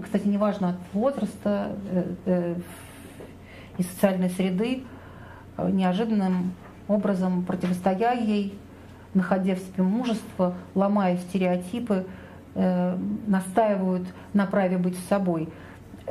кстати, 0.04 0.28
неважно 0.28 0.70
от 0.70 0.94
возраста 0.94 1.76
э, 1.92 2.16
э, 2.26 2.56
и 3.78 3.84
социальной 3.84 4.30
среды, 4.30 4.84
неожиданным 5.58 6.54
образом 6.88 7.44
противостоя 7.44 8.14
ей, 8.14 8.58
находя 9.14 9.56
в 9.56 9.60
себе 9.60 9.84
мужество, 9.84 10.56
ломая 10.76 11.18
стереотипы, 11.18 12.06
э, 12.56 12.98
настаивают 13.28 14.08
на 14.34 14.46
праве 14.46 14.78
быть 14.78 14.98
собой. 15.10 15.50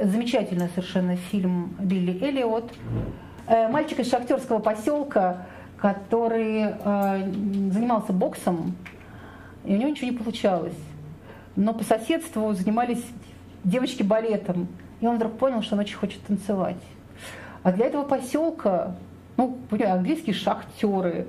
Замечательный 0.01 0.69
совершенно 0.69 1.17
фильм 1.17 1.75
Билли 1.79 2.23
Эллиот. 2.23 2.73
Э, 3.47 3.69
мальчик 3.69 4.01
из 4.01 4.11
шахтерского 4.11 4.59
поселка, 4.59 5.47
который 5.79 6.63
э, 6.63 7.33
занимался 7.71 8.13
боксом, 8.13 8.75
и 9.65 9.75
у 9.75 9.77
него 9.79 9.91
ничего 9.91 10.11
не 10.11 10.17
получалось. 10.17 10.77
Но 11.57 11.73
по 11.73 11.85
соседству 11.85 12.53
занимались 12.53 13.05
девочки 13.65 14.03
балетом. 14.03 14.69
И 15.01 15.07
он 15.07 15.17
вдруг 15.17 15.39
понял, 15.39 15.63
что 15.63 15.75
он 15.75 15.81
очень 15.81 15.97
хочет 15.97 16.23
танцевать. 16.23 16.77
А 17.63 17.73
для 17.73 17.87
этого 17.87 18.05
поселка, 18.05 18.95
ну, 19.37 19.59
английские 19.71 20.35
шахтеры, 20.35 21.27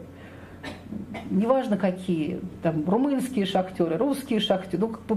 неважно 1.30 1.78
какие, 1.78 2.40
там, 2.64 2.88
румынские 2.88 3.46
шахтеры, 3.46 3.98
русские 3.98 4.40
шахтеры. 4.40 4.82
Ну, 4.82 4.90
как 4.90 5.02
вы 5.08 5.16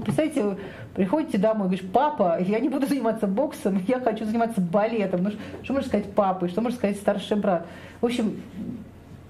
приходите 0.94 1.38
домой 1.38 1.68
говоришь, 1.68 1.86
папа, 1.92 2.38
я 2.40 2.58
не 2.60 2.68
буду 2.68 2.86
заниматься 2.88 3.26
боксом, 3.26 3.82
я 3.86 4.00
хочу 4.00 4.24
заниматься 4.24 4.60
балетом. 4.60 5.22
Ну, 5.22 5.30
что 5.62 5.72
можно 5.72 5.88
сказать 5.88 6.12
папы, 6.12 6.48
что 6.48 6.60
можно 6.60 6.76
сказать 6.76 6.96
старший 6.96 7.36
брат? 7.36 7.66
В 8.00 8.06
общем, 8.06 8.40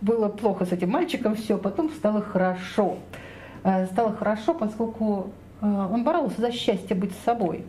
было 0.00 0.28
плохо 0.28 0.64
с 0.64 0.72
этим 0.72 0.90
мальчиком, 0.90 1.34
все, 1.34 1.58
потом 1.58 1.90
стало 1.90 2.22
хорошо. 2.22 2.98
Э, 3.62 3.86
стало 3.86 4.12
хорошо, 4.12 4.54
поскольку 4.54 5.30
э, 5.60 5.66
он 5.66 6.04
боролся 6.04 6.40
за 6.40 6.52
счастье 6.52 6.96
быть 6.96 7.12
собой. 7.24 7.64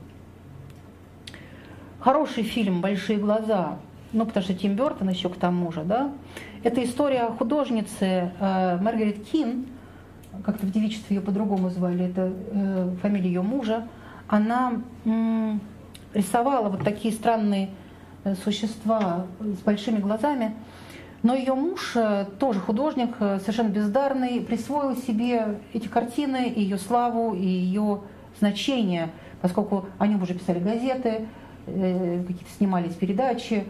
Хороший 2.00 2.44
фильм 2.44 2.82
«Большие 2.82 3.20
глаза», 3.20 3.78
ну, 4.14 4.26
потому 4.26 4.44
что 4.44 4.54
Тим 4.54 4.76
Бертон 4.76 5.10
еще 5.10 5.30
к 5.30 5.38
тому 5.38 5.72
же, 5.72 5.84
да, 5.84 6.12
это 6.64 6.84
история 6.84 7.28
художницы 7.38 8.32
э, 8.40 8.78
Маргарет 8.82 9.26
Кин, 9.26 9.68
как-то 10.46 10.66
в 10.66 10.72
девичестве 10.72 11.18
ее 11.18 11.22
по-другому 11.22 11.70
звали, 11.70 12.06
это 12.06 12.32
э, 12.52 12.96
фамилия 13.02 13.28
ее 13.28 13.42
мужа. 13.42 13.88
Она 14.28 14.82
м, 15.06 15.60
рисовала 16.14 16.70
вот 16.70 16.84
такие 16.84 17.14
странные 17.14 17.70
э, 18.24 18.36
существа 18.36 19.26
с 19.40 19.64
большими 19.64 20.00
глазами, 20.00 20.56
но 21.24 21.36
ее 21.36 21.54
муж, 21.54 21.94
э, 21.96 22.26
тоже 22.40 22.60
художник, 22.60 23.16
э, 23.20 23.40
совершенно 23.40 23.70
бездарный, 23.70 24.42
присвоил 24.42 24.96
себе 24.96 25.60
эти 25.74 25.88
картины, 25.88 26.52
ее 26.56 26.78
славу, 26.78 27.36
и 27.36 27.46
ее 27.46 28.02
значение, 28.40 29.10
поскольку 29.42 29.86
о 30.00 30.08
нем 30.08 30.22
уже 30.22 30.34
писали 30.34 30.60
газеты, 30.60 31.28
э, 31.68 32.24
какие-то 32.28 32.52
снимались 32.58 32.94
передачи, 32.94 33.66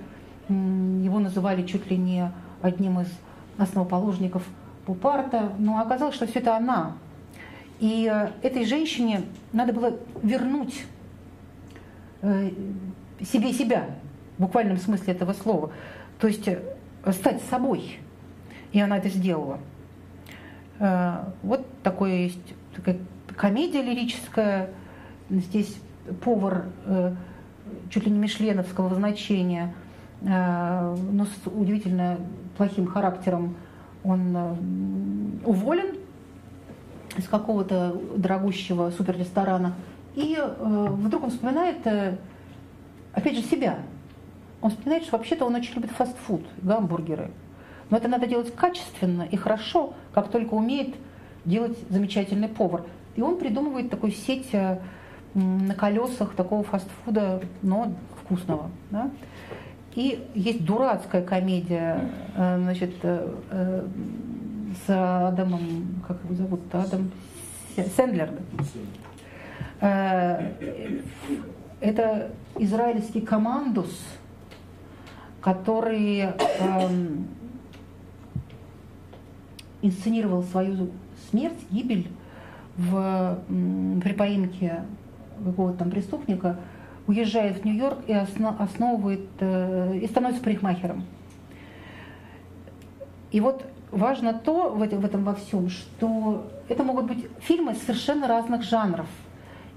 его 0.52 1.20
называли 1.20 1.66
чуть 1.66 1.90
ли 1.90 1.98
не 1.98 2.32
одним 2.62 3.00
из 3.00 3.08
основоположников 3.58 4.44
Пупарта, 4.86 5.54
но 5.60 5.80
оказалось, 5.80 6.16
что 6.16 6.26
все 6.26 6.40
это 6.40 6.56
она. 6.56 6.94
И 7.80 8.10
э, 8.12 8.30
этой 8.42 8.66
женщине 8.66 9.24
надо 9.54 9.74
было 9.74 9.98
вернуть 10.22 10.86
э, 12.22 12.52
себе 13.20 13.54
себя, 13.54 13.88
в 14.38 14.42
буквальном 14.42 14.78
смысле 14.78 15.14
этого 15.14 15.34
слова. 15.34 15.72
То 16.20 16.28
есть 16.28 16.48
э, 16.48 16.62
стать 17.12 17.42
собой. 17.50 18.00
И 18.72 18.80
она 18.80 18.98
это 18.98 19.10
сделала. 19.10 19.60
Вот 21.44 21.68
такое 21.84 22.24
есть 22.24 22.54
такая 22.76 22.98
комедия 23.36 23.84
лирическая. 23.84 24.70
Здесь 25.30 25.76
повар 26.24 26.66
чуть 27.92 28.06
ли 28.06 28.12
не 28.12 28.18
мишленовского 28.18 28.96
значения, 28.96 29.76
но 30.22 31.26
с 31.26 31.48
удивительно 31.48 32.18
плохим 32.58 32.86
характером 32.86 33.56
он 34.04 34.36
э, 34.36 34.56
уволен 35.46 35.96
из 37.18 37.28
какого-то 37.28 37.96
дорогущего 38.16 38.92
суперресторана. 38.92 39.74
И 40.16 40.38
э, 40.38 40.88
вдруг 40.90 41.24
он 41.24 41.30
вспоминает, 41.32 41.86
э, 41.86 42.18
опять 43.14 43.36
же, 43.36 43.42
себя. 43.42 43.80
Он 44.62 44.72
вспоминает, 44.72 45.04
что 45.04 45.18
вообще-то 45.18 45.46
он 45.46 45.56
очень 45.56 45.76
любит 45.76 45.92
фастфуд, 45.92 46.42
гамбургеры. 46.62 47.32
Но 47.90 47.98
это 47.98 48.08
надо 48.08 48.28
делать 48.28 48.54
качественно 48.56 49.24
и 49.24 49.36
хорошо, 49.36 49.94
как 50.14 50.30
только 50.30 50.54
умеет 50.54 50.96
делать 51.46 51.78
замечательный 51.90 52.48
повар. 52.48 52.86
И 53.16 53.22
он 53.22 53.38
придумывает 53.38 53.90
такую 53.90 54.12
сеть 54.14 54.50
э, 54.54 54.80
на 55.34 55.74
колесах 55.76 56.34
такого 56.36 56.64
фастфуда, 56.64 57.42
но 57.62 57.94
вкусного. 58.24 58.70
Да? 58.90 59.10
И 59.96 60.26
есть 60.36 60.64
дурацкая 60.64 61.22
комедия, 61.22 62.10
э, 62.36 62.58
значит, 62.60 62.94
э, 63.04 63.36
э, 63.50 63.88
с 64.86 64.90
Адамом, 64.90 66.02
как 66.08 66.18
его 66.24 66.36
зовут, 66.36 66.62
Адам 66.72 67.12
Сэндлер. 67.96 68.32
Это 71.82 72.32
израильский 72.58 73.22
командус, 73.22 74.06
который 75.42 76.20
эм, 76.60 77.28
инсценировал 79.82 80.44
свою 80.44 80.92
смерть, 81.30 81.58
гибель 81.72 82.08
в, 82.78 83.40
при 83.48 84.14
поимке 84.14 84.84
какого-то 85.44 85.80
там 85.80 85.92
преступника– 85.92 86.58
уезжает 87.12 87.62
в 87.62 87.66
Нью-Йорк 87.66 88.00
и 88.08 88.14
основывает, 88.14 89.28
э, 89.40 90.00
и 90.02 90.08
становится 90.08 90.42
парикмахером. 90.42 91.04
И 93.32 93.42
вот 93.42 93.66
важно 93.92 94.34
то 94.34 94.70
в 94.70 94.82
этом, 94.82 95.24
во 95.24 95.36
всем, 95.36 95.70
что 95.70 96.50
это 96.70 96.84
могут 96.84 97.06
быть 97.06 97.28
фильмы 97.42 97.76
совершенно 97.76 98.28
разных 98.28 98.64
жанров 98.64 99.08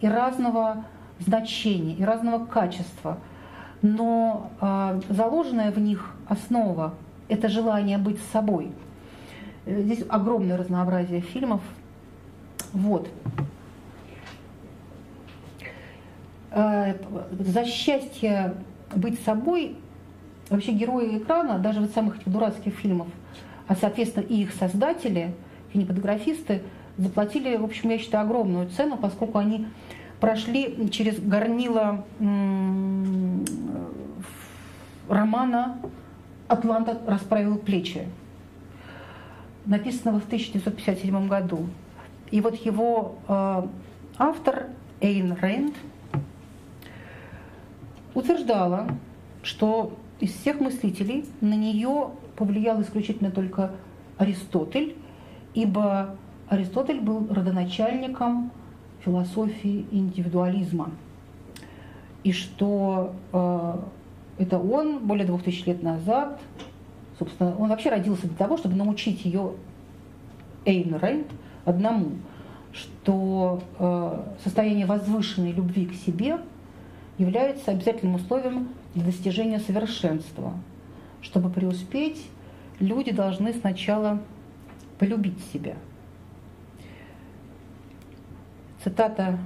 и 0.00 0.06
разного 0.08 0.84
значения, 1.18 1.94
и 1.94 2.04
разного 2.04 2.46
качества. 2.46 3.18
Но 3.82 4.50
э, 4.60 5.00
заложенная 5.08 5.72
в 5.72 5.78
них 5.78 6.14
основа– 6.28 6.94
это 7.28 7.48
желание 7.48 7.98
быть 7.98 8.18
собой. 8.32 8.70
Э, 9.66 9.82
здесь 9.82 10.04
огромное 10.08 10.56
разнообразие 10.56 11.20
фильмов. 11.20 11.60
Вот. 12.72 13.08
Э, 16.43 16.43
за 16.54 17.64
счастье 17.64 18.54
быть 18.94 19.20
собой 19.22 19.76
вообще 20.50 20.72
герои 20.72 21.18
экрана, 21.18 21.58
даже 21.58 21.80
вот 21.80 21.90
самых 21.90 22.20
этих 22.20 22.30
дурацких 22.30 22.74
фильмов, 22.74 23.08
а 23.66 23.74
соответственно 23.74 24.24
и 24.24 24.42
их 24.42 24.52
создатели, 24.52 25.34
кинематографисты, 25.72 26.62
заплатили, 26.96 27.56
в 27.56 27.64
общем, 27.64 27.90
я 27.90 27.98
считаю, 27.98 28.24
огромную 28.24 28.68
цену, 28.68 28.96
поскольку 28.96 29.38
они 29.38 29.66
прошли 30.20 30.88
через 30.90 31.18
горнило 31.18 32.04
романа 35.08 35.78
«Атланта 36.46 37.00
расправил 37.04 37.58
плечи», 37.58 38.06
написанного 39.66 40.20
в 40.20 40.26
1957 40.26 41.26
году. 41.26 41.66
И 42.30 42.40
вот 42.40 42.54
его 42.64 43.16
э, 43.26 43.62
автор 44.18 44.66
Эйн 45.00 45.32
Рэнд– 45.32 45.74
утверждала, 48.14 48.88
что 49.42 49.92
из 50.20 50.32
всех 50.32 50.60
мыслителей 50.60 51.26
на 51.40 51.54
нее 51.54 52.10
повлиял 52.36 52.80
исключительно 52.80 53.30
только 53.30 53.72
Аристотель, 54.16 54.96
ибо 55.54 56.16
Аристотель 56.48 57.00
был 57.00 57.26
родоначальником 57.28 58.50
философии 59.04 59.86
индивидуализма. 59.90 60.90
И 62.22 62.32
что 62.32 63.14
э, 63.32 63.78
это 64.38 64.58
он 64.58 65.00
более 65.06 65.26
двух 65.26 65.42
тысяч 65.42 65.66
лет 65.66 65.82
назад, 65.82 66.40
собственно, 67.18 67.54
он 67.56 67.68
вообще 67.68 67.90
родился 67.90 68.26
для 68.26 68.36
того, 68.36 68.56
чтобы 68.56 68.76
научить 68.76 69.24
ее 69.24 69.52
Эйн 70.64 70.94
Рэнд 70.94 71.26
одному, 71.66 72.12
что 72.72 73.60
э, 73.78 74.22
состояние 74.42 74.86
возвышенной 74.86 75.52
любви 75.52 75.86
к 75.86 75.94
себе– 75.94 76.38
является 77.18 77.70
обязательным 77.70 78.16
условием 78.16 78.68
для 78.94 79.04
достижения 79.04 79.60
совершенства. 79.60 80.54
Чтобы 81.22 81.50
преуспеть, 81.50 82.26
люди 82.80 83.12
должны 83.12 83.52
сначала 83.52 84.20
полюбить 84.98 85.38
себя. 85.52 85.76
Цитата 88.82 89.38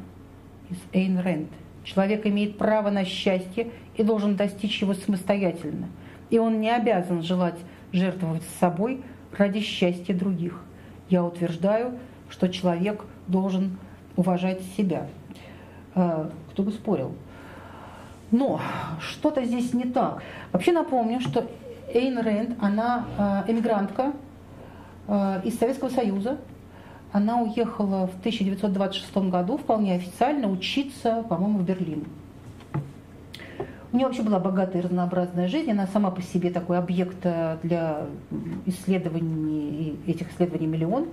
из 0.71 0.79
Эйн 0.93 1.19
Рэнд. 1.19 1.51
«Человек 1.85 2.27
имеет 2.27 2.59
право 2.59 2.91
на 2.91 3.05
счастье 3.05 3.71
и 3.97 4.03
должен 4.03 4.37
достичь 4.37 4.83
его 4.83 4.93
самостоятельно, 4.93 5.89
и 6.29 6.39
он 6.39 6.61
не 6.61 6.71
обязан 6.71 7.23
желать 7.23 7.59
жертвовать 7.93 8.43
собой 8.61 9.03
ради 9.33 9.61
счастья 9.61 10.13
других. 10.13 10.63
Я 11.09 11.25
утверждаю, 11.25 11.99
что 12.29 12.49
человек 12.49 13.05
должен 13.27 13.79
уважать 14.17 14.61
себя». 14.77 15.07
А, 15.95 16.31
кто 16.51 16.63
бы 16.63 16.73
спорил– 16.73 17.15
но 18.31 18.61
что-то 19.01 19.45
здесь 19.45 19.73
не 19.75 19.85
так. 19.85 20.23
Вообще 20.53 20.73
напомню, 20.73 21.21
что 21.21 21.47
Эйн 21.93 22.19
Рэнд, 22.19 22.57
она 22.61 23.45
э, 23.47 23.53
эмигрантка 23.53 24.13
э, 25.07 25.41
из 25.45 25.59
Советского 25.59 25.89
Союза. 25.89 26.39
Она 27.11 27.41
уехала 27.41 28.07
в 28.07 28.19
1926 28.21 29.17
году 29.31 29.57
вполне 29.57 29.95
официально 29.95 30.51
учиться, 30.51 31.25
по-моему, 31.29 31.61
в 31.61 31.63
Берлин. 31.63 32.05
У 33.91 33.97
нее 33.97 34.07
вообще 34.07 34.23
была 34.23 34.39
богатая 34.39 34.81
и 34.81 34.83
разнообразная 34.83 35.49
жизнь. 35.49 35.71
Она 35.71 35.87
сама 35.87 36.11
по 36.11 36.21
себе 36.21 36.51
такой 36.51 36.77
объект 36.77 37.27
для 37.63 38.03
исследований, 38.67 39.99
этих 40.07 40.31
исследований 40.31 40.67
миллион. 40.67 41.09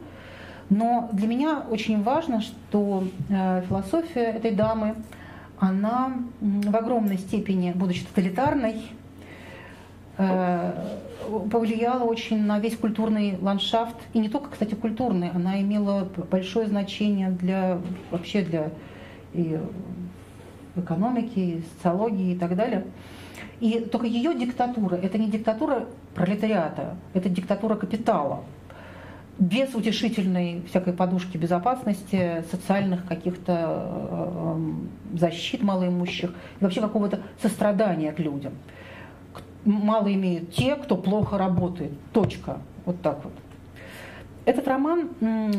Но 0.69 1.09
для 1.13 1.27
меня 1.27 1.63
очень 1.69 2.01
важно, 2.01 2.41
что 2.41 3.03
э, 3.29 3.61
философия 3.67 4.23
этой 4.31 4.51
дамы, 4.51 4.95
она 5.59 6.13
в 6.41 6.75
огромной 6.75 7.17
степени, 7.17 7.71
будучи 7.71 8.05
тоталитарной, 8.05 8.83
э, 10.17 10.73
повлияла 11.51 12.03
очень 12.03 12.43
на 12.43 12.59
весь 12.59 12.77
культурный 12.77 13.37
ландшафт. 13.41 13.95
И 14.13 14.19
не 14.19 14.29
только, 14.29 14.51
кстати, 14.51 14.75
культурный, 14.75 15.29
она 15.31 15.61
имела 15.61 16.07
большое 16.29 16.67
значение 16.67 17.29
для 17.29 17.79
вообще 18.11 18.41
для 18.41 18.71
и 19.33 19.59
экономики, 20.75 21.39
и 21.39 21.63
социологии 21.75 22.33
и 22.33 22.37
так 22.37 22.55
далее. 22.55 22.85
И 23.59 23.79
только 23.79 24.07
ее 24.07 24.33
диктатура– 24.33 24.95
это 25.03 25.17
не 25.17 25.29
диктатура 25.29 25.87
пролетариата, 26.13 26.95
это 27.13 27.29
диктатура 27.29 27.75
капитала 27.75 28.43
без 29.37 29.75
утешительной 29.75 30.63
всякой 30.69 30.93
подушки 30.93 31.37
безопасности, 31.37 32.43
социальных 32.49 33.05
каких-то 33.05 33.53
э, 33.53 34.55
э, 35.13 35.17
защит 35.17 35.61
малоимущих 35.61 36.33
и 36.59 36.63
вообще 36.63 36.79
какого-то 36.79 37.19
сострадания 37.41 38.13
к 38.13 38.19
людям. 38.19 38.53
Мало 39.65 40.13
имеют 40.13 40.53
те, 40.53 40.75
кто 40.75 40.95
плохо 40.95 41.37
работает. 41.37 41.91
Точка. 42.13 42.59
Вот 42.85 43.01
так 43.01 43.23
вот. 43.23 43.33
Этот 44.45 44.67
роман 44.67 45.09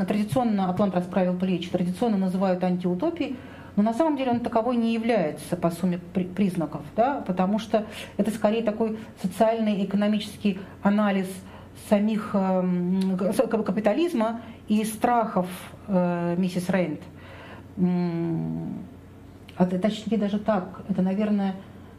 традиционно 0.07 0.71
«Атлант 0.71 0.95
расправил 0.95 1.37
плечи», 1.37 1.69
традиционно 1.69 2.17
называют 2.17 2.63
антиутопией, 2.63 3.37
но 3.75 3.83
на 3.83 3.93
самом 3.93 4.17
деле 4.17 4.31
он 4.31 4.41
таковой 4.41 4.77
не 4.77 4.95
является 4.95 5.57
по 5.57 5.71
сумме 5.71 5.99
признаков, 5.99 6.83
да, 6.95 7.25
потому 7.27 7.59
что 7.59 7.85
это 8.17 8.31
скорее 8.31 8.63
такой 8.63 8.97
социальный 9.21 9.85
экономический 9.85 10.61
анализ– 10.83 11.27
самих 11.89 12.31
эм, 12.35 13.17
капитализма 13.65 14.41
и 14.69 14.85
страхов 14.85 15.47
э, 15.87 16.35
миссис 16.37 16.69
Рейнт. 16.69 17.01
А 19.59 19.67
точнее 19.67 20.19
даже 20.19 20.39
так, 20.39 20.83
это, 20.89 21.03
наверное, 21.03 21.55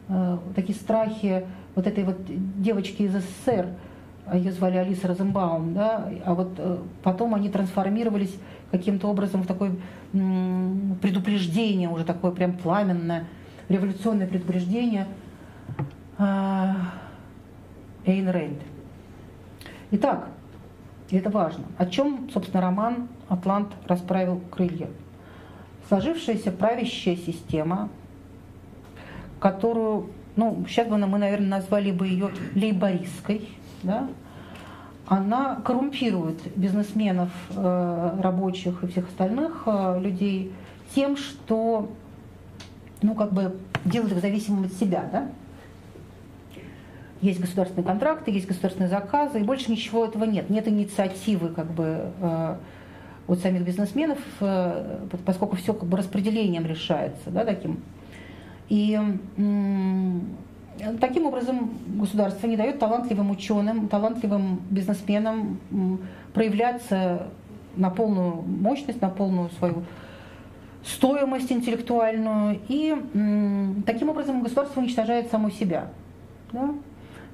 э, 0.08 0.38
такие 0.54 0.78
страхи 0.78 1.46
вот 1.74 1.86
этой 1.86 2.04
вот 2.04 2.18
девочки 2.60 3.02
из 3.02 3.12
СССР, 3.12 3.68
ее 4.34 4.52
звали 4.52 4.76
Алиса 4.76 5.08
Розенбаум, 5.08 5.72
да, 5.72 6.10
а 6.24 6.34
вот 6.34 6.52
э, 6.58 6.78
потом 7.02 7.34
они 7.34 7.48
трансформировались 7.48 8.36
каким-то 8.70 9.08
образом 9.08 9.42
в 9.42 9.46
такое 9.46 9.72
предупреждение, 10.12 11.88
уже 11.88 12.04
такое 12.04 12.32
прям 12.32 12.52
пламенное, 12.52 13.24
революционное 13.68 14.26
предупреждение 14.26 15.06
Эйн 16.18 16.76
Рейнд. 18.06 18.62
Итак, 19.90 20.28
это 21.10 21.30
важно. 21.30 21.64
О 21.78 21.86
чем, 21.86 22.28
собственно, 22.30 22.60
роман 22.60 23.08
«Атлант 23.28 23.68
расправил 23.86 24.40
крылья»? 24.50 24.88
Сложившаяся 25.88 26.52
правящая 26.52 27.16
система, 27.16 27.88
которую, 29.40 30.10
ну, 30.36 30.62
сейчас 30.68 30.88
бы 30.88 30.98
мы, 30.98 31.16
наверное, 31.18 31.48
назвали 31.48 31.90
бы 31.90 32.06
ее 32.06 32.30
лейбористской, 32.54 33.48
да, 33.82 34.08
она 35.06 35.56
коррумпирует 35.64 36.36
бизнесменов, 36.54 37.30
э, 37.56 38.20
рабочих 38.20 38.84
и 38.84 38.88
всех 38.88 39.08
остальных 39.08 39.62
э, 39.64 40.00
людей 40.00 40.52
тем, 40.94 41.16
что, 41.16 41.90
ну, 43.00 43.14
как 43.14 43.32
бы 43.32 43.56
делает 43.86 44.12
их 44.12 44.20
зависимым 44.20 44.64
от 44.64 44.72
себя, 44.74 45.08
да, 45.10 45.28
есть 47.20 47.40
государственные 47.40 47.86
контракты, 47.86 48.30
есть 48.30 48.46
государственные 48.46 48.88
заказы, 48.88 49.40
и 49.40 49.42
больше 49.42 49.70
ничего 49.70 50.04
этого 50.04 50.24
нет. 50.24 50.50
Нет 50.50 50.68
инициативы 50.68 51.48
как 51.48 51.70
бы 51.72 52.12
э, 52.20 52.56
от 53.26 53.38
самих 53.40 53.62
бизнесменов, 53.62 54.18
э, 54.40 55.06
поскольку 55.24 55.56
все 55.56 55.74
как 55.74 55.88
бы 55.88 55.96
распределением 55.96 56.66
решается, 56.66 57.30
да, 57.30 57.44
таким. 57.44 57.82
И 58.68 58.98
таким 61.00 61.26
образом 61.26 61.70
государство 61.86 62.46
не 62.46 62.56
дает 62.56 62.78
талантливым 62.78 63.30
ученым, 63.30 63.88
талантливым 63.88 64.60
бизнесменам 64.70 65.58
проявляться 66.34 67.28
на 67.76 67.90
полную 67.90 68.42
мощность, 68.42 69.00
на 69.00 69.08
полную 69.08 69.50
свою 69.58 69.84
стоимость 70.84 71.50
интеллектуальную. 71.50 72.60
И 72.68 72.94
таким 73.86 74.10
образом 74.10 74.42
государство 74.42 74.80
уничтожает 74.80 75.30
само 75.30 75.50
себя. 75.50 75.88
Да? 76.52 76.74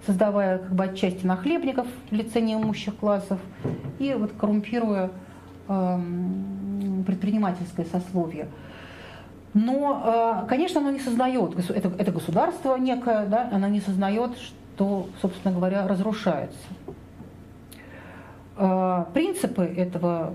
Создавая 0.06 0.58
как 0.58 0.74
бы 0.74 0.84
отчасти 0.84 1.26
нахлебников 1.26 1.86
в 2.10 2.14
лице 2.14 2.40
неимущих 2.40 2.96
классов 2.96 3.40
и 3.98 4.14
вот 4.14 4.32
коррумпируя 4.32 5.10
э, 5.68 6.00
предпринимательское 7.06 7.86
сословие. 7.86 8.48
Но, 9.54 10.42
э, 10.44 10.48
конечно, 10.48 10.80
оно 10.80 10.90
не 10.90 11.00
сознает, 11.00 11.58
это, 11.70 11.92
это 11.98 12.12
государство 12.12 12.76
некое, 12.76 13.26
да, 13.26 13.48
оно 13.52 13.68
не 13.68 13.80
сознает, 13.80 14.36
что, 14.36 15.08
собственно 15.22 15.54
говоря, 15.54 15.86
разрушается. 15.86 16.58
Э, 18.56 19.04
принципы 19.14 19.62
этого 19.62 20.34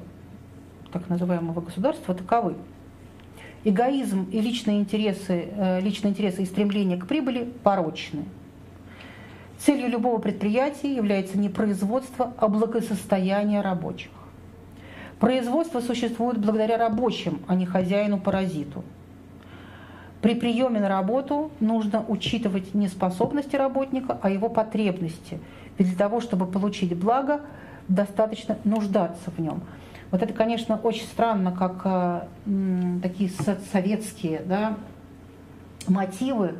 так 0.92 1.10
называемого 1.10 1.62
государства 1.62 2.16
таковы. 2.16 2.56
Эгоизм 3.66 4.24
и 4.32 4.40
личные 4.40 4.80
интересы, 4.80 5.50
э, 5.52 5.82
личные 5.82 6.12
интересы 6.12 6.44
и 6.44 6.46
стремление 6.46 6.98
к 6.98 7.06
прибыли 7.06 7.44
порочны– 7.64 8.24
Целью 9.60 9.90
любого 9.90 10.20
предприятия 10.20 10.96
является 10.96 11.38
не 11.38 11.50
производство, 11.50 12.34
а 12.38 12.48
благосостояние 12.48 13.62
рабочих. 13.62 14.12
Производство 15.20 15.82
существует 15.82 16.38
благодаря 16.38 16.78
рабочим, 16.78 17.42
а 17.46 17.56
не 17.56 17.66
хозяину-паразиту. 17.66 18.86
При 20.22 20.34
приеме 20.36 20.80
на 20.80 20.88
работу 20.88 21.52
нужно 21.60 22.06
учитывать 22.08 22.74
не 22.74 22.88
способности 22.88 23.58
работника, 23.58 24.18
а 24.22 24.30
его 24.30 24.48
потребности. 24.48 25.40
Ведь 25.78 25.90
для 25.90 25.98
того, 25.98 26.22
чтобы 26.22 26.46
получить 26.46 26.96
благо, 26.98 27.42
достаточно 27.90 28.58
нуждаться 28.64 29.30
в 29.32 29.40
нем. 29.40 29.62
Вот 30.12 30.24
это, 30.24 30.34
конечно, 30.34 30.80
очень 30.82 31.06
странно, 31.06 31.52
как 31.52 31.82
э, 31.84 33.02
такие 33.04 33.30
советские 33.72 34.42
да, 34.46 34.78
мотивы 35.88 36.56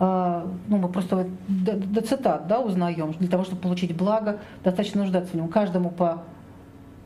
ну, 0.00 0.78
мы 0.78 0.88
просто 0.88 1.26
до, 1.46 1.74
до 1.74 2.00
цитат 2.00 2.46
да, 2.46 2.60
узнаем, 2.60 3.12
для 3.12 3.28
того, 3.28 3.44
чтобы 3.44 3.60
получить 3.60 3.94
благо, 3.94 4.38
достаточно 4.64 5.02
нуждаться 5.02 5.32
в 5.32 5.34
нем. 5.34 5.48
Каждому 5.48 5.90
по 5.90 6.22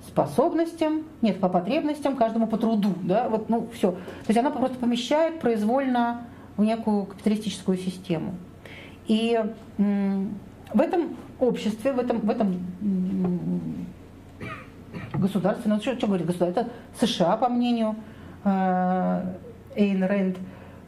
способностям, 0.06 1.02
нет, 1.20 1.40
по 1.40 1.48
потребностям, 1.48 2.14
каждому 2.14 2.46
по 2.46 2.56
труду. 2.56 2.94
Да, 3.02 3.28
вот, 3.28 3.48
ну, 3.48 3.68
все. 3.74 3.90
То 3.90 4.28
есть 4.28 4.38
она 4.38 4.50
просто 4.50 4.78
помещает 4.78 5.40
произвольно 5.40 6.22
в 6.56 6.62
некую 6.62 7.06
капиталистическую 7.06 7.78
систему. 7.78 8.34
И 9.08 9.42
в 9.76 10.80
этом 10.80 11.16
обществе, 11.40 11.92
в 11.92 11.98
этом, 11.98 12.20
в 12.20 12.30
этом 12.30 12.56
государстве, 15.14 15.70
ну 15.70 15.80
что, 15.80 15.96
что 15.96 16.06
говорит 16.06 16.26
государство, 16.26 16.60
это 16.60 16.70
США, 17.00 17.36
по 17.36 17.48
мнению 17.48 17.96
э, 18.44 19.34
Эйн 19.74 20.04
Рэнд, 20.04 20.36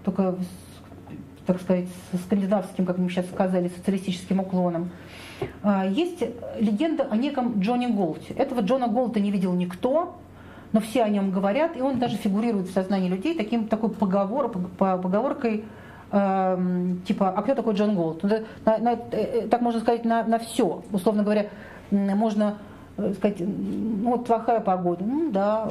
только 0.05 0.37
так 1.47 1.61
сказать, 1.61 1.87
скандинавским, 2.25 2.85
как 2.85 2.99
мы 2.99 3.09
сейчас 3.09 3.27
сказали, 3.27 3.69
социалистическим 3.69 4.41
уклоном. 4.41 4.91
А, 5.63 5.87
есть 5.87 6.23
легенда 6.59 7.07
о 7.11 7.17
неком 7.17 7.61
Джоне 7.61 7.89
Голте. 7.89 8.35
Этого 8.35 8.61
Джона 8.61 8.89
Голта 8.89 9.21
не 9.21 9.31
видел 9.31 9.53
никто, 9.53 10.17
но 10.73 10.81
все 10.81 11.03
о 11.03 11.09
нем 11.09 11.31
говорят, 11.31 11.77
и 11.77 11.81
он 11.81 11.99
даже 11.99 12.17
фигурирует 12.17 12.69
в 12.69 12.73
сознании 12.73 13.09
людей 13.09 13.37
таким, 13.37 13.69
такой 13.69 13.91
поговор, 13.91 14.51
поговоркой, 14.79 15.65
э, 16.11 16.95
типа, 17.07 17.31
а 17.31 17.43
кто 17.43 17.55
такой 17.55 17.75
Джон 17.75 17.95
Голт? 17.95 18.23
На, 18.23 18.79
на, 18.79 18.93
э, 18.93 18.99
э, 19.13 19.49
так 19.49 19.61
можно 19.61 19.81
сказать 19.81 20.05
на, 20.05 20.25
на 20.25 20.39
все. 20.39 20.83
Условно 20.93 21.23
говоря, 21.23 21.47
можно 21.91 22.59
э, 22.97 23.13
сказать, 23.15 23.37
ну 23.41 24.11
вот 24.11 24.27
плохая 24.27 24.61
погода, 24.61 25.05
ну 25.05 25.31
да, 25.31 25.69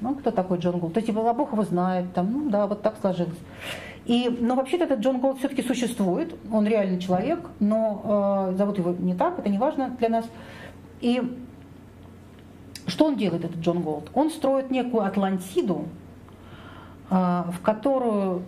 ну 0.00 0.14
кто 0.14 0.30
такой 0.30 0.58
Джон 0.58 0.78
Голт? 0.78 0.94
То 0.94 1.02
типа, 1.02 1.28
а 1.28 1.34
Бог 1.34 1.52
его 1.52 1.62
знает, 1.64 2.12
там, 2.14 2.32
ну 2.32 2.50
да, 2.50 2.66
вот 2.66 2.82
так 2.82 2.96
сложилось. 3.00 3.38
И, 4.10 4.28
но 4.40 4.56
вообще-то 4.56 4.86
этот 4.86 4.98
Джон 4.98 5.20
Голт 5.20 5.38
все-таки 5.38 5.62
существует, 5.62 6.34
он 6.50 6.66
реальный 6.66 6.98
человек, 6.98 7.48
но 7.60 8.48
э, 8.50 8.56
зовут 8.56 8.76
его 8.76 8.90
не 8.90 9.14
так, 9.14 9.38
это 9.38 9.48
не 9.48 9.56
важно 9.56 9.90
для 10.00 10.08
нас. 10.08 10.28
И 11.00 11.22
что 12.88 13.04
он 13.04 13.16
делает, 13.16 13.44
этот 13.44 13.60
Джон 13.60 13.82
Голт? 13.82 14.10
Он 14.12 14.30
строит 14.30 14.72
некую 14.72 15.04
Атлантиду, 15.04 15.84
э, 17.08 17.14
в 17.14 17.60
которую 17.62 18.42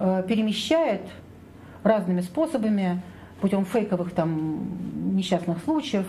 э, 0.00 0.24
перемещает 0.26 1.02
разными 1.84 2.20
способами, 2.20 3.00
путем 3.40 3.64
фейковых 3.64 4.10
там 4.10 5.14
несчастных 5.14 5.62
случаев 5.62 6.06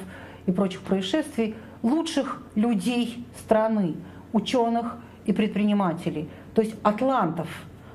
и 0.48 0.52
прочих 0.52 0.82
происшествий 0.82 1.56
лучших 1.84 2.42
людей 2.56 3.28
страны, 3.38 3.94
ученых 4.34 4.98
и 5.28 5.34
предпринимателей, 5.34 6.28
то 6.56 6.64
есть 6.64 6.74
атлантов, 6.82 7.48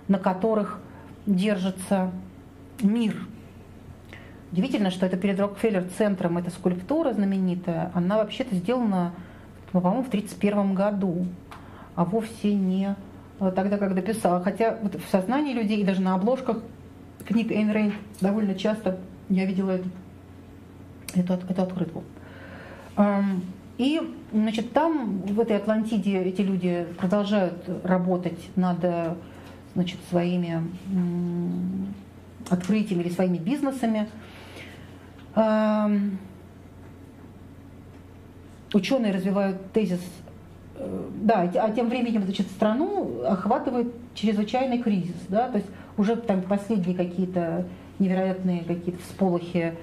на 0.07 0.21
которых 0.21 0.79
держится 1.27 2.11
мир. 2.83 3.17
Удивительно, 4.51 4.91
что 4.91 5.07
это 5.07 5.17
перед 5.17 5.41
Рокфеллер-центром, 5.41 6.39
эта 6.39 6.51
скульптура 6.51 7.13
знаменитая, 7.13 7.91
она 7.95 8.19
вообще-то 8.19 8.55
сделана, 8.55 9.13
по-моему, 9.73 10.03
в 10.03 10.09
1931 10.09 10.75
году, 10.75 11.27
а 11.95 12.05
вовсе 12.05 12.55
не 12.55 12.95
тогда, 13.39 13.79
когда 13.79 14.03
писала. 14.03 14.43
Хотя 14.43 14.79
вот 14.83 14.95
в 14.95 15.09
сознании 15.11 15.55
людей 15.55 15.81
и 15.81 15.85
даже 15.85 16.03
на 16.03 16.15
обложках 16.15 16.59
книг 17.25 17.51
Эйн 17.51 17.71
Рейн 17.73 17.95
довольно 18.21 18.55
часто 18.55 18.99
я 19.29 19.47
видела 19.47 19.71
эту, 19.71 19.89
эту, 21.15 21.33
эту 21.49 21.63
открытку. 21.63 22.05
И 23.79 24.01
значит, 24.33 24.73
там, 24.73 25.23
в 25.23 25.41
этой 25.41 25.57
Атлантиде, 25.57 26.23
эти 26.23 26.43
люди 26.43 26.87
продолжают 26.99 27.69
работать 27.85 28.51
над 28.55 29.17
значит, 29.75 29.99
своими 30.11 30.63
открытиями 32.49 33.03
или 33.03 33.11
своими 33.11 33.39
бизнесами. 33.39 34.09
Ученые 38.75 39.13
развивают 39.13 39.73
тезис, 39.73 40.01
э, 40.77 41.09
да, 41.23 41.43
а 41.43 41.71
тем 41.73 41.91
временем 41.91 42.23
значит, 42.25 42.47
страну 42.47 43.23
охватывает 43.23 43.93
чрезвычайный 44.15 44.79
кризис, 44.83 45.17
да, 45.29 45.49
то 45.49 45.59
есть 45.59 45.69
уже 45.99 46.17
там 46.17 46.41
последние 46.41 46.97
какие-то 46.97 47.67
невероятные 47.99 48.65
какие-то 48.65 49.03
всполохи 49.03 49.75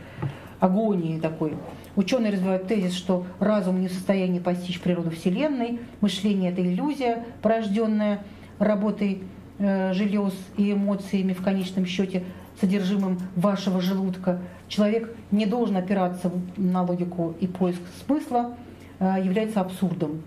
агонии 0.59 1.19
такой. 1.19 1.53
Ученые 1.95 2.33
развивают 2.33 2.67
тезис, 2.67 2.93
что 2.93 3.25
разум 3.39 3.79
не 3.79 3.87
в 3.87 3.91
состоянии 3.91 4.39
постичь 4.39 4.81
природу 4.81 5.11
Вселенной, 5.11 5.79
мышление– 6.01 6.51
это 6.53 6.61
иллюзия, 6.61 7.25
порожденная 7.43 8.23
работой 8.57 9.23
желез 9.59 10.33
и 10.55 10.71
эмоциями 10.71 11.33
в 11.33 11.43
конечном 11.43 11.85
счете 11.85 12.23
содержимым 12.59 13.19
вашего 13.35 13.81
желудка. 13.81 14.39
Человек 14.67 15.15
не 15.31 15.45
должен 15.45 15.77
опираться 15.77 16.31
на 16.57 16.83
логику 16.83 17.35
и 17.39 17.47
поиск 17.47 17.81
смысла, 18.05 18.55
э, 18.99 19.15
является 19.23 19.61
абсурдом. 19.61 20.21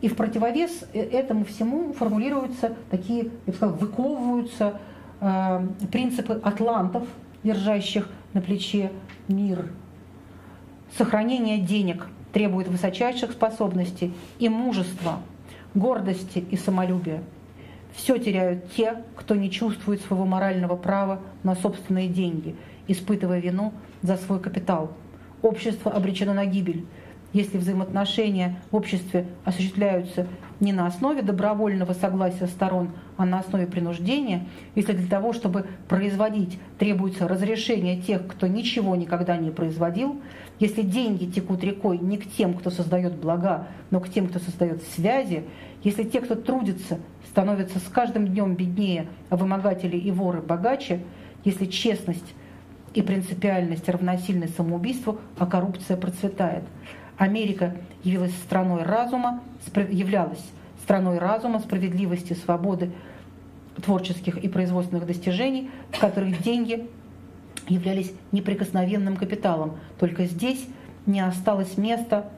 И 0.00 0.08
в 0.08 0.16
противовес 0.16 0.84
э, 0.92 1.00
этому 1.00 1.44
всему 1.44 1.92
формулируются 1.92 2.74
такие, 2.90 3.24
я 3.24 3.30
бы 3.46 3.52
сказала, 3.52 3.76
выковываются 3.76 4.80
э, 5.20 5.66
принципы 5.90 6.40
атлантов, 6.42 7.06
держащих 7.44 8.08
на 8.32 8.40
плече 8.40 8.90
мир. 9.28 9.70
Сохранение 10.96 11.58
денег 11.58 12.08
требует 12.32 12.68
высочайших 12.68 13.32
способностей 13.32 14.12
и 14.38 14.48
мужества, 14.48 15.20
гордости 15.74 16.44
и 16.50 16.56
самолюбия. 16.56 17.22
Все 17.98 18.16
теряют 18.16 18.70
те, 18.76 19.02
кто 19.16 19.34
не 19.34 19.50
чувствует 19.50 20.00
своего 20.00 20.24
морального 20.24 20.76
права 20.76 21.20
на 21.42 21.56
собственные 21.56 22.08
деньги, 22.08 22.54
испытывая 22.86 23.40
вину 23.40 23.72
за 24.02 24.16
свой 24.16 24.38
капитал. 24.38 24.92
Общество 25.42 25.90
обречено 25.90 26.32
на 26.32 26.46
гибель, 26.46 26.86
если 27.32 27.58
взаимоотношения 27.58 28.62
в 28.70 28.76
обществе 28.76 29.26
осуществляются 29.44 30.28
не 30.60 30.72
на 30.72 30.86
основе 30.86 31.22
добровольного 31.22 31.92
согласия 31.92 32.46
сторон, 32.46 32.90
а 33.16 33.26
на 33.26 33.40
основе 33.40 33.66
принуждения, 33.66 34.46
если 34.76 34.92
для 34.92 35.08
того, 35.08 35.32
чтобы 35.32 35.66
производить, 35.88 36.58
требуется 36.78 37.26
разрешение 37.26 38.00
тех, 38.00 38.26
кто 38.28 38.46
ничего 38.46 38.94
никогда 38.94 39.36
не 39.36 39.50
производил, 39.50 40.20
если 40.60 40.82
деньги 40.82 41.26
текут 41.26 41.64
рекой 41.64 41.98
не 41.98 42.16
к 42.16 42.30
тем, 42.30 42.54
кто 42.54 42.70
создает 42.70 43.14
блага, 43.16 43.66
но 43.90 44.00
к 44.00 44.08
тем, 44.08 44.28
кто 44.28 44.38
создает 44.38 44.82
связи, 44.94 45.44
если 45.82 46.04
те, 46.04 46.20
кто 46.20 46.34
трудится, 46.34 46.98
становятся 47.30 47.78
с 47.78 47.84
каждым 47.84 48.26
днем 48.26 48.54
беднее, 48.54 49.06
а 49.30 49.36
вымогатели 49.36 49.96
и 49.96 50.10
воры 50.10 50.40
богаче, 50.40 51.00
если 51.44 51.66
честность 51.66 52.34
и 52.94 53.02
принципиальность 53.02 53.88
равносильны 53.88 54.48
самоубийству, 54.48 55.20
а 55.38 55.46
коррупция 55.46 55.96
процветает– 55.96 56.64
Америка 57.18 57.74
явилась 58.04 58.32
страной 58.32 58.84
разума, 58.84 59.42
являлась 59.90 60.42
страной 60.82 61.18
разума, 61.18 61.58
справедливости, 61.58 62.32
свободы, 62.32 62.92
творческих 63.82 64.38
и 64.38 64.48
производственных 64.48 65.04
достижений, 65.04 65.68
в 65.90 65.98
которых 65.98 66.42
деньги 66.42 66.88
являлись 67.68 68.12
неприкосновенным 68.32 69.16
капиталом. 69.16 69.78
Только 69.98 70.24
здесь 70.24 70.64
не 71.06 71.20
осталось 71.20 71.76
места 71.76 72.30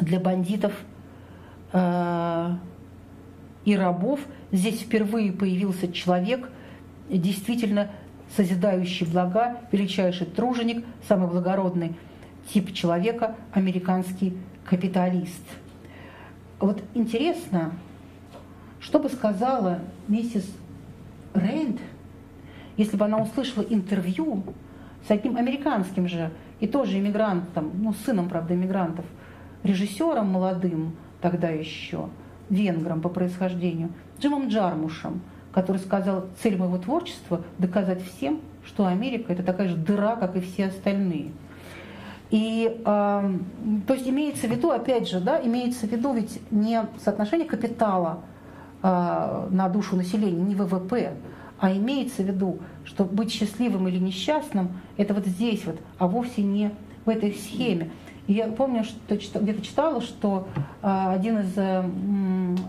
для 0.00 0.20
бандитов 0.20 0.72
и 3.64 3.76
рабов. 3.76 4.20
Здесь 4.52 4.80
впервые 4.80 5.32
появился 5.32 5.92
человек, 5.92 6.48
действительно 7.10 7.90
созидающий 8.34 9.06
блага, 9.06 9.58
величайший 9.72 10.26
труженик, 10.26 10.84
самый 11.06 11.28
благородный 11.28 11.94
тип 12.52 12.72
человека– 12.72 13.36
американский 13.52 14.36
капиталист. 14.64 15.42
Вот 16.58 16.82
интересно, 16.94 17.72
что 18.80 18.98
бы 18.98 19.08
сказала 19.08 19.80
миссис 20.08 20.50
Рейнд, 21.34 21.80
если 22.76 22.96
бы 22.96 23.04
она 23.04 23.18
услышала 23.18 23.64
интервью 23.64 24.42
с 25.06 25.10
одним 25.10 25.36
американским 25.36 26.08
же 26.08 26.30
и 26.60 26.66
тоже 26.66 26.98
иммигрантом, 26.98 27.70
ну, 27.74 27.92
сыном, 27.92 28.28
правда, 28.28 28.54
иммигрантов, 28.54 29.04
режиссером 29.62 30.28
молодым 30.28 30.96
тогда 31.26 31.48
еще, 31.48 32.08
венгром 32.50 33.00
по 33.00 33.08
происхождению, 33.08 33.90
Джимом 34.20 34.46
Джармушем, 34.46 35.22
который 35.50 35.78
сказал, 35.78 36.26
цель 36.40 36.56
моего 36.56 36.78
творчества– 36.78 37.42
доказать 37.58 38.00
всем, 38.00 38.40
что 38.64 38.86
Америка– 38.86 39.24
это 39.32 39.42
такая 39.42 39.66
же 39.66 39.76
дыра, 39.76 40.14
как 40.14 40.36
и 40.36 40.40
все 40.40 40.66
остальные– 40.66 41.32
и, 42.30 42.80
э, 42.84 43.38
то 43.86 43.94
есть 43.94 44.08
имеется 44.08 44.48
в 44.48 44.50
виду, 44.50 44.70
опять 44.70 45.08
же, 45.08 45.20
да, 45.20 45.40
имеется 45.40 45.86
в 45.86 45.92
виду 45.92 46.12
ведь 46.12 46.40
не 46.50 46.82
соотношение 47.04 47.46
капитала 47.46 48.22
э, 48.82 49.48
на 49.50 49.68
душу 49.68 49.94
населения, 49.94 50.42
не 50.42 50.56
ВВП, 50.56 51.12
а 51.60 51.72
имеется 51.72 52.22
в 52.22 52.26
виду, 52.26 52.58
что 52.84 53.04
быть 53.04 53.30
счастливым 53.30 53.86
или 53.86 53.98
несчастным– 53.98 54.70
это 54.96 55.14
вот 55.14 55.24
здесь 55.26 55.64
вот, 55.66 55.78
а 55.98 56.08
вовсе 56.08 56.42
не 56.42 56.72
в 57.04 57.08
этой 57.08 57.32
схеме. 57.32 57.92
Я 58.26 58.48
помню, 58.48 58.84
что 58.84 59.40
где-то 59.40 59.62
читала, 59.62 60.00
что 60.00 60.48
э, 60.56 60.66
один 60.82 61.40
из 61.40 61.52
э, 61.56 61.84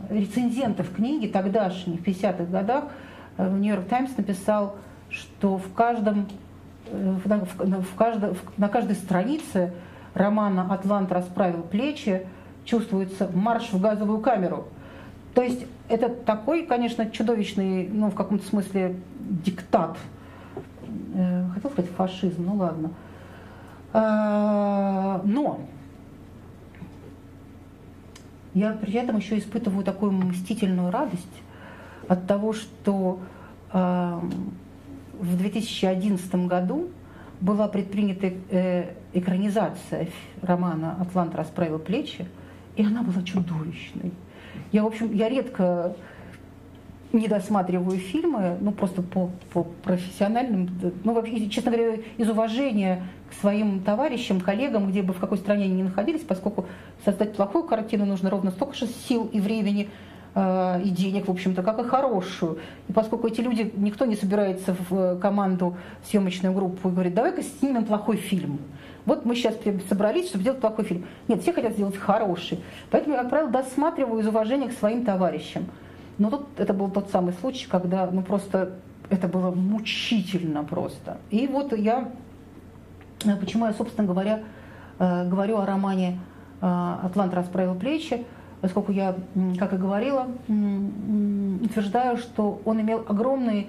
рецензентов 0.10 0.94
книги 0.94 1.28
тогдашней, 1.28 1.98
в 1.98 2.04
50-х 2.04 2.46
годах, 2.46 2.86
э, 3.38 3.50
в 3.50 3.60
«Нью-Йорк 3.60 3.88
Таймс» 3.88 4.16
написал, 4.18 4.76
что 5.10 5.58
в 5.58 5.74
каждом 5.74 6.28
в, 6.92 7.28
в, 7.28 7.82
в 7.82 7.96
каждой, 7.96 8.36
на 8.58 8.70
каждой 8.70 8.96
странице 8.96 9.74
романа 10.14 10.68
«Атлант 10.74 11.12
расправил 11.12 11.64
плечи» 11.64 12.28
чувствуется 12.66 13.30
марш 13.34 13.72
в 13.72 13.80
газовую 13.80 14.20
камеру. 14.20 14.68
То 15.34 15.42
есть 15.42 15.66
это 15.88 16.10
такой, 16.10 16.66
конечно, 16.66 17.10
чудовищный, 17.10 17.88
ну, 17.88 18.10
в 18.12 18.16
каком-то 18.16 18.46
смысле, 18.46 18.96
диктат. 19.20 19.98
Э, 21.16 21.46
хотел 21.54 21.72
сказать 21.72 21.92
фашизм, 21.92 22.46
ну 22.46 22.56
ладно. 22.56 22.92
А, 24.00 25.22
но 25.26 25.60
я 28.54 28.74
при 28.74 28.94
этом 28.94 29.18
еще 29.18 29.40
испытываю 29.40 29.84
такую 29.84 30.12
мстительную 30.12 30.92
радость 30.92 31.26
от 32.08 32.28
того, 32.28 32.54
что 32.54 33.20
в 33.72 35.38
2011 35.38 36.36
году 36.46 36.90
была 37.42 37.68
предпринята 37.68 38.34
э, 38.50 38.94
экранизация 39.14 40.10
романа 40.42 40.96
«Атлант 41.00 41.34
расправил 41.36 41.80
плечи», 41.80 42.28
и 42.76 42.86
она 42.86 43.02
была 43.02 43.24
чудовищной. 43.24 44.12
Я, 44.72 44.84
в 44.84 44.88
общем, 44.88 45.14
я 45.14 45.28
редко 45.28 45.96
не 47.14 47.28
досматриваю 47.28 47.98
фильмы, 47.98 48.58
ну 48.62 48.72
просто 48.72 49.02
по, 49.02 49.32
по 49.54 49.64
профессиональным, 49.64 50.70
ну 51.04 51.14
вообще, 51.14 51.50
честно 51.50 51.72
говоря, 51.72 51.98
из 52.18 52.30
уважения 52.30 53.04
к 53.30 53.34
своим 53.34 53.82
товарищам, 53.82 54.40
коллегам, 54.40 54.90
где 54.90 55.02
бы 55.02 55.14
в 55.14 55.20
какой 55.20 55.38
стране 55.38 55.66
они 55.66 55.76
ни 55.76 55.84
находились, 55.84 56.22
поскольку 56.22 56.66
создать 57.04 57.36
плохую 57.36 57.66
картину 57.66 58.06
нужно 58.06 58.30
ровно 58.30 58.52
столько 58.52 58.76
же 58.76 58.88
сил 58.88 59.30
и 59.32 59.40
времени, 59.40 59.90
Э, 60.40 60.80
и 60.84 60.90
денег, 60.90 61.28
в 61.28 61.32
общем-то, 61.32 61.64
как 61.64 61.80
и 61.80 61.84
хорошую. 61.84 62.60
И 62.88 62.94
поскольку 62.94 63.28
эти 63.28 63.42
люди, 63.42 63.74
никто 63.76 64.06
не 64.06 64.16
собирается 64.16 64.76
в 64.88 65.18
команду, 65.18 65.76
съемочную 66.06 66.54
группу 66.54 66.90
и 66.90 66.92
говорит, 66.92 67.16
давай-ка 67.16 67.42
снимем 67.42 67.86
плохой 67.86 68.18
фильм. 68.18 68.60
Вот 69.06 69.26
мы 69.26 69.34
сейчас 69.34 69.56
собрались, 69.90 70.28
чтобы 70.28 70.44
сделать 70.44 70.62
плохой 70.62 70.86
фильм. 70.86 71.06
Нет, 71.28 71.42
все 71.42 71.54
хотят 71.54 71.74
сделать 71.74 71.98
хороший. 71.98 72.60
Поэтому 72.92 73.16
я, 73.16 73.22
как 73.22 73.32
правило, 73.32 73.50
досматриваю 73.50 74.20
из 74.22 74.28
уважения 74.28 74.68
к 74.68 74.74
своим 74.74 75.06
товарищам. 75.06 75.66
Но 76.20 76.30
тут 76.30 76.46
это 76.58 76.72
был 76.72 76.92
тот 76.92 77.10
самый 77.10 77.34
случай, 77.34 77.68
когда 77.68 78.06
ну 78.06 78.22
просто 78.22 78.76
это 79.10 79.28
было 79.28 79.50
мучительно 79.50 80.64
просто. 80.64 81.18
И 81.32 81.48
вот 81.48 81.76
я, 81.76 82.02
э, 82.02 82.06
почему 83.40 83.66
я, 83.66 83.74
собственно 83.74 84.08
говоря, 84.08 84.42
э, 85.00 85.28
говорю 85.28 85.58
о 85.58 85.66
романе 85.66 86.20
«Атлант 86.60 87.34
расправил 87.34 87.76
плечи», 87.76 88.26
поскольку 88.62 88.92
я, 88.92 89.16
как 89.60 89.74
и 89.74 89.78
говорила, 89.78 90.28
утверждаю, 90.48 92.18
что 92.18 92.60
он 92.66 92.82
имел 92.82 93.06
огромные, 93.08 93.68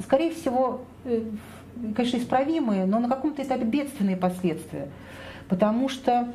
скорее 0.00 0.32
всего, 0.32 0.80
конечно, 1.94 2.16
исправимые, 2.16 2.86
но 2.86 2.98
на 2.98 3.08
каком-то 3.08 3.42
этапе 3.42 3.64
бедственные 3.64 4.16
последствия. 4.16 4.88
Потому 5.48 5.88
что 5.88 6.32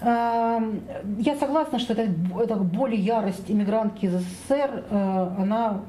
я 0.00 1.36
согласна, 1.38 1.78
что 1.78 1.92
эта 1.92 2.56
боль 2.56 2.94
и 2.94 3.00
ярость 3.00 3.50
иммигрантки 3.50 4.06
из 4.06 4.14
СССР, 4.14 4.84
она 4.90 5.82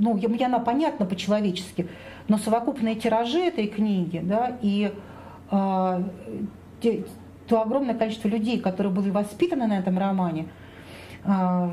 ну, 0.00 0.14
мне 0.14 0.46
она 0.46 0.58
понятна 0.58 1.06
по-человечески, 1.06 1.86
но 2.28 2.38
совокупные 2.38 2.94
тиражи 2.94 3.38
этой 3.38 3.66
книги, 3.66 4.20
да, 4.22 4.56
и 4.62 4.92
э, 5.50 6.02
те, 6.80 7.04
то 7.46 7.62
огромное 7.62 7.94
количество 7.94 8.28
людей, 8.28 8.58
которые 8.58 8.92
были 8.92 9.10
воспитаны 9.10 9.66
на 9.66 9.78
этом 9.78 9.98
романе, 9.98 10.48
э, 11.24 11.70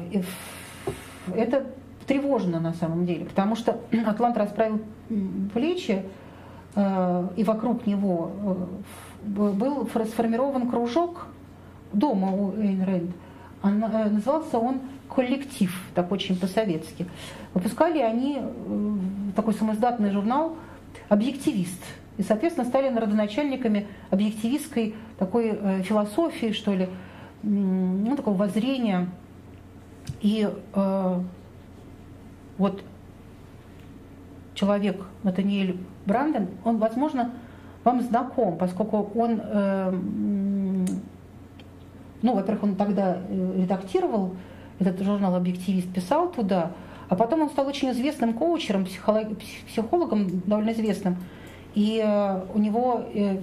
это 1.35 1.65
тревожно 2.05 2.59
на 2.59 2.73
самом 2.73 3.05
деле, 3.05 3.25
потому 3.25 3.55
что 3.55 3.79
Атлант 4.05 4.37
расправил 4.37 4.81
плечи, 5.53 6.03
э, 6.75 7.27
и 7.37 7.43
вокруг 7.43 7.87
него 7.87 8.31
э, 8.43 8.55
был 9.23 9.87
сформирован 9.87 10.69
кружок 10.69 11.27
дома 11.93 12.31
у 12.31 12.53
Эйн 12.57 12.83
Рэнд. 12.83 13.11
Э, 13.63 14.09
назывался 14.09 14.59
он 14.59 14.81
коллектив, 15.09 15.71
так 15.95 16.11
очень 16.11 16.37
по-советски. 16.39 17.05
Выпускали 17.53 17.99
они 17.99 18.41
такой 19.35 19.53
самоиздатный 19.53 20.11
журнал 20.11 20.55
«Объективист». 21.09 21.83
И, 22.17 22.23
соответственно, 22.23 22.67
стали 22.67 22.93
родоначальниками 22.95 23.87
объективистской 24.09 24.95
такой 25.19 25.51
э, 25.53 25.83
философии, 25.83 26.51
что 26.51 26.73
ли, 26.73 26.89
ну, 27.43 28.15
такого 28.15 28.35
воззрения. 28.35 29.07
И 30.21 30.49
э, 30.73 31.21
вот 32.57 32.83
человек 34.55 35.05
Натаниэль 35.21 35.77
Бранден, 36.07 36.47
он, 36.65 36.77
возможно, 36.77 37.31
вам 37.83 38.01
знаком, 38.01 38.57
поскольку 38.57 39.11
он, 39.15 39.39
э, 39.43 39.91
ну, 42.21 42.35
во-первых, 42.35 42.63
он 42.63 42.75
тогда 42.75 43.17
э, 43.29 43.53
редактировал 43.61 44.35
этот 44.79 45.05
журнал 45.05 45.35
«Объективист» 45.35 45.91
писал 45.93 46.31
туда, 46.31 46.71
а 47.09 47.15
потом 47.15 47.41
он 47.41 47.49
стал 47.49 47.67
очень 47.67 47.91
известным 47.91 48.33
коучером, 48.33 48.85
психологом 48.85 50.41
довольно 50.45 50.71
известным. 50.71 51.17
И 51.73 52.01
э, 52.03 52.41
у 52.53 52.59
него, 52.59 53.05
э, 53.13 53.39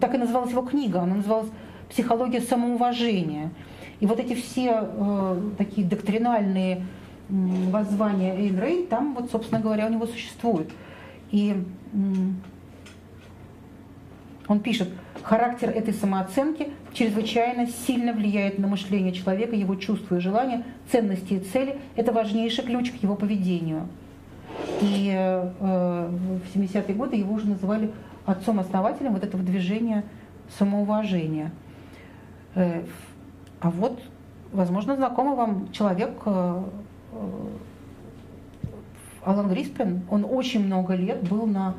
так 0.00 0.14
и 0.14 0.18
называлась 0.18 0.50
его 0.50 0.62
книга, 0.62 1.02
она 1.02 1.16
называлась 1.16 1.50
«Психология 1.88 2.40
самоуважения». 2.40 3.50
И 4.00 4.06
вот 4.06 4.18
эти 4.18 4.34
все 4.34 4.80
э, 4.82 5.40
такие 5.56 5.86
доктринальные 5.86 6.84
воззвания 7.28 8.36
Эйн 8.36 8.60
Рей, 8.60 8.86
там 8.86 9.14
вот, 9.14 9.30
собственно 9.30 9.60
говоря, 9.60 9.86
у 9.86 9.90
него 9.90 10.06
существуют. 10.06 10.70
И 11.30 11.64
он 14.48 14.60
пишет, 14.60 14.88
характер 15.26 15.70
этой 15.70 15.92
самооценки 15.92 16.68
чрезвычайно 16.92 17.66
сильно 17.66 18.12
влияет 18.12 18.58
на 18.60 18.68
мышление 18.68 19.12
человека, 19.12 19.56
его 19.56 19.74
чувства 19.74 20.16
и 20.16 20.20
желания, 20.20 20.64
ценности 20.90 21.34
и 21.34 21.40
цели. 21.40 21.80
Это 21.96 22.12
важнейший 22.12 22.64
ключ 22.64 22.92
к 22.92 23.02
его 23.02 23.16
поведению. 23.16 23.88
И 24.80 25.12
э, 25.12 25.50
в 25.60 26.56
70-е 26.56 26.94
годы 26.94 27.16
его 27.16 27.34
уже 27.34 27.48
называли 27.48 27.90
отцом-основателем 28.24 29.14
вот 29.14 29.24
этого 29.24 29.42
движения 29.42 30.04
самоуважения. 30.58 31.50
Э, 32.54 32.84
а 33.60 33.70
вот, 33.70 34.00
возможно, 34.52 34.94
знакомый 34.94 35.34
вам 35.34 35.72
человек 35.72 36.12
э, 36.24 36.62
э 37.12 37.16
Алан 39.24 39.48
Гриспен, 39.48 40.02
он 40.08 40.24
очень 40.24 40.64
много 40.64 40.94
лет 40.94 41.28
был 41.28 41.46
на 41.46 41.74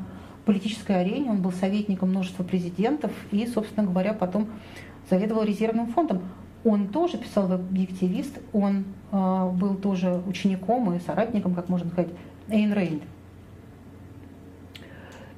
политической 0.48 0.98
арене, 1.02 1.30
он 1.30 1.42
был 1.42 1.52
советником 1.52 2.08
множества 2.08 2.42
президентов 2.42 3.12
и, 3.32 3.46
собственно 3.46 3.86
говоря, 3.86 4.14
потом 4.14 4.48
заведовал 5.10 5.42
резервным 5.42 5.88
фондом. 5.88 6.22
Он 6.64 6.88
тоже 6.88 7.18
писал 7.18 7.48
в 7.48 7.52
«Объективист», 7.52 8.38
он 8.54 8.86
э, 9.12 9.50
был 9.52 9.74
тоже 9.74 10.22
учеником 10.26 10.94
и 10.94 11.00
соратником, 11.00 11.54
как 11.54 11.68
можно 11.68 11.90
сказать, 11.90 12.10
Эйн 12.48 12.72
Рейнд. 12.72 13.02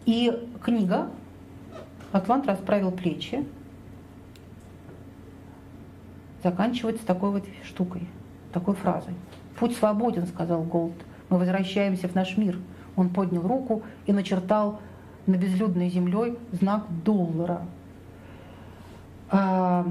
И 0.06 0.32
книга 0.62 1.10
«Атлант 2.12 2.46
расправил 2.46 2.92
плечи» 2.92 3.44
заканчивается 6.44 7.04
такой 7.04 7.32
вот 7.32 7.44
штукой, 7.64 8.02
такой 8.52 8.76
фразой. 8.76 9.14
«Путь 9.58 9.76
свободен»,— 9.76 10.26
сказал 10.28 10.62
Голд. 10.62 10.94
«Мы 11.30 11.38
возвращаемся 11.38 12.06
в 12.06 12.14
наш 12.14 12.36
мир». 12.36 12.60
Он 12.94 13.08
поднял 13.08 13.42
руку 13.42 13.82
и 14.06 14.12
начертал 14.12 14.80
на 15.26 15.36
безлюдной 15.36 15.90
землей 15.90 16.38
знак 16.52 16.84
доллара. 17.04 17.62
А, 19.30 19.86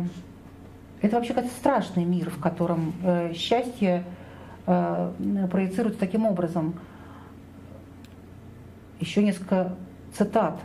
это 1.01 1.15
вообще 1.15 1.33
какой-то 1.33 1.55
страшный 1.55 2.03
мир, 2.03 2.29
в 2.29 2.39
котором 2.39 2.93
э, 3.03 3.33
счастье 3.33 4.03
э, 4.65 5.47
проецируется 5.49 5.99
таким 5.99 6.25
образом. 6.25 6.73
Еще 8.99 9.23
несколько 9.23 9.75
цитат. 10.13 10.59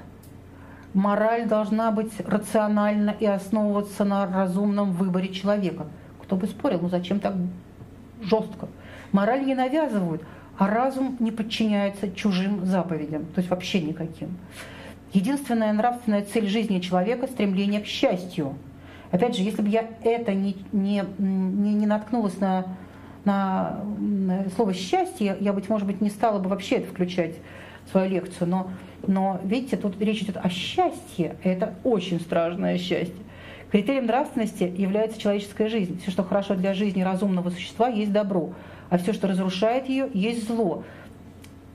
Мораль 0.93 1.47
должна 1.47 1.93
быть 1.93 2.13
рациональна 2.27 3.15
и 3.19 3.27
основываться 3.27 4.05
на 4.05 4.27
разумном 4.27 4.93
выборе 4.93 5.29
человека. 5.29 5.87
Кто 6.23 6.37
бы 6.37 6.47
спорил, 6.47 6.81
ну 6.83 6.89
зачем 6.89 7.21
так 7.21 7.35
жестко? 8.23 8.69
Мораль 9.13 9.45
не 9.45 9.55
навязывают, 9.55 10.23
а 10.59 10.69
разум 10.69 11.17
не 11.21 11.33
подчиняется 11.33 12.11
чужим 12.11 12.65
заповедям, 12.65 13.27
то 13.27 13.41
есть 13.41 13.51
вообще 13.51 13.81
никаким. 13.81 14.37
Единственная 15.13 15.73
нравственная 15.73 16.23
цель 16.23 16.49
жизни 16.49 16.81
человека– 16.81 17.27
стремление 17.29 17.81
к 17.81 17.87
счастью. 17.87 18.55
Опять 19.11 19.37
же, 19.37 19.43
если 19.43 19.63
бы 19.63 19.69
я 19.69 19.89
это 20.03 20.35
не, 20.35 20.57
не, 20.73 21.05
не, 21.19 21.75
не 21.75 21.87
наткнулась 21.87 22.39
на, 22.41 22.67
на 23.25 23.81
слово 24.57 24.75
«счастье», 24.75 25.37
я, 25.39 25.53
быть 25.53 25.69
может 25.69 25.87
быть, 25.87 26.01
не 26.01 26.11
стала 26.11 26.41
бы 26.41 26.49
вообще 26.49 26.77
это 26.77 26.89
включать 26.91 27.37
в 27.87 27.91
свою 27.91 28.11
лекцию. 28.11 28.49
Но, 28.49 28.71
но 29.07 29.41
видите, 29.45 29.77
тут 29.77 30.01
речь 30.01 30.23
идет 30.23 30.37
о 30.37 30.49
счастье, 30.49 31.37
это 31.45 31.75
очень 31.85 32.21
страшное 32.21 32.77
счастье. 32.77 33.15
Критерием 33.71 34.07
нравственности 34.07 34.65
является 34.77 35.21
человеческая 35.21 35.69
жизнь. 35.69 36.01
Все, 36.01 36.11
что 36.11 36.25
хорошо 36.25 36.55
для 36.55 36.75
жизни 36.75 37.03
разумного 37.03 37.51
существа, 37.51 37.89
есть 37.89 38.13
добро 38.13 38.53
а 38.91 38.99
все, 38.99 39.13
что 39.13 39.29
разрушает 39.29 39.89
ее, 39.89 40.09
есть 40.13 40.47
зло. 40.47 40.85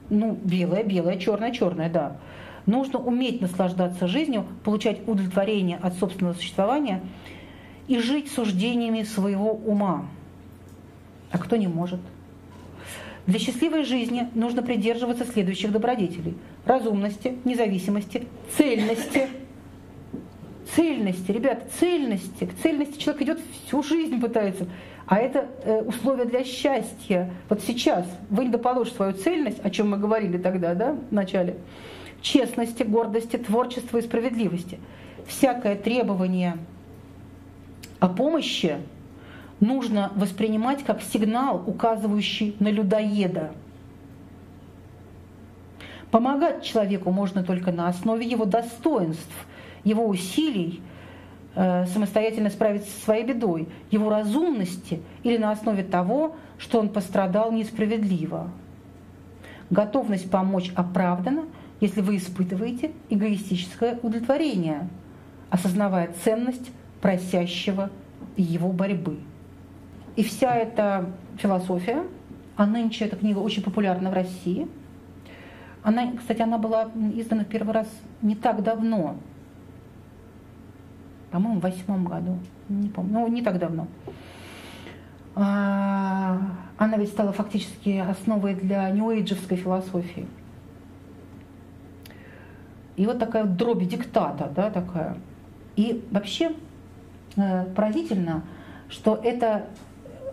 Ну, 0.10 0.38
белое, 0.44 0.84
белое, 0.84 1.18
черное, 1.18 1.52
черное, 1.52 1.90
да. 1.90 2.18
Нужно 2.66 3.00
уметь 3.00 3.42
наслаждаться 3.42 4.08
жизнью, 4.08 4.46
получать 4.64 5.08
удовлетворение 5.08 5.78
от 5.82 5.96
собственного 5.96 6.34
существования 6.34 7.02
и 7.88 7.98
жить 8.00 8.32
суждениями 8.32 9.04
своего 9.04 9.52
ума. 9.52 10.06
А 11.32 11.38
кто 11.38 11.56
не 11.56 11.68
может? 11.68 12.00
Для 13.26 13.38
счастливой 13.38 13.84
жизни 13.84 14.28
нужно 14.34 14.64
придерживаться 14.64 15.26
следующих 15.26 15.72
добродетелей. 15.72 16.36
Разумности, 16.66 17.38
независимости, 17.46 18.28
цельности. 18.58 19.28
Цельности, 20.76 21.32
ребят, 21.32 21.70
цельности. 21.80 22.46
К 22.46 22.56
цельности 22.62 23.00
человек 23.00 23.22
идет 23.22 23.40
всю 23.68 23.84
жизнь 23.84 24.20
пытается. 24.20 24.68
А 25.10 25.18
это 25.18 25.48
э, 25.64 25.82
условие 25.82 26.26
для 26.26 26.44
счастья. 26.44 27.32
Вот 27.50 27.64
сейчас 27.64 28.06
вы 28.30 28.46
недоположите 28.46 28.96
свою 28.96 29.14
цельность, 29.14 29.60
о 29.66 29.72
чем 29.72 29.90
мы 29.90 29.98
говорили 29.98 30.38
тогда, 30.38 30.76
да, 30.76 30.96
в 31.10 31.12
начале, 31.12 31.58
честности, 32.22 32.84
гордости, 32.84 33.38
творчества 33.38 33.98
и 33.98 34.04
справедливости. 34.04 34.80
Всякое 35.26 35.76
требование 35.76 36.58
о 38.00 38.08
помощи 38.08 38.78
нужно 39.60 40.12
воспринимать 40.16 40.84
как 40.84 41.02
сигнал, 41.02 41.64
указывающий 41.66 42.56
на 42.60 42.68
людоеда. 42.68 43.52
Помогать 46.12 46.64
человеку 46.64 47.10
можно 47.10 47.44
только 47.44 47.72
на 47.72 47.88
основе 47.88 48.28
его 48.28 48.46
достоинств, 48.46 49.48
его 49.84 50.08
усилий 50.08 50.84
самостоятельно 51.60 52.50
справиться 52.50 52.90
со 52.90 53.02
своей 53.02 53.26
бедой, 53.26 53.68
его 53.92 54.10
разумности 54.10 55.02
или 55.24 55.36
на 55.36 55.52
основе 55.52 55.84
того, 55.84 56.38
что 56.58 56.80
он 56.80 56.88
пострадал 56.88 57.52
несправедливо. 57.52 58.50
Готовность 59.70 60.32
помочь 60.32 60.72
оправдана, 60.76 61.44
если 61.82 62.00
вы 62.00 62.16
испытываете 62.16 62.92
эгоистическое 63.10 64.00
удовлетворение, 64.02 64.88
осознавая 65.50 66.12
ценность 66.24 66.72
просящего 67.02 67.90
его 68.38 68.72
борьбы. 68.72 69.20
И 70.16 70.24
вся 70.24 70.56
эта 70.56 71.12
философия, 71.38 72.04
а 72.56 72.66
нынче 72.66 73.06
эта 73.06 73.18
книга 73.18 73.40
очень 73.40 73.64
популярна 73.64 74.10
в 74.10 74.14
России, 74.14 74.68
Она, 75.82 76.12
кстати, 76.18 76.42
она 76.42 76.58
была 76.58 76.90
издана 77.16 77.44
в 77.44 77.48
первый 77.48 77.74
раз 77.74 77.88
не 78.22 78.36
так 78.36 78.64
давно. 78.64 79.16
По-моему, 81.32 81.60
в 81.60 81.64
восьмом 81.64 82.06
году. 82.06 82.38
Не 82.70 82.90
помню. 82.90 83.14
Ну, 83.14 83.28
не 83.28 83.42
так 83.42 83.60
давно. 83.60 83.88
А, 85.36 86.38
она 86.78 86.98
ведь 86.98 87.10
стала 87.10 87.32
фактически 87.32 87.98
основой 87.98 88.56
для 88.56 88.90
нью-эйджевской 88.90 89.58
философии. 89.58 90.28
И 92.98 93.06
вот 93.06 93.20
такая 93.20 93.46
дробь 93.46 93.84
диктата, 93.84 94.52
да, 94.54 94.70
такая. 94.70 95.16
И 95.78 96.06
вообще 96.12 96.52
э, 97.38 97.66
поразительно, 97.74 98.44
что 98.90 99.16
это 99.24 99.68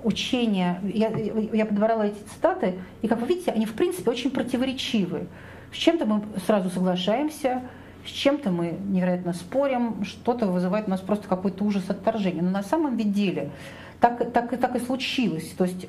учение, 0.02 0.80
я, 0.82 1.08
я 1.08 1.66
подбирала 1.66 2.02
эти 2.02 2.18
цитаты, 2.34 2.74
и, 3.02 3.08
как 3.08 3.20
вы 3.20 3.28
видите, 3.28 3.52
они, 3.52 3.66
в 3.66 3.74
принципе, 3.74 4.10
очень 4.10 4.30
противоречивы. 4.30 5.28
С 5.72 5.76
чем-то 5.76 6.06
мы 6.06 6.22
сразу 6.44 6.70
соглашаемся, 6.70 7.62
с 8.06 8.10
чем-то 8.10 8.50
мы 8.50 8.78
невероятно 8.86 9.32
спорим, 9.32 10.04
что-то 10.04 10.46
вызывает 10.46 10.86
у 10.86 10.90
нас 10.90 11.00
просто 11.00 11.28
какой-то 11.28 11.64
ужас 11.64 11.84
отторжения. 11.88 12.42
Но 12.42 12.50
на 12.50 12.62
самом 12.62 12.96
деле 12.96 13.50
так, 14.00 14.32
так, 14.32 14.56
так 14.58 14.76
и 14.76 14.78
случилось. 14.80 15.50
То 15.56 15.64
есть 15.64 15.86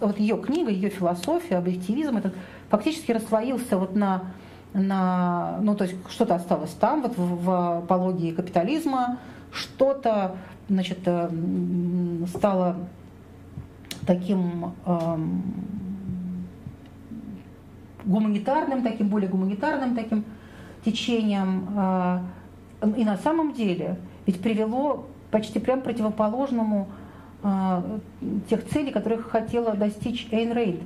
вот 0.00 0.18
ее 0.18 0.38
книга, 0.38 0.70
ее 0.70 0.88
философия, 0.88 1.56
объективизм, 1.56 2.16
этот 2.16 2.34
фактически 2.70 3.12
расслоился 3.12 3.76
вот 3.76 3.94
на, 3.94 4.24
на 4.72 5.58
ну 5.60 5.74
то 5.74 5.84
есть 5.84 5.96
что-то 6.08 6.36
осталось 6.36 6.70
там, 6.70 7.02
вот 7.02 7.16
в, 7.16 7.44
в 7.44 7.78
апологии 7.78 8.32
капитализма, 8.32 9.18
что-то, 9.52 10.36
значит, 10.68 11.00
э, 11.06 11.30
стало 12.34 12.76
таким 14.06 14.72
эм, 14.86 15.42
гуманитарным, 18.04 18.82
таким 18.82 19.08
более 19.08 19.28
гуманитарным 19.28 19.94
таким 19.94 20.24
течением. 20.84 21.68
Э, 21.76 22.20
и 22.96 23.04
на 23.04 23.16
самом 23.16 23.52
деле 23.52 23.96
ведь 24.26 24.40
привело 24.40 25.06
почти 25.30 25.58
прям 25.58 25.80
противоположному 25.80 26.88
э, 27.42 27.98
тех 28.50 28.66
целей, 28.68 28.90
которых 28.90 29.30
хотела 29.30 29.74
достичь 29.74 30.28
Эйн 30.30 30.52
Рейд. 30.52 30.80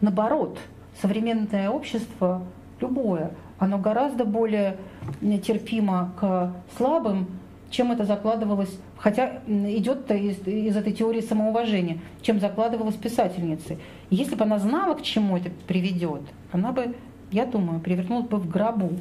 Наоборот, 0.00 0.58
современное 1.00 1.70
общество, 1.70 2.42
любое, 2.80 3.32
оно 3.58 3.78
гораздо 3.78 4.24
более 4.24 4.76
терпимо 5.20 6.12
к 6.18 6.52
слабым, 6.76 7.26
чем 7.70 7.92
это 7.92 8.04
закладывалось, 8.04 8.78
хотя 8.96 9.40
идет 9.46 10.10
из, 10.10 10.46
из 10.46 10.76
этой 10.76 10.92
теории 10.92 11.20
самоуважения, 11.20 11.98
чем 12.22 12.40
закладывалось 12.40 12.94
писательницей. 12.94 13.78
Если 14.10 14.34
бы 14.34 14.44
она 14.44 14.58
знала, 14.58 14.94
к 14.94 15.02
чему 15.02 15.36
это 15.36 15.50
приведет, 15.66 16.22
она 16.52 16.72
бы, 16.72 16.94
я 17.30 17.44
думаю, 17.44 17.80
перевернулась 17.80 18.26
бы 18.26 18.38
в 18.38 18.48
гробу, 18.48 18.92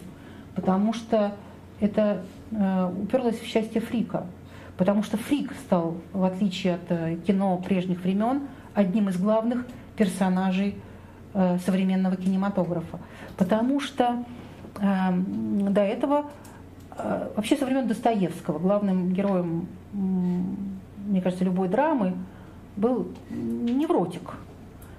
потому 0.55 0.93
что 0.93 1.33
это 1.79 2.23
э, 2.51 2.91
уперлось 3.01 3.39
в 3.39 3.45
счастье 3.45 3.81
Фрика. 3.81 4.25
Потому 4.77 5.03
что 5.03 5.17
Фрик 5.17 5.53
стал, 5.65 5.97
в 6.11 6.23
отличие 6.23 6.75
от 6.75 6.89
э, 6.89 7.17
кино 7.27 7.57
прежних 7.57 8.01
времен, 8.01 8.43
одним 8.73 9.09
из 9.09 9.17
главных 9.17 9.65
персонажей 9.95 10.75
э, 11.33 11.57
современного 11.65 12.15
кинематографа. 12.15 12.99
Потому 13.37 13.79
что 13.79 14.23
э, 14.79 14.83
до 15.69 15.81
этого 15.81 16.25
Э, 16.97 17.29
вообще 17.35 17.57
со 17.57 17.65
времен 17.65 17.87
Достоевского 17.87 18.59
главным 18.59 19.11
героем, 19.11 19.67
мне 19.91 21.21
кажется, 21.21 21.43
любой 21.43 21.67
драмы 21.67 22.13
был 22.75 23.09
невротик, 23.29 24.33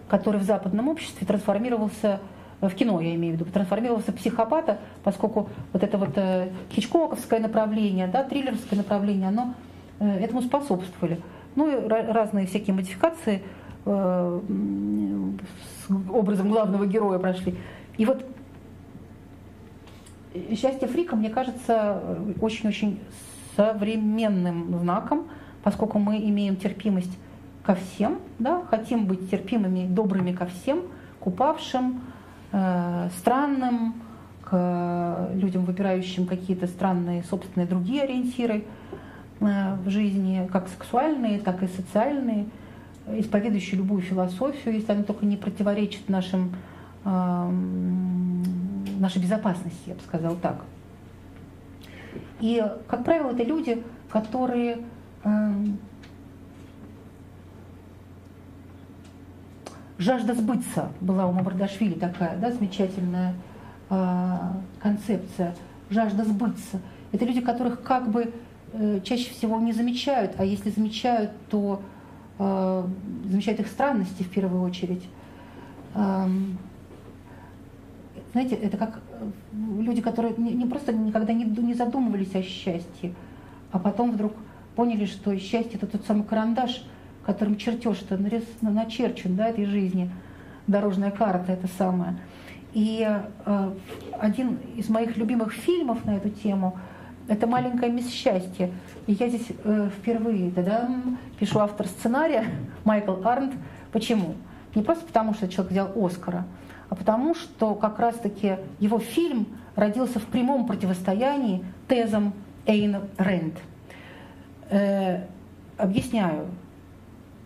который 0.08 0.40
в 0.40 0.44
западном 0.44 0.88
обществе 0.88 1.26
трансформировался 1.26 2.20
в 2.35 2.35
кино, 2.74 3.00
я 3.00 3.14
имею 3.14 3.36
в 3.36 3.40
виду, 3.40 3.50
трансформировался 3.50 4.12
в 4.12 4.16
психопата, 4.16 4.78
поскольку 5.04 5.48
вот 5.72 5.82
это 5.82 5.98
вот 5.98 6.16
э, 6.16 6.50
хичкоковское 6.72 7.40
направление, 7.40 8.06
да, 8.06 8.24
триллерское 8.24 8.78
направление, 8.78 9.28
оно 9.28 9.54
э, 10.00 10.08
этому 10.24 10.42
способствовали. 10.42 11.20
Ну 11.54 11.70
и 11.70 11.88
разные 11.88 12.46
всякие 12.46 12.74
модификации 12.74 13.42
с 13.86 13.88
образом 16.10 16.50
главного 16.50 16.86
героя 16.86 17.20
прошли. 17.20 17.54
И 17.96 18.04
вот 18.04 18.26
счастье 20.50 20.88
фрика, 20.88 21.14
мне 21.16 21.30
кажется, 21.30 22.02
очень-очень 22.40 23.00
современным 23.56 24.78
знаком, 24.78 25.28
поскольку 25.62 25.98
мы 25.98 26.18
имеем 26.18 26.56
терпимость 26.56 27.16
ко 27.62 27.74
всем, 27.74 28.18
да, 28.38 28.62
хотим 28.70 29.06
быть 29.06 29.30
терпимыми, 29.30 29.86
добрыми 29.86 30.32
ко 30.32 30.46
всем, 30.46 30.82
к 31.20 31.26
упавшим, 31.26 32.00
э, 32.00 32.15
странным, 32.50 33.94
к 34.48 35.30
людям, 35.34 35.64
выбирающим 35.64 36.26
какие-то 36.26 36.66
странные 36.68 37.24
собственные 37.24 37.66
другие 37.66 38.02
ориентиры 38.04 38.64
э, 39.40 39.76
в 39.84 39.90
жизни, 39.90 40.48
как 40.52 40.68
сексуальные, 40.68 41.40
так 41.40 41.62
и 41.62 41.66
социальные, 41.66 42.46
исповедующие 43.08 43.78
любую 43.78 44.02
философию, 44.02 44.74
если 44.74 44.92
она 44.92 45.02
только 45.02 45.26
не 45.26 45.36
противоречит 45.36 46.08
нашим 46.08 46.54
э, 47.04 47.50
нашей 49.00 49.20
безопасности, 49.20 49.80
я 49.86 49.94
бы 49.94 50.00
сказала 50.00 50.36
так. 50.36 50.64
И, 52.40 52.64
как 52.86 53.04
правило, 53.04 53.30
это 53.30 53.42
люди, 53.42 53.82
которые 54.10 54.78
жажда 59.98 60.34
сбыться 60.34 60.90
была 61.00 61.26
у 61.26 61.32
Мамардашвили 61.32 61.94
такая, 61.94 62.36
да, 62.38 62.52
замечательная 62.52 63.34
э, 63.90 64.36
концепция, 64.80 65.54
жажда 65.90 66.24
сбыться. 66.24 66.80
Это 67.12 67.24
люди, 67.24 67.40
которых 67.40 67.82
как 67.82 68.10
бы 68.10 68.32
э, 68.72 69.00
чаще 69.02 69.30
всего 69.30 69.58
не 69.58 69.72
замечают, 69.72 70.32
а 70.38 70.44
если 70.44 70.70
замечают, 70.70 71.30
то 71.48 71.82
э, 72.38 72.84
замечают 73.24 73.60
их 73.60 73.68
странности 73.68 74.22
в 74.22 74.30
первую 74.30 74.62
очередь. 74.62 75.04
Эм, 75.94 76.58
знаете, 78.32 78.54
это 78.56 78.76
как 78.76 79.00
э, 79.12 79.30
люди, 79.80 80.02
которые 80.02 80.34
не, 80.36 80.52
не 80.52 80.66
просто 80.66 80.92
никогда 80.92 81.32
не, 81.32 81.44
не 81.44 81.74
задумывались 81.74 82.34
о 82.34 82.42
счастье, 82.42 83.14
а 83.72 83.78
потом 83.78 84.12
вдруг 84.12 84.34
поняли, 84.74 85.06
что 85.06 85.36
счастье 85.38 85.76
это 85.76 85.86
тот 85.86 86.04
самый 86.04 86.24
карандаш, 86.24 86.84
которым 87.26 87.56
чертеж-то 87.56 88.16
начерчен, 88.62 89.34
да, 89.34 89.48
этой 89.48 89.66
жизни, 89.66 90.10
дорожная 90.68 91.10
карта 91.10 91.52
это 91.52 91.66
самое. 91.76 92.16
И 92.72 93.04
э, 93.46 93.72
один 94.20 94.58
из 94.76 94.88
моих 94.88 95.16
любимых 95.16 95.52
фильмов 95.52 96.04
на 96.04 96.16
эту 96.16 96.30
тему 96.30 96.78
это 97.26 97.48
«Маленькая 97.48 97.90
мисс 97.90 98.08
счастье». 98.10 98.70
И 99.08 99.12
я 99.14 99.28
здесь 99.28 99.48
э, 99.64 99.90
впервые 99.98 100.52
тогда 100.52 100.88
пишу 101.40 101.58
автор 101.58 101.88
сценария 101.88 102.44
Майкл 102.84 103.26
Арнт. 103.26 103.54
Почему? 103.90 104.34
Не 104.74 104.82
просто 104.82 105.04
потому, 105.06 105.34
что 105.34 105.48
человек 105.48 105.72
взял 105.72 105.90
Оскара, 105.96 106.44
а 106.90 106.94
потому 106.94 107.34
что 107.34 107.74
как 107.74 107.98
раз-таки 107.98 108.58
его 108.78 109.00
фильм 109.00 109.46
родился 109.74 110.20
в 110.20 110.26
прямом 110.26 110.66
противостоянии 110.66 111.64
тезам 111.88 112.34
Эйн 112.66 112.98
Рэнд. 113.16 113.54
Э, 114.70 115.24
объясняю. 115.76 116.46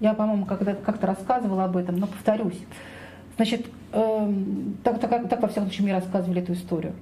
Я, 0.00 0.14
по-моему, 0.14 0.46
когда 0.46 0.74
как-то 0.74 1.06
рассказывала 1.06 1.64
об 1.64 1.76
этом, 1.76 1.96
но 1.96 2.06
повторюсь. 2.06 2.58
Значит, 3.36 3.66
э, 3.92 4.34
так, 4.82 4.98
так, 4.98 5.28
так, 5.28 5.42
во 5.42 5.48
всяком 5.48 5.68
случае, 5.68 5.84
мне 5.84 5.94
рассказывали 5.94 6.42
эту 6.42 6.54
историю. 6.54 6.94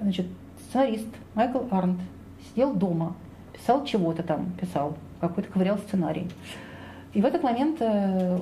Значит, 0.00 0.26
сценарист 0.68 1.08
Майкл 1.34 1.60
Арнт 1.70 2.00
сидел 2.48 2.72
дома, 2.72 3.14
писал 3.52 3.84
чего-то 3.84 4.22
там, 4.22 4.52
писал, 4.60 4.96
какой-то 5.20 5.50
ковырял 5.50 5.78
сценарий. 5.78 6.28
И 7.14 7.20
в 7.20 7.24
этот 7.24 7.42
момент 7.42 7.78
э, 7.80 8.38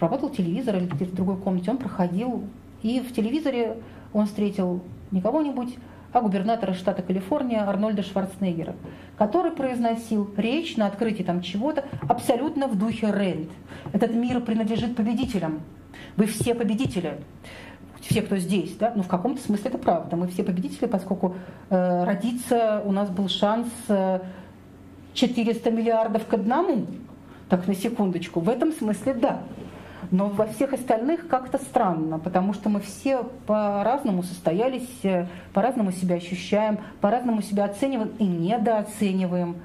работал 0.00 0.30
телевизор 0.30 0.76
или 0.76 0.86
где-то 0.86 1.12
в 1.12 1.14
другой 1.14 1.36
комнате, 1.36 1.70
он 1.70 1.78
проходил, 1.78 2.44
и 2.82 3.00
в 3.00 3.12
телевизоре 3.12 3.76
он 4.12 4.26
встретил 4.26 4.80
не 5.10 5.20
кого-нибудь, 5.20 5.76
а 6.12 6.20
губернатора 6.20 6.72
штата 6.72 7.02
Калифорния 7.02 7.68
Арнольда 7.68 8.02
Шварценеггера, 8.02 8.74
который 9.16 9.52
произносил 9.52 10.30
речь 10.36 10.76
на 10.76 10.86
открытии 10.86 11.22
там 11.22 11.42
чего-то 11.42 11.84
абсолютно 12.08 12.66
в 12.66 12.78
духе 12.78 13.10
Рэнд. 13.10 13.50
Этот 13.92 14.14
мир 14.14 14.40
принадлежит 14.40 14.96
победителям. 14.96 15.60
Вы 16.16 16.26
все 16.26 16.54
победители. 16.54 17.18
Все, 18.00 18.22
кто 18.22 18.36
здесь, 18.36 18.74
да, 18.76 18.92
ну 18.94 19.02
в 19.02 19.08
каком-то 19.08 19.42
смысле 19.42 19.70
это 19.70 19.78
правда. 19.78 20.16
Мы 20.16 20.28
все 20.28 20.42
победители, 20.42 20.86
поскольку 20.86 21.34
э, 21.68 22.04
родиться 22.04 22.82
у 22.86 22.92
нас 22.92 23.10
был 23.10 23.28
шанс 23.28 23.68
э, 23.88 24.20
400 25.12 25.70
миллиардов 25.70 26.26
к 26.26 26.32
одному. 26.32 26.86
Так, 27.48 27.66
на 27.66 27.74
секундочку. 27.74 28.40
В 28.40 28.48
этом 28.48 28.72
смысле 28.72 29.14
да. 29.14 29.42
Но 30.10 30.28
во 30.28 30.46
всех 30.46 30.72
остальных 30.72 31.28
как-то 31.28 31.58
странно, 31.58 32.18
потому 32.18 32.54
что 32.54 32.68
мы 32.68 32.80
все 32.80 33.24
по-разному 33.46 34.22
состоялись, 34.22 34.88
э, 35.02 35.26
по-разному 35.52 35.92
себя 35.92 36.16
ощущаем, 36.16 36.78
по-разному 37.00 37.42
себя 37.42 37.64
оцениваем 37.64 38.12
и 38.18 38.24
недооцениваем. 38.24 39.56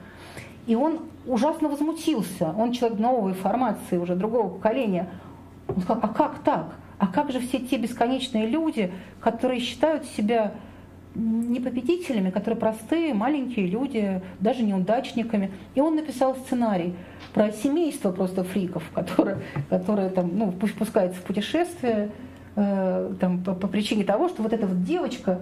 И 0.65 0.75
он 0.75 1.01
ужасно 1.25 1.69
возмутился. 1.69 2.53
Он 2.57 2.71
человек 2.71 2.99
новой 2.99 3.33
формации, 3.33 3.97
уже 3.97 4.15
другого 4.15 4.49
поколения. 4.49 5.09
Он 5.67 5.81
сказал, 5.81 5.99
а 6.03 6.07
как 6.07 6.39
так? 6.39 6.75
А 6.97 7.07
как 7.07 7.31
же 7.31 7.39
все 7.39 7.59
те 7.59 7.77
бесконечные 7.77 8.47
люди, 8.47 8.91
которые 9.19 9.59
считают 9.59 10.05
себя 10.05 10.53
не 11.15 11.59
победителями, 11.59 12.31
которые 12.31 12.59
простые, 12.59 13.13
маленькие 13.13 13.67
люди, 13.67 14.21
даже 14.39 14.63
неудачниками. 14.63 15.51
И 15.75 15.81
он 15.81 15.95
написал 15.95 16.35
сценарий 16.35 16.95
про 17.33 17.51
семейство 17.51 18.11
просто 18.11 18.43
фриков, 18.43 18.83
которое, 18.93 19.39
которое 19.69 20.09
там, 20.09 20.31
ну, 20.33 20.51
пускается 20.51 21.19
в 21.19 21.23
путешествие 21.23 22.09
э, 22.55 23.13
там, 23.19 23.43
по, 23.43 23.53
по 23.53 23.67
причине 23.67 24.03
того, 24.03 24.29
что 24.29 24.41
вот 24.43 24.53
эта 24.53 24.65
вот 24.65 24.83
девочка 24.83 25.39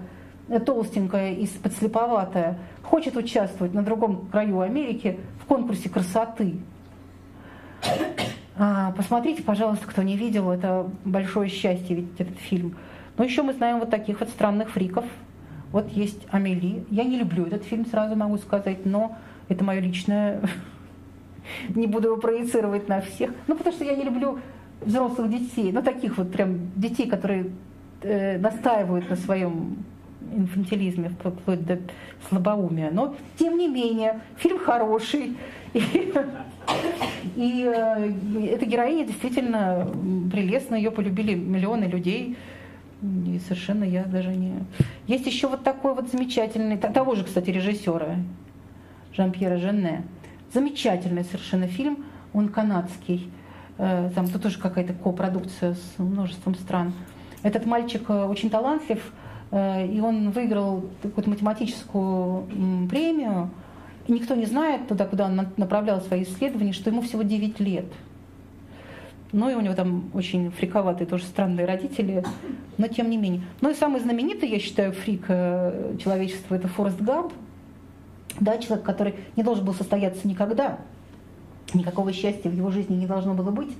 э, 0.50 0.60
толстенькая 0.60 1.34
и 1.34 1.48
подслеповатая 1.48 2.58
хочет 2.84 3.16
участвовать 3.16 3.74
на 3.74 3.84
другом 3.84 4.28
краю 4.32 4.60
Америки 4.60 5.20
в 5.42 5.46
конкурсе 5.46 5.90
красоты. 5.90 6.56
А, 8.58 8.92
посмотрите, 8.92 9.42
пожалуйста, 9.42 9.88
кто 9.88 10.04
не 10.04 10.18
видел, 10.18 10.52
это 10.52 10.90
большое 11.06 11.50
счастье 11.50 11.96
видеть 11.96 12.20
этот 12.20 12.38
фильм. 12.38 12.76
Но 13.18 13.24
еще 13.24 13.42
мы 13.44 13.54
знаем 13.54 13.80
вот 13.80 13.90
таких 13.90 14.20
вот 14.20 14.30
странных 14.30 14.72
фриков, 14.72 15.06
вот 15.72 15.90
есть 15.92 16.28
Амели. 16.30 16.84
Я 16.90 17.04
не 17.04 17.18
люблю 17.18 17.46
этот 17.46 17.64
фильм, 17.64 17.86
сразу 17.86 18.16
могу 18.16 18.38
сказать, 18.38 18.86
но 18.86 19.18
это 19.50 19.64
мое 19.64 19.80
личное. 19.80 20.42
Не 21.70 21.88
буду 21.88 22.08
его 22.08 22.18
проецировать 22.18 22.88
на 22.88 23.02
всех. 23.02 23.32
Ну, 23.48 23.56
потому 23.56 23.76
что 23.76 23.84
я 23.84 23.96
не 23.96 24.04
люблю 24.04 24.40
взрослых 24.80 25.30
детей. 25.30 25.72
Ну, 25.72 25.82
таких 25.82 26.18
вот 26.18 26.32
прям 26.32 26.70
детей, 26.76 27.10
которые 27.10 27.48
э, 28.04 28.38
настаивают 28.38 29.10
на 29.10 29.16
своем 29.16 29.78
инфантилизме, 30.34 31.10
вплоть 31.10 31.66
до 31.66 31.80
слабоумия. 32.30 32.92
Но, 32.92 33.16
тем 33.38 33.58
не 33.58 33.68
менее, 33.68 34.22
фильм 34.38 34.60
хороший. 34.60 35.36
И, 35.74 36.14
и 37.36 37.64
э, 37.64 38.12
эта 38.54 38.66
героиня 38.66 39.06
действительно 39.06 39.88
прелестна, 40.32 40.76
ее 40.76 40.92
полюбили 40.92 41.34
миллионы 41.34 41.86
людей. 41.86 42.36
И 43.02 43.40
совершенно 43.40 43.84
я 43.84 44.04
даже 44.04 44.30
не... 44.30 44.64
Есть 45.08 45.26
еще 45.26 45.48
вот 45.48 45.64
такой 45.64 45.96
вот 45.96 46.10
замечательный, 46.10 46.78
того 46.78 47.16
же, 47.16 47.24
кстати, 47.24 47.50
режиссера, 47.50 48.18
Жан-Пьера 49.14 49.58
Женне. 49.58 50.04
Замечательный 50.54 51.24
совершенно 51.24 51.68
фильм, 51.68 52.06
он 52.34 52.50
канадский. 52.50 53.32
Э, 53.78 54.12
там 54.14 54.28
тут 54.28 54.44
тоже 54.44 54.60
какая-то 54.60 54.94
копродукция 54.94 55.74
с 55.74 55.98
множеством 55.98 56.54
стран. 56.56 56.94
Этот 57.42 57.66
мальчик 57.66 58.04
э, 58.10 58.26
очень 58.26 58.52
талантлив, 58.52 59.12
э, 59.50 59.88
и 59.88 60.00
он 60.00 60.30
выиграл 60.30 60.86
какую-то 61.02 61.30
математическую 61.30 62.44
премию. 62.88 63.50
И 64.08 64.12
никто 64.12 64.36
не 64.36 64.46
знает 64.46 64.88
туда, 64.88 65.06
куда 65.06 65.26
он 65.26 65.48
направлял 65.58 66.02
свои 66.02 66.24
исследования, 66.24 66.74
что 66.74 66.92
ему 66.92 67.02
всего 67.02 67.24
9 67.24 67.60
лет. 67.60 67.86
Ну 69.32 69.50
и 69.50 69.56
у 69.56 69.62
него 69.62 69.74
там 69.76 70.12
очень 70.14 70.52
фриковатые, 70.52 71.08
тоже 71.08 71.24
странные 71.24 71.66
родители, 71.66 72.24
но 72.78 72.88
тем 72.88 73.10
не 73.10 73.18
менее. 73.18 73.42
Ну 73.62 73.70
и 73.70 73.74
самый 73.74 74.02
знаменитый, 74.02 74.50
я 74.50 74.60
считаю, 74.60 74.92
фрик 74.92 75.26
э, 75.30 75.96
человечества– 76.04 76.56
это 76.56 76.68
Форест 76.68 77.00
Гамп. 77.00 77.32
Да, 78.40 78.58
человек, 78.58 78.86
который 78.86 79.16
не 79.36 79.44
должен 79.44 79.66
был 79.66 79.74
состояться 79.74 80.28
никогда, 80.28 80.80
никакого 81.74 82.12
счастья 82.14 82.50
в 82.50 82.56
его 82.56 82.72
жизни 82.72 82.96
не 82.96 83.06
должно 83.06 83.34
было 83.34 83.52
быть, 83.52 83.72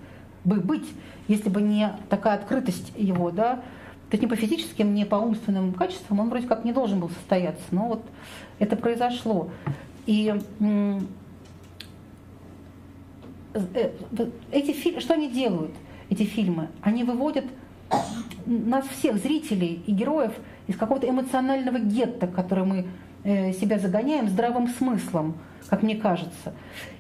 бы 0.44 0.58
быть, 0.58 0.88
если 1.28 1.50
бы 1.50 1.62
не 1.62 1.90
такая 2.10 2.36
открытость 2.36 2.92
его, 2.96 3.32
да, 3.32 3.56
то 3.56 4.16
есть 4.16 4.22
не 4.22 4.28
по 4.28 4.36
физическим, 4.36 4.94
не 4.94 5.06
по 5.06 5.16
умственным 5.16 5.74
качествам 5.74 6.20
он 6.20 6.30
вроде 6.30 6.48
как 6.48 6.66
не 6.66 6.74
должен 6.74 7.00
был 7.00 7.10
состояться, 7.10 7.64
но 7.72 7.88
вот 7.88 8.04
это 8.60 8.76
произошло. 8.76 9.50
И 10.06 10.34
эти 14.52 14.72
фильмы, 14.72 15.02
что 15.02 15.14
они 15.14 15.30
делают, 15.30 15.72
эти 16.10 16.24
фильмы? 16.24 16.70
Они 16.82 17.04
выводят 17.04 17.46
нас 18.46 18.86
всех, 18.88 19.18
зрителей 19.18 19.84
и 19.86 19.92
героев, 19.92 20.34
из 20.68 20.78
какого-то 20.78 21.10
эмоционального 21.10 21.80
гетто, 21.80 22.28
который 22.28 22.64
мы 22.64 22.86
э, 23.24 23.52
себя 23.54 23.78
загоняем 23.78 24.30
здравым 24.30 24.68
смыслом, 24.68 25.36
как 25.68 25.84
мне 25.84 25.96
кажется. 25.96 26.54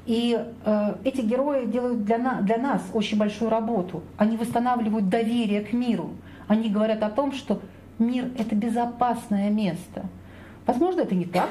И 0.05 0.37
э, 0.65 0.95
эти 1.03 1.21
герои 1.21 1.65
делают 1.65 2.03
для, 2.03 2.17
на, 2.17 2.41
для 2.41 2.57
нас 2.57 2.81
очень 2.93 3.17
большую 3.17 3.49
работу. 3.49 4.03
Они 4.17 4.35
восстанавливают 4.35 5.09
доверие 5.09 5.61
к 5.61 5.73
миру. 5.73 6.11
Они 6.47 6.69
говорят 6.69 7.01
о 7.03 7.09
том, 7.09 7.31
что 7.31 7.61
мир— 7.97 8.29
это 8.37 8.55
безопасное 8.55 9.49
место. 9.49 10.05
Возможно, 10.65 11.01
это 11.01 11.15
не 11.15 11.25
так. 11.25 11.49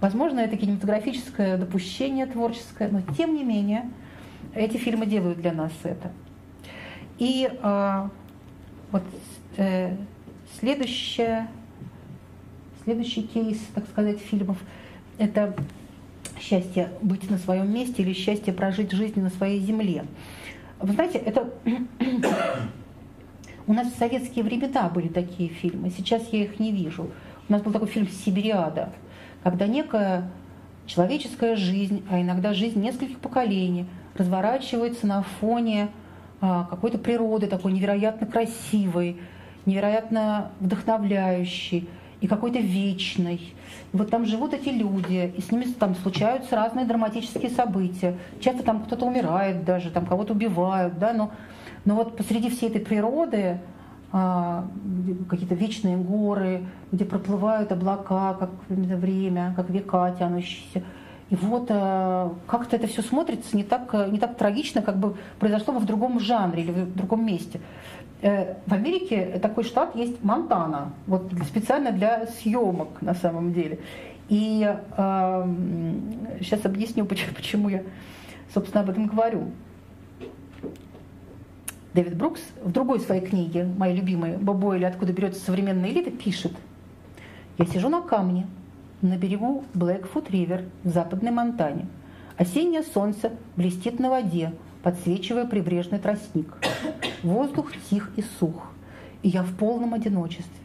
Возможно, 0.00 0.40
это 0.40 0.56
кинематографическое 0.56 1.56
допущение 1.56 2.26
творческое, 2.26 2.88
но 2.88 3.00
тем 3.16 3.34
не 3.34 3.42
менее— 3.42 3.90
эти 4.54 4.76
фильмы 4.76 5.06
делают 5.06 5.40
для 5.40 5.52
нас 5.52 5.72
это. 5.82 6.12
И 7.18 7.48
э, 7.50 8.08
вот 8.90 9.02
э, 9.56 9.96
следующее, 10.58 11.48
следующий 12.84 13.22
кейс, 13.22 13.58
так 13.74 13.86
сказать, 13.88 14.18
фильмов– 14.18 14.58
это 15.18 15.54
счастье 16.40 16.90
быть 17.00 17.30
на 17.30 17.38
своем 17.38 17.72
месте 17.72 18.02
или 18.02 18.12
счастье 18.12 18.52
прожить 18.52 18.92
жизнь 18.92 19.20
на 19.20 19.30
своей 19.30 19.60
земле. 19.60 20.04
Вы 20.80 20.92
знаете, 20.92 21.18
это 21.18 21.52
у 23.66 23.72
нас 23.72 23.92
в 23.92 23.98
советские 23.98 24.44
времена 24.44 24.88
были 24.88 25.08
такие 25.08 25.48
фильмы, 25.48 25.90
сейчас 25.90 26.28
я 26.32 26.44
их 26.44 26.58
не 26.58 26.72
вижу. 26.72 27.10
У 27.48 27.52
нас 27.52 27.62
был 27.62 27.72
такой 27.72 27.88
фильм 27.88 28.08
«Сибириада», 28.08 28.92
когда 29.42 29.66
некая 29.66 30.30
человеческая 30.86 31.56
жизнь, 31.56 32.04
а 32.10 32.20
иногда 32.20 32.54
жизнь 32.54 32.80
нескольких 32.80 33.18
поколений– 33.18 33.86
разворачивается 34.16 35.06
на 35.06 35.22
фоне 35.22 35.88
а, 36.40 36.64
какой-то 36.64 36.98
природы 36.98 37.46
такой 37.46 37.72
невероятно 37.72 38.26
красивой, 38.26 39.20
невероятно 39.66 40.50
вдохновляющей 40.60 41.88
и 42.20 42.26
какой-то 42.26 42.58
вечной. 42.58 43.54
И 43.92 43.96
вот 43.96 44.10
там 44.10 44.24
живут 44.26 44.54
эти 44.54 44.68
люди, 44.68 45.32
и 45.36 45.40
с 45.40 45.50
ними 45.50 45.64
там 45.64 45.94
случаются 45.94 46.56
разные 46.56 46.86
драматические 46.86 47.50
события. 47.50 48.16
Часто 48.40 48.62
там 48.62 48.84
кто-то 48.84 49.06
умирает 49.06 49.64
даже, 49.64 49.90
там 49.90 50.06
кого-то 50.06 50.32
убивают, 50.32 50.98
да, 50.98 51.12
но, 51.12 51.32
но 51.84 51.94
вот 51.94 52.16
посреди 52.16 52.50
всей 52.50 52.68
этой 52.68 52.80
природы 52.80 53.58
а, 54.12 54.66
какие-то 55.28 55.54
вечные 55.54 55.96
горы, 55.96 56.66
где 56.92 57.04
проплывают 57.04 57.72
облака, 57.72 58.34
как 58.34 58.50
время, 58.68 59.52
как 59.56 59.70
века 59.70 60.14
тянущиеся, 60.18 60.84
и 61.34 61.36
вот 61.36 61.66
э, 61.68 62.30
как-то 62.46 62.76
это 62.76 62.86
все 62.86 63.02
смотрится 63.02 63.56
не 63.56 63.64
так, 63.64 63.92
э, 63.92 64.08
не 64.08 64.20
так 64.20 64.36
трагично, 64.36 64.82
как 64.82 64.98
бы 64.98 65.16
произошло 65.40 65.74
бы 65.74 65.80
в 65.80 65.84
другом 65.84 66.20
жанре 66.20 66.62
или 66.62 66.70
в 66.70 66.94
другом 66.94 67.26
месте. 67.26 67.60
Э, 68.22 68.54
в 68.64 68.72
Америке 68.72 69.40
такой 69.42 69.64
штат 69.64 69.96
есть 69.96 70.22
Монтана, 70.22 70.92
вот 71.08 71.32
специально 71.44 71.90
для 71.90 72.28
съемок 72.28 73.02
на 73.02 73.14
самом 73.14 73.52
деле. 73.52 73.80
И 74.28 74.62
э, 74.64 75.48
сейчас 76.40 76.64
объясню, 76.64 77.04
почему, 77.04 77.34
почему 77.34 77.68
я, 77.68 77.82
собственно, 78.54 78.84
об 78.84 78.90
этом 78.90 79.08
говорю. 79.08 79.50
Дэвид 81.94 82.16
Брукс 82.16 82.42
в 82.62 82.70
другой 82.70 83.00
своей 83.00 83.22
книге, 83.22 83.64
моей 83.76 83.96
любимой 83.96 84.36
«Бобо 84.36 84.76
или 84.76 84.84
откуда 84.84 85.12
берется 85.12 85.44
современная 85.44 85.90
элита», 85.90 86.12
пишет 86.12 86.52
«Я 87.58 87.66
сижу 87.66 87.88
на 87.88 88.02
камне, 88.02 88.46
на 89.04 89.18
берегу 89.18 89.64
Блэкфут-Ривер 89.74 90.64
в 90.82 90.88
западной 90.88 91.30
Монтане. 91.30 91.86
Осеннее 92.38 92.82
солнце 92.82 93.32
блестит 93.54 94.00
на 94.00 94.08
воде, 94.08 94.54
подсвечивая 94.82 95.44
прибрежный 95.44 95.98
тростник. 95.98 96.56
Воздух 97.22 97.72
тих 97.90 98.10
и 98.16 98.24
сух, 98.38 98.72
и 99.22 99.28
я 99.28 99.42
в 99.42 99.54
полном 99.56 99.92
одиночестве. 99.92 100.64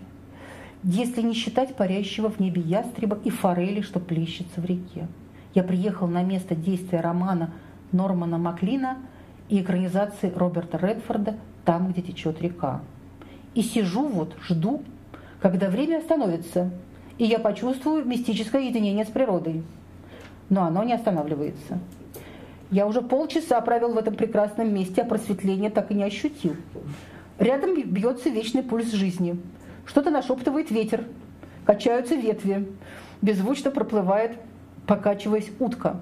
Если 0.84 1.22
не 1.22 1.34
считать 1.34 1.76
парящего 1.76 2.30
в 2.30 2.40
небе 2.40 2.62
ястреба 2.62 3.20
и 3.26 3.30
форели, 3.30 3.82
что 3.82 4.00
плещется 4.00 4.62
в 4.62 4.66
реке. 4.66 5.08
Я 5.54 5.64
приехал 5.64 6.08
на 6.08 6.24
место 6.24 6.56
действия 6.56 7.02
романа 7.02 7.52
Нормана 7.92 8.38
Маклина 8.38 9.00
и 9.50 9.60
экранизации 9.62 10.32
Роберта 10.34 10.78
Редфорда 10.78 11.36
«Там, 11.66 11.92
где 11.92 12.02
течет 12.02 12.42
река». 12.42 12.82
И 13.54 13.62
сижу 13.64 14.08
вот, 14.08 14.38
жду, 14.48 14.84
когда 15.42 15.70
время 15.70 15.98
остановится, 15.98 16.72
и 17.20 17.26
я 17.26 17.38
почувствую 17.38 18.06
мистическое 18.06 18.64
единение 18.64 19.06
с 19.06 19.10
природой. 19.10 19.62
Но 20.50 20.64
оно 20.64 20.84
не 20.84 20.94
останавливается. 20.94 21.78
Я 22.72 22.88
уже 22.88 23.02
полчаса 23.02 23.60
провел 23.62 23.94
в 23.94 23.98
этом 23.98 24.16
прекрасном 24.16 24.74
месте, 24.74 25.02
а 25.02 25.06
просветление 25.06 25.70
так 25.70 25.92
и 25.92 25.94
не 25.94 26.04
ощутил. 26.04 26.56
Рядом 27.38 27.76
бьется 27.76 28.30
вечный 28.30 28.64
пульс 28.64 28.92
жизни. 28.92 29.40
Что-то 29.86 30.12
нашептывает 30.12 30.72
ветер, 30.72 31.06
качаются 31.66 32.16
ветви, 32.16 32.68
беззвучно 33.22 33.72
проплывает, 33.72 34.38
покачиваясь 34.88 35.52
утка. 35.60 36.00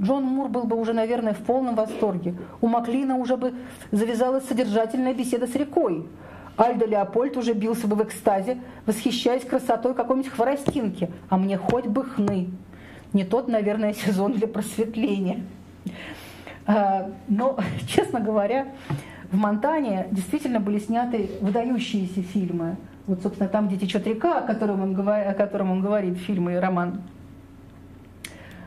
Джон 0.00 0.24
Мур 0.24 0.48
был 0.48 0.64
бы 0.64 0.76
уже, 0.76 0.92
наверное, 0.92 1.34
в 1.34 1.38
полном 1.38 1.74
восторге. 1.74 2.34
У 2.60 2.68
Маклина 2.68 3.16
уже 3.16 3.36
бы 3.36 3.54
завязалась 3.90 4.44
содержательная 4.44 5.14
беседа 5.14 5.46
с 5.46 5.54
рекой. 5.54 6.06
Альдо 6.58 6.86
Леопольд 6.86 7.36
уже 7.36 7.52
бился 7.52 7.86
бы 7.86 7.94
в 7.94 8.02
экстазе, 8.02 8.58
восхищаясь 8.84 9.44
красотой 9.44 9.94
какой-нибудь 9.94 10.32
хворостинки, 10.32 11.08
а 11.28 11.38
мне 11.38 11.56
хоть 11.56 11.86
бы 11.86 12.04
хны. 12.04 12.50
Не 13.12 13.24
тот, 13.24 13.46
наверное, 13.46 13.92
сезон 14.06 14.32
для 14.32 14.48
просветления. 14.48 15.44
А, 16.66 17.10
но, 17.28 17.58
честно 17.86 18.18
говоря, 18.18 18.66
в 19.30 19.36
Монтане 19.36 20.08
действительно 20.10 20.58
были 20.58 20.80
сняты 20.80 21.30
выдающиеся 21.40 22.22
фильмы. 22.22 22.76
Вот, 23.06 23.22
собственно, 23.22 23.48
там, 23.48 23.68
где 23.68 23.76
течет 23.76 24.06
река, 24.06 24.40
о 24.40 24.42
котором 24.42 24.82
он, 24.82 25.08
о 25.08 25.34
котором 25.34 25.70
он 25.70 25.80
говорит, 25.80 26.18
фильм 26.18 26.50
и 26.50 26.56
роман 26.56 27.02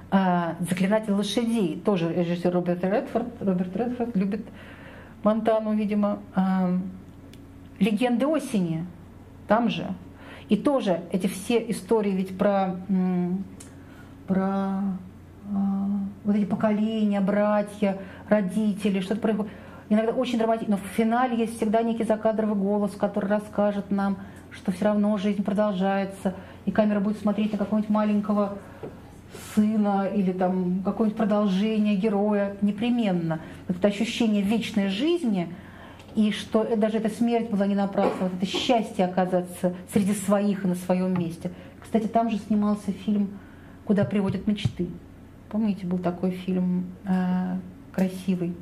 а, 0.10 0.56
«Заклинатель 0.62 1.12
лошадей», 1.12 1.82
тоже 1.84 2.12
режиссер 2.14 2.54
Роберт 2.54 2.86
Редфорд. 2.86 3.28
Роберт 3.42 3.76
Редфорд 3.76 4.16
любит 4.16 4.46
Монтану, 5.24 5.74
видимо. 5.74 6.20
«Легенды 7.82 8.26
осени», 8.26 8.86
там 9.48 9.70
же. 9.70 9.86
И 10.48 10.56
тоже 10.56 11.02
эти 11.12 11.28
все 11.28 11.58
истории 11.70 12.12
ведь 12.12 12.38
про, 12.38 12.78
про 14.28 14.82
а, 15.54 15.88
вот 16.24 16.36
эти 16.36 16.46
поколения, 16.46 17.20
братья, 17.20 17.98
родители, 18.30 19.02
что-то 19.02 19.20
происходит. 19.22 19.52
Иногда 19.90 20.14
очень 20.14 20.38
драматично, 20.40 20.78
но 20.78 20.82
в 20.82 20.96
финале 20.96 21.38
есть 21.38 21.58
всегда 21.58 21.84
некий 21.84 22.06
закадровый 22.06 22.56
голос, 22.56 22.92
который 22.92 23.30
расскажет 23.30 23.92
нам, 23.92 24.18
что 24.52 24.72
все 24.72 24.86
равно 24.86 25.18
жизнь 25.18 25.44
продолжается, 25.44 26.34
и 26.66 26.72
камера 26.72 27.02
будет 27.02 27.20
смотреть 27.20 27.52
на 27.52 27.58
какого-нибудь 27.58 27.90
маленького 27.90 28.58
сына 29.54 30.08
или 30.14 30.32
там 30.32 30.82
какое-нибудь 30.84 31.18
продолжение 31.18 31.96
героя, 31.96 32.56
непременно. 32.62 33.40
Вот 33.68 33.78
это 33.78 33.90
ощущение 33.90 34.42
вечной 34.42 34.88
жизни, 34.88 35.54
и 36.16 36.32
что 36.32 36.76
даже 36.76 36.98
эта 36.98 37.10
смерть 37.10 37.50
была 37.50 37.68
не 37.68 37.76
напрасна, 37.76 38.28
вот 38.28 38.34
это 38.34 38.46
счастье 38.46 39.06
оказаться 39.06 39.76
среди 39.92 40.14
своих 40.14 40.66
и 40.66 40.68
на 40.68 40.76
своем 40.76 41.18
месте. 41.18 41.52
Кстати, 41.80 42.08
там 42.08 42.30
же 42.30 42.38
снимался 42.38 42.92
фильм 42.92 43.40
«Куда 43.86 44.06
приводят 44.06 44.48
мечты». 44.48 44.88
Помните, 45.50 45.86
был 45.86 45.98
такой 45.98 46.32
фильм 46.32 46.86
э, 47.04 47.58
красивый. 47.92 48.56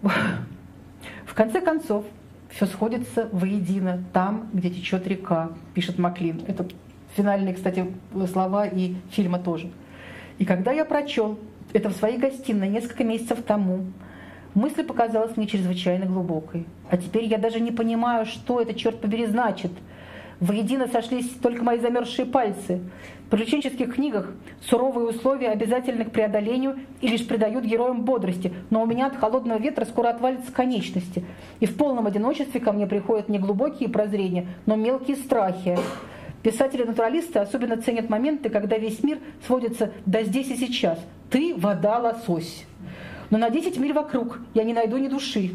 В 0.00 1.34
конце 1.34 1.60
концов, 1.60 2.04
все 2.50 2.66
сходится 2.66 3.28
воедино 3.32 4.02
там, 4.12 4.48
где 4.52 4.70
течет 4.70 5.06
река, 5.06 5.50
пишет 5.74 5.98
Маклин. 5.98 6.42
Это 6.46 6.66
финальные, 7.14 7.54
кстати, 7.54 7.86
слова 8.32 8.66
и 8.66 8.94
фильма 9.10 9.38
тоже. 9.38 9.70
И 10.38 10.44
когда 10.44 10.72
я 10.72 10.84
прочел 10.84 11.38
это 11.72 11.90
в 11.90 11.92
своей 11.92 12.18
гостиной 12.18 12.68
несколько 12.68 13.04
месяцев 13.04 13.42
тому, 13.42 13.86
мысль 14.58 14.84
показалась 14.84 15.36
мне 15.36 15.46
чрезвычайно 15.46 16.06
глубокой. 16.06 16.66
А 16.90 16.96
теперь 16.96 17.24
я 17.24 17.38
даже 17.38 17.60
не 17.60 17.70
понимаю, 17.70 18.26
что 18.26 18.60
это, 18.60 18.74
черт 18.74 19.00
побери, 19.00 19.26
значит. 19.26 19.70
Воедино 20.40 20.86
сошлись 20.88 21.28
только 21.42 21.64
мои 21.64 21.78
замерзшие 21.78 22.26
пальцы. 22.26 22.80
В 23.26 23.30
приключенческих 23.30 23.94
книгах 23.94 24.32
суровые 24.62 25.08
условия 25.08 25.50
обязательны 25.50 26.04
к 26.04 26.12
преодолению 26.12 26.78
и 27.00 27.08
лишь 27.08 27.26
придают 27.26 27.64
героям 27.64 28.04
бодрости, 28.04 28.52
но 28.70 28.82
у 28.82 28.86
меня 28.86 29.06
от 29.06 29.16
холодного 29.16 29.58
ветра 29.58 29.84
скоро 29.84 30.08
отвалятся 30.08 30.52
конечности. 30.52 31.24
И 31.60 31.66
в 31.66 31.76
полном 31.76 32.06
одиночестве 32.06 32.60
ко 32.60 32.72
мне 32.72 32.86
приходят 32.86 33.28
не 33.28 33.38
глубокие 33.38 33.88
прозрения, 33.88 34.46
но 34.66 34.76
мелкие 34.76 35.16
страхи. 35.16 35.76
Писатели-натуралисты 36.42 37.40
особенно 37.40 37.76
ценят 37.76 38.08
моменты, 38.08 38.48
когда 38.48 38.78
весь 38.78 39.02
мир 39.02 39.18
сводится 39.46 39.92
до 40.06 40.22
здесь 40.22 40.48
и 40.50 40.56
сейчас. 40.56 40.98
Ты– 41.30 41.54
вода, 41.56 41.98
лосось. 41.98 42.64
Но 43.30 43.38
на 43.38 43.50
10 43.50 43.78
миль 43.78 43.92
вокруг 43.92 44.40
я 44.54 44.64
не 44.64 44.72
найду 44.72 44.96
ни 44.96 45.08
души. 45.08 45.52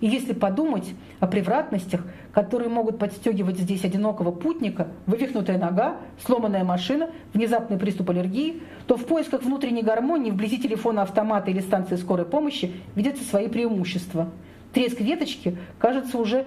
И 0.00 0.06
если 0.06 0.32
подумать 0.32 0.94
о 1.20 1.26
превратностях, 1.26 2.02
которые 2.32 2.70
могут 2.70 2.98
подстегивать 2.98 3.58
здесь 3.58 3.84
одинокого 3.84 4.30
путника, 4.30 4.88
вывихнутая 5.06 5.58
нога, 5.58 5.96
сломанная 6.24 6.64
машина, 6.64 7.10
внезапный 7.34 7.78
приступ 7.78 8.10
аллергии, 8.10 8.62
то 8.86 8.96
в 8.96 9.04
поисках 9.04 9.42
внутренней 9.42 9.82
гармонии 9.82 10.30
вблизи 10.30 10.58
телефона 10.58 11.02
автомата 11.02 11.50
или 11.50 11.60
станции 11.60 11.96
скорой 11.96 12.24
помощи 12.24 12.72
видятся 12.94 13.24
свои 13.24 13.48
преимущества. 13.48 14.30
Треск 14.72 15.00
веточки 15.00 15.56
кажется 15.78 16.16
уже 16.16 16.46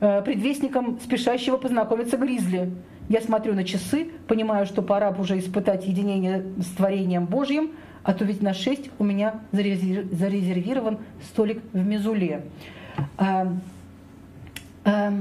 э, 0.00 0.22
предвестником 0.22 0.98
спешащего 1.00 1.56
познакомиться 1.56 2.16
гризли. 2.16 2.72
Я 3.08 3.20
смотрю 3.20 3.54
на 3.54 3.64
часы, 3.64 4.08
понимаю, 4.26 4.66
что 4.66 4.82
пора 4.82 5.10
уже 5.10 5.38
испытать 5.38 5.86
единение 5.86 6.44
с 6.58 6.74
творением 6.74 7.26
Божьим, 7.26 7.72
а 8.04 8.12
то 8.12 8.24
ведь 8.24 8.42
на 8.42 8.54
6 8.54 8.90
у 8.98 9.04
меня 9.04 9.40
зарезервирован 9.50 10.98
столик 11.22 11.62
в 11.72 11.84
Мезуле. 11.84 12.44
А, 13.16 13.52
а, 14.84 15.12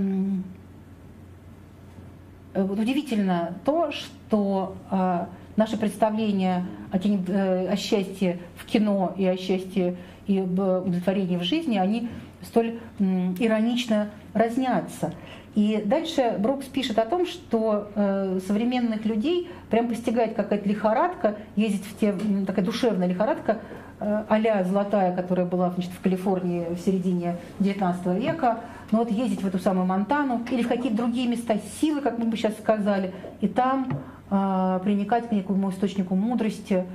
удивительно 2.53 3.55
то, 3.65 3.91
что 3.91 4.75
а, 4.91 5.29
наше 5.55 5.77
представление 5.77 6.65
о, 6.91 6.97
э, 6.97 7.67
о 7.69 7.75
счастье 7.77 8.39
в 8.55 8.65
кино 8.65 9.13
и 9.17 9.25
о 9.25 9.37
счастье 9.37 9.95
и 10.27 10.41
удовлетворении 10.41 11.37
в 11.37 11.43
жизни, 11.43 11.77
они 11.77 12.09
столь 12.41 12.79
иронично 12.99 14.09
разнятся. 14.33 15.13
И 15.55 15.83
дальше 15.85 16.35
Брукс 16.39 16.65
пишет 16.65 16.97
о 16.97 17.05
том, 17.05 17.27
что 17.27 17.89
э, 17.93 18.39
современных 18.47 19.05
людей 19.05 19.51
прям 19.69 19.87
постигает 19.87 20.33
какая-то 20.33 20.67
лихорадка, 20.67 21.35
ездить 21.55 21.85
в 21.85 21.97
те, 21.99 22.15
такая 22.47 22.65
душевная 22.65 23.07
лихорадка, 23.07 23.59
э, 23.99 24.23
а 24.27 24.63
золотая, 24.63 25.15
которая 25.15 25.45
была 25.45 25.69
значит, 25.69 25.91
в 25.91 26.01
Калифорнии 26.01 26.73
в 26.73 26.79
середине 26.79 27.37
XIX 27.59 28.19
века, 28.19 28.61
но 28.91 28.99
вот 28.99 29.11
ездить 29.11 29.43
в 29.43 29.47
эту 29.47 29.59
самую 29.59 29.85
Монтану 29.85 30.43
или 30.49 30.63
в 30.63 30.67
какие-то 30.67 30.97
другие 30.97 31.27
места 31.27 31.57
силы, 31.79 32.01
как 32.01 32.17
мы 32.17 32.25
бы 32.25 32.35
сейчас 32.35 32.57
сказали, 32.57 33.13
и 33.39 33.47
там 33.47 33.87
э, 34.31 34.79
приникать 34.83 35.29
к 35.29 35.31
некому 35.31 35.69
источнику 35.69 36.15
мудрости 36.15 36.85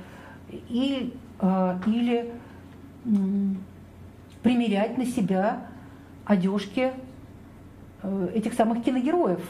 и, 0.49 1.13
э, 1.39 1.77
или 1.85 2.25
э, 2.25 3.09
примерять 4.43 4.97
на 4.97 5.05
себя 5.05 5.59
одежки 6.25 6.91
этих 8.33 8.53
самых 8.53 8.83
киногероев, 8.83 9.41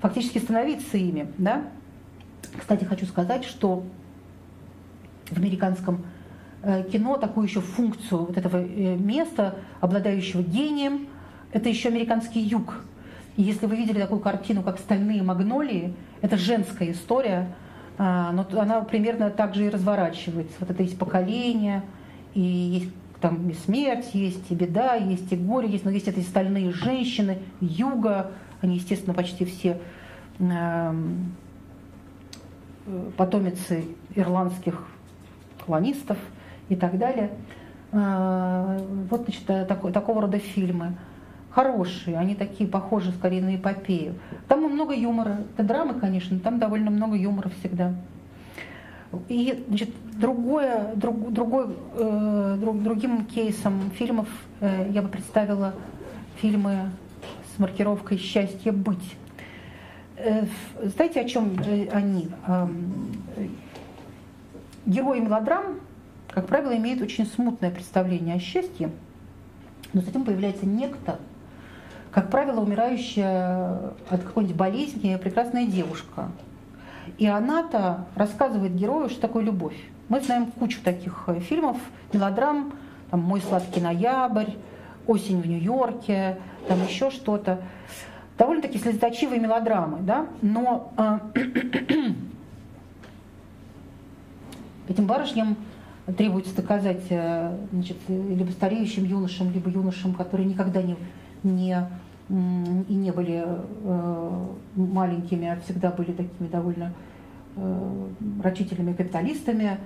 фактически 0.00 0.38
становиться 0.38 0.96
ими. 0.96 1.32
Да? 1.38 1.64
Кстати, 2.56 2.84
хочу 2.84 3.06
сказать, 3.06 3.44
что 3.44 3.84
в 5.30 5.36
американском 5.36 6.04
э, 6.62 6.84
кино 6.90 7.16
такую 7.16 7.46
еще 7.46 7.60
функцию 7.60 8.26
вот 8.26 8.36
этого 8.36 8.58
э, 8.58 8.96
места, 8.96 9.56
обладающего 9.80 10.42
гением, 10.42 11.08
это 11.52 11.68
еще 11.68 11.88
американский 11.88 12.40
юг. 12.40 12.82
И 13.36 13.42
если 13.42 13.66
вы 13.66 13.76
видели 13.76 14.00
такую 14.00 14.20
картину, 14.20 14.62
как 14.62 14.78
«Стальные 14.78 15.22
магнолии», 15.22 15.94
это 16.20 16.36
женская 16.36 16.90
история, 16.90 17.54
а, 17.96 18.32
но 18.32 18.46
она 18.60 18.80
примерно 18.82 19.30
так 19.30 19.54
же 19.54 19.66
и 19.66 19.68
разворачивается. 19.68 20.54
Вот 20.60 20.70
это 20.70 20.82
есть 20.82 20.98
поколение, 20.98 21.82
и 22.34 22.40
есть 22.40 22.92
там 23.20 23.50
и 23.50 23.54
смерть 23.54 24.10
есть, 24.14 24.50
и 24.50 24.54
беда 24.54 24.94
есть, 24.94 25.32
и 25.32 25.36
горе 25.36 25.68
есть, 25.68 25.84
но 25.84 25.90
есть 25.90 26.08
это 26.08 26.20
и 26.20 26.22
стальные 26.22 26.72
женщины, 26.72 27.38
юга, 27.60 28.32
они, 28.60 28.76
естественно, 28.76 29.14
почти 29.14 29.44
все 29.44 29.80
эм, 30.38 31.34
потомицы 33.16 33.84
ирландских 34.14 34.86
колонистов 35.64 36.18
и 36.68 36.76
так 36.76 36.98
далее. 36.98 37.30
Э, 37.92 38.78
вот, 39.10 39.22
значит, 39.22 39.48
э, 39.48 39.64
такого 39.64 40.22
рода 40.22 40.38
фильмы. 40.38 40.96
Хорошие, 41.50 42.18
они 42.18 42.34
такие 42.34 42.68
похожи 42.68 43.10
скорее 43.12 43.42
на 43.42 43.56
эпопею. 43.56 44.14
Там 44.46 44.62
много 44.62 44.94
юмора. 44.94 45.38
Это 45.54 45.66
драмы, 45.66 45.94
конечно, 45.94 46.38
там 46.38 46.58
довольно 46.58 46.90
много 46.90 47.16
юмора 47.16 47.48
всегда. 47.60 47.94
И 49.28 49.64
значит, 49.68 49.90
другое, 50.18 50.94
друг, 50.94 51.32
другой, 51.32 51.68
э, 51.94 52.56
друг, 52.60 52.82
другим 52.82 53.24
кейсом 53.24 53.90
фильмов 53.92 54.28
э, 54.60 54.90
я 54.92 55.00
бы 55.00 55.08
представила 55.08 55.74
фильмы 56.40 56.90
с 57.54 57.58
маркировкой 57.58 58.18
«Счастье 58.18 58.70
быть». 58.70 59.16
Э, 60.16 60.44
знаете, 60.82 61.20
о 61.20 61.24
чем 61.24 61.56
они? 61.90 62.28
Э, 62.46 62.68
герои 64.84 65.20
мелодрам, 65.20 65.80
как 66.28 66.46
правило, 66.46 66.76
имеют 66.76 67.00
очень 67.00 67.24
смутное 67.24 67.70
представление 67.70 68.36
о 68.36 68.40
счастье, 68.40 68.90
но 69.94 70.02
затем 70.02 70.24
появляется 70.24 70.66
некто, 70.66 71.18
как 72.10 72.30
правило, 72.30 72.60
умирающая 72.60 73.92
от 74.10 74.22
какой-нибудь 74.22 74.56
болезни 74.56 75.16
прекрасная 75.16 75.66
девушка– 75.66 76.30
и 77.18 77.26
она-то 77.26 78.06
рассказывает 78.14 78.74
герою, 78.74 79.10
что 79.10 79.20
такое 79.20 79.44
любовь. 79.44 79.76
Мы 80.08 80.20
знаем 80.20 80.46
кучу 80.46 80.78
таких 80.82 81.24
э, 81.26 81.40
фильмов, 81.40 81.76
мелодрам, 82.12 82.72
там 83.10 83.20
«Мой 83.20 83.40
сладкий 83.40 83.80
ноябрь», 83.80 84.52
«Осень 85.06 85.40
в 85.40 85.46
Нью-Йорке», 85.46 86.38
там 86.68 86.78
еще 86.86 87.10
что-то. 87.10 87.60
Довольно-таки 88.38 88.78
слезоточивые 88.78 89.40
мелодрамы, 89.40 89.98
да? 90.00 90.26
Но 90.42 90.92
э, 90.96 91.18
этим 94.88 95.06
барышням 95.06 95.56
требуется 96.16 96.54
доказать 96.54 97.04
э, 97.10 97.56
значит, 97.72 97.96
либо 98.08 98.50
стареющим 98.52 99.04
юношам, 99.04 99.50
либо 99.50 99.68
юношам, 99.68 100.14
которые 100.14 100.46
никогда 100.48 100.82
не, 100.82 100.96
не 101.42 101.84
и 102.30 102.94
не 102.94 103.10
были 103.10 103.42
э, 103.46 104.46
маленькими, 104.76 105.48
а 105.48 105.58
всегда 105.64 105.90
были 105.90 106.12
такими 106.12 106.46
довольно 106.48 106.92
э, 107.58 108.08
рачительными 108.42 108.92
капиталистами, 108.92 109.78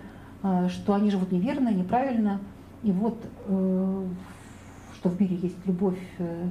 э, 0.42 0.68
что 0.68 0.94
они 0.94 1.10
живут 1.10 1.32
неверно, 1.32 1.72
неправильно. 1.72 2.40
И 2.82 2.90
вот 2.90 3.24
что 5.02 5.08
в 5.08 5.20
мире 5.20 5.36
есть 5.36 5.56
любовь, 5.66 5.98
э, 6.18 6.48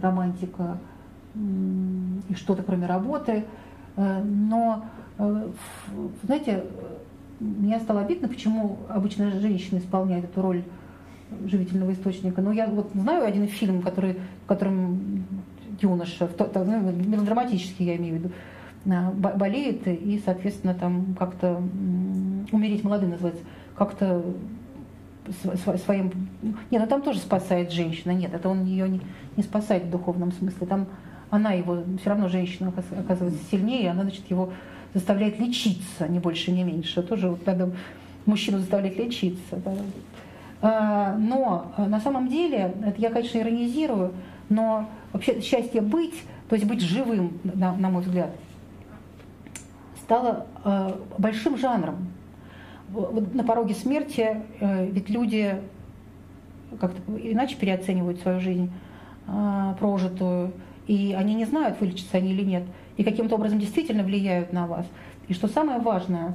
романтика 0.00 0.78
и 1.34 2.34
что-то 2.34 2.62
кроме 2.62 2.86
работы. 2.86 3.44
Но, 3.96 4.84
знаете, 6.22 6.64
мне 7.40 7.78
стало 7.80 8.02
обидно, 8.02 8.28
почему 8.28 8.78
обычно 8.88 9.30
женщины 9.32 9.78
исполняют 9.78 10.26
эту 10.26 10.42
роль 10.42 10.62
живительного 11.46 11.92
источника. 11.92 12.40
Но 12.40 12.52
я 12.52 12.66
вот 12.66 12.90
знаю 12.94 13.24
один 13.24 13.48
фильм, 13.48 13.82
который, 13.82 14.18
в 14.44 14.46
котором 14.46 15.24
юноша, 15.80 16.28
ну, 16.54 16.92
мелодраматический 16.92 17.86
я 17.86 17.96
имею 17.96 18.14
в 18.14 18.18
виду, 18.18 18.30
болеет 18.84 19.86
и, 19.86 20.20
соответственно, 20.24 20.74
там 20.74 21.14
как-то 21.18 21.62
умереть 22.52 22.84
молодым 22.84 23.10
называется, 23.10 23.42
как-то 23.76 24.22
своим... 25.84 26.10
Нет, 26.70 26.80
ну 26.80 26.86
там 26.86 27.02
тоже 27.02 27.18
спасает 27.18 27.70
женщина. 27.70 28.12
Нет, 28.12 28.32
это 28.32 28.48
он 28.48 28.64
ее 28.64 28.88
не, 28.88 29.00
не 29.36 29.42
спасает 29.42 29.84
в 29.84 29.90
духовном 29.90 30.32
смысле. 30.32 30.66
Там 30.66 30.86
она 31.30 31.52
его, 31.52 31.82
все 32.00 32.10
равно 32.10 32.28
женщина 32.28 32.72
оказывается 32.98 33.40
сильнее, 33.50 33.90
она, 33.90 34.02
значит, 34.02 34.30
его 34.30 34.50
заставляет 34.94 35.38
лечиться, 35.38 36.08
не 36.08 36.18
больше, 36.18 36.50
не 36.50 36.64
меньше. 36.64 37.02
Тоже 37.02 37.28
вот 37.28 37.44
надо 37.46 37.72
мужчину 38.24 38.58
заставлять 38.58 38.96
лечиться. 38.96 39.56
Да. 39.56 39.74
А, 40.60 41.16
но 41.16 41.72
а, 41.76 41.86
на 41.86 42.00
самом 42.00 42.28
деле, 42.28 42.74
это 42.84 43.00
я, 43.00 43.10
конечно, 43.10 43.38
иронизирую, 43.38 44.12
но 44.48 44.88
вообще 45.12 45.40
счастье 45.40 45.80
быть, 45.80 46.14
то 46.48 46.56
есть 46.56 46.66
быть 46.66 46.80
живым, 46.80 47.38
на, 47.44 47.74
на 47.76 47.90
мой 47.90 48.02
взгляд, 48.02 48.30
стало 50.08 50.46
э, 50.64 50.92
большим 51.18 51.58
жанром. 51.58 52.08
На 53.34 53.44
пороге 53.44 53.74
смерти 53.74 54.42
э, 54.58 54.86
ведь 54.86 55.10
люди 55.10 55.60
как-то 56.80 56.98
иначе 57.18 57.56
переоценивают 57.56 58.18
свою 58.20 58.40
жизнь 58.40 58.72
э, 59.26 59.74
прожитую, 59.78 60.52
и 60.86 61.14
они 61.16 61.34
не 61.34 61.44
знают, 61.44 61.78
вылечатся 61.78 62.16
они 62.16 62.32
или 62.32 62.42
нет, 62.42 62.62
и 62.96 63.04
каким-то 63.04 63.34
образом 63.34 63.58
действительно 63.58 64.02
влияют 64.02 64.50
на 64.54 64.66
вас. 64.66 64.86
И 65.28 65.34
что 65.34 65.46
самое 65.46 65.78
важное, 65.78 66.34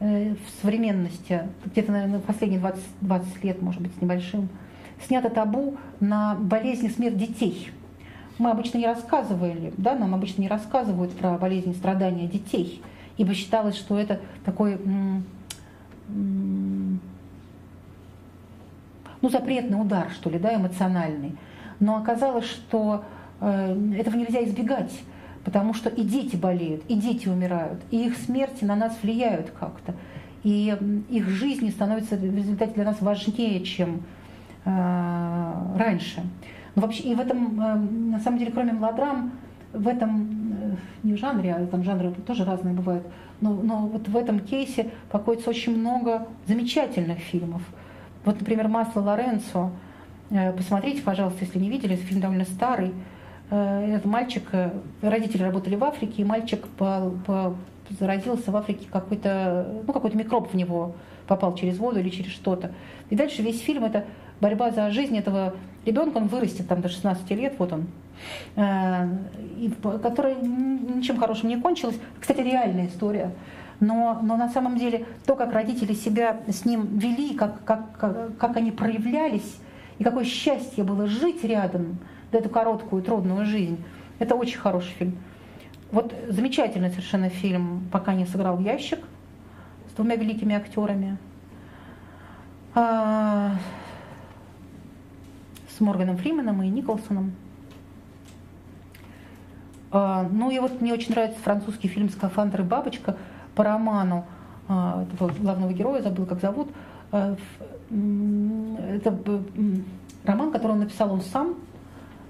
в 0.00 0.60
современности, 0.60 1.42
где-то, 1.64 1.92
наверное, 1.92 2.18
последние 2.18 2.58
20, 2.58 2.82
20 3.02 3.44
лет, 3.44 3.62
может 3.62 3.80
быть, 3.82 3.92
с 3.96 4.00
небольшим, 4.02 4.48
снято 5.06 5.30
табу 5.30 5.76
на 6.00 6.34
болезни 6.34 6.88
смерть 6.88 7.16
детей. 7.16 7.70
Мы 8.38 8.50
обычно 8.50 8.78
не 8.78 8.86
рассказывали, 8.86 9.72
да, 9.76 9.94
нам 9.94 10.12
обычно 10.12 10.40
не 10.40 10.48
рассказывают 10.48 11.12
про 11.12 11.38
болезни 11.38 11.72
страдания 11.72 12.26
детей, 12.26 12.82
ибо 13.22 13.34
считалось, 13.34 13.76
что 13.76 13.96
это 13.96 14.20
такой 14.44 14.80
ну, 16.08 16.98
запретный 19.22 19.80
удар, 19.80 20.10
что 20.10 20.28
ли, 20.28 20.40
да, 20.40 20.56
эмоциональный. 20.56 21.36
Но 21.78 21.96
оказалось, 21.96 22.46
что 22.46 23.04
э, 23.40 23.94
этого 23.96 24.16
нельзя 24.16 24.42
избегать, 24.42 24.92
потому 25.44 25.72
что 25.72 25.88
и 25.88 26.02
дети 26.02 26.34
болеют, 26.34 26.82
и 26.88 26.96
дети 26.96 27.28
умирают, 27.28 27.80
и 27.92 28.06
их 28.06 28.16
смерти 28.16 28.64
на 28.64 28.74
нас 28.74 28.98
влияют 29.02 29.50
как-то. 29.50 29.94
И 30.42 30.76
их 31.08 31.28
жизни 31.28 31.70
становятся 31.70 32.16
в 32.16 32.36
результате 32.36 32.74
для 32.74 32.84
нас 32.84 33.00
важнее, 33.00 33.64
чем 33.64 34.02
э, 34.64 35.52
раньше. 35.78 36.24
Но 36.74 36.82
вообще, 36.82 37.04
и 37.04 37.14
в 37.14 37.20
этом, 37.20 37.60
э, 37.60 37.74
на 37.76 38.18
самом 38.18 38.38
деле, 38.38 38.50
кроме 38.50 38.72
мелодрам, 38.72 39.30
в 39.72 39.86
этом, 39.86 40.51
не 41.02 41.14
в 41.14 41.18
жанре, 41.18 41.54
а 41.54 41.66
там 41.66 41.84
жанры 41.84 42.12
тоже 42.26 42.44
разные 42.44 42.74
бывают, 42.74 43.06
но, 43.40 43.52
но 43.54 43.86
вот 43.86 44.08
в 44.08 44.16
этом 44.16 44.40
кейсе 44.40 44.90
покоится 45.10 45.50
очень 45.50 45.76
много 45.78 46.26
замечательных 46.46 47.18
фильмов. 47.18 47.62
Вот, 48.24 48.38
например, 48.38 48.68
«Масло 48.68 49.00
Лоренцо». 49.00 49.70
Э, 50.30 50.52
посмотрите, 50.52 51.02
пожалуйста, 51.02 51.44
если 51.44 51.58
не 51.58 51.68
видели, 51.68 51.96
фильм 51.96 52.20
довольно 52.20 52.44
старый. 52.44 52.92
Э, 53.50 53.86
этот 53.88 54.04
мальчик, 54.04 54.44
родители 55.00 55.42
работали 55.42 55.74
в 55.74 55.84
Африке, 55.84 56.22
и 56.22 56.24
мальчик 56.24 56.66
по, 56.78 57.12
по, 57.26 57.54
заразился 57.98 58.50
в 58.50 58.56
Африке 58.56 58.86
какой-то, 58.90 59.82
ну, 59.86 59.92
какой-то 59.92 60.16
микроб 60.16 60.52
в 60.52 60.56
него 60.56 60.94
попал 61.26 61.54
через 61.54 61.78
воду 61.78 62.00
или 62.00 62.10
через 62.10 62.30
что-то. 62.32 62.72
И 63.10 63.16
дальше 63.16 63.42
весь 63.42 63.60
фильм 63.60 63.84
это 63.84 64.04
борьба 64.40 64.70
за 64.70 64.90
жизнь 64.90 65.16
этого 65.16 65.54
ребенка, 65.84 66.16
он 66.18 66.28
вырастет 66.28 66.68
там 66.68 66.80
до 66.80 66.88
16 66.88 67.30
лет, 67.30 67.54
вот 67.58 67.72
он, 67.72 67.82
э, 67.82 67.84
которая 70.02 70.36
ничем 70.36 71.18
хорошим 71.18 71.48
не 71.48 71.56
кончилась. 71.56 71.98
Кстати, 72.20 72.40
реальная 72.40 72.86
история. 72.86 73.32
Но, 73.80 74.20
но 74.22 74.36
на 74.36 74.48
самом 74.48 74.76
деле 74.76 75.06
то, 75.26 75.34
как 75.34 75.52
родители 75.52 75.92
себя 75.92 76.40
с 76.46 76.64
ним 76.64 76.98
вели, 76.98 77.34
как, 77.34 77.64
как, 77.64 77.98
как, 77.98 78.36
как 78.36 78.56
они 78.56 78.70
проявлялись, 78.70 79.56
и 79.98 80.04
какое 80.04 80.24
счастье 80.24 80.84
было 80.84 81.06
жить 81.06 81.42
рядом, 81.42 81.98
да 82.30 82.38
эту 82.38 82.48
короткую, 82.48 83.02
трудную 83.02 83.44
жизнь, 83.44 83.82
это 84.18 84.36
очень 84.36 84.58
хороший 84.58 84.92
фильм. 84.92 85.18
Вот 85.90 86.14
замечательный 86.28 86.90
совершенно 86.90 87.28
фильм 87.28 87.88
«Пока 87.90 88.14
не 88.14 88.24
сыграл 88.24 88.58
ящик» 88.60 89.00
с 89.90 89.94
двумя 89.94 90.16
великими 90.16 90.54
актерами. 90.54 91.18
А, 92.74 93.56
с 95.68 95.80
Морганом 95.80 96.16
Фрименом 96.16 96.62
и 96.62 96.68
Николсоном. 96.68 97.32
А, 99.92 100.26
ну 100.30 100.50
и 100.50 100.58
вот 100.58 100.80
мне 100.80 100.92
очень 100.92 101.10
нравится 101.10 101.38
французский 101.40 101.88
фильм 101.88 102.08
«Скафандр 102.08 102.62
и 102.62 102.64
бабочка» 102.64 103.16
по 103.54 103.62
роману 103.62 104.24
а, 104.66 105.04
этого 105.04 105.30
главного 105.32 105.72
героя, 105.72 106.00
забыл, 106.00 106.24
как 106.24 106.40
зовут. 106.40 106.68
А, 107.12 107.36
это 107.90 109.18
роман, 110.24 110.50
который 110.50 110.72
он 110.72 110.80
написал 110.80 111.12
он 111.12 111.20
сам, 111.20 111.56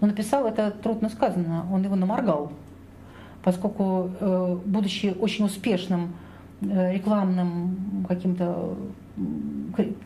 но 0.01 0.09
написал 0.09 0.47
это 0.47 0.73
трудно 0.73 1.09
сказано, 1.09 1.67
он 1.73 1.85
его 1.85 1.95
наморгал, 1.95 2.53
поскольку, 3.45 4.11
э, 4.19 4.59
будучи 4.65 5.15
очень 5.21 5.45
успешным 5.45 6.15
э, 6.63 6.95
рекламным 6.95 8.05
каким-то 8.09 8.75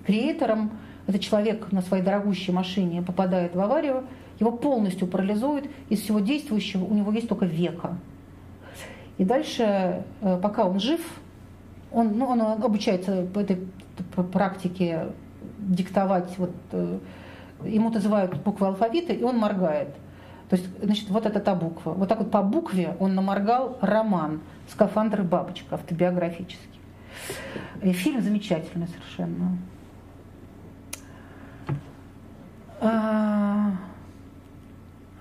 креатором, 0.04 0.72
этот 1.06 1.22
человек 1.22 1.72
на 1.72 1.80
своей 1.80 2.02
дорогущей 2.02 2.52
машине 2.52 3.00
попадает 3.00 3.54
в 3.54 3.60
аварию, 3.60 4.04
его 4.38 4.52
полностью 4.52 5.08
парализует, 5.08 5.70
из 5.88 6.00
всего 6.00 6.20
действующего 6.20 6.84
у 6.84 6.94
него 6.94 7.12
есть 7.12 7.28
только 7.28 7.46
века. 7.46 7.96
И 9.18 9.24
дальше, 9.24 10.04
э, 10.20 10.40
пока 10.42 10.66
он 10.66 10.78
жив, 10.78 11.00
он, 11.90 12.18
ну, 12.18 12.26
он 12.26 12.40
обучается 12.40 13.26
по 13.32 13.38
этой 13.38 13.66
практике 14.32 15.08
диктовать, 15.58 16.36
вот, 16.36 16.52
э, 16.72 16.98
ему 17.64 17.90
называют 17.90 18.36
буквы 18.42 18.66
алфавита, 18.66 19.12
и 19.12 19.22
он 19.22 19.38
моргает. 19.38 19.88
То 20.48 20.56
есть, 20.56 20.68
значит, 20.80 21.08
вот 21.08 21.26
это 21.26 21.40
та 21.40 21.54
буква. 21.54 21.92
Вот 21.92 22.08
так 22.08 22.18
вот 22.18 22.30
по 22.30 22.42
букве 22.42 22.96
он 23.00 23.14
наморгал 23.14 23.78
роман 23.80 24.40
«Скафандр 24.68 25.22
и 25.22 25.24
бабочка» 25.24 25.74
автобиографический. 25.74 26.80
И 27.82 27.92
фильм 27.92 28.20
замечательный 28.20 28.86
совершенно. 28.86 29.58
А, 32.80 33.72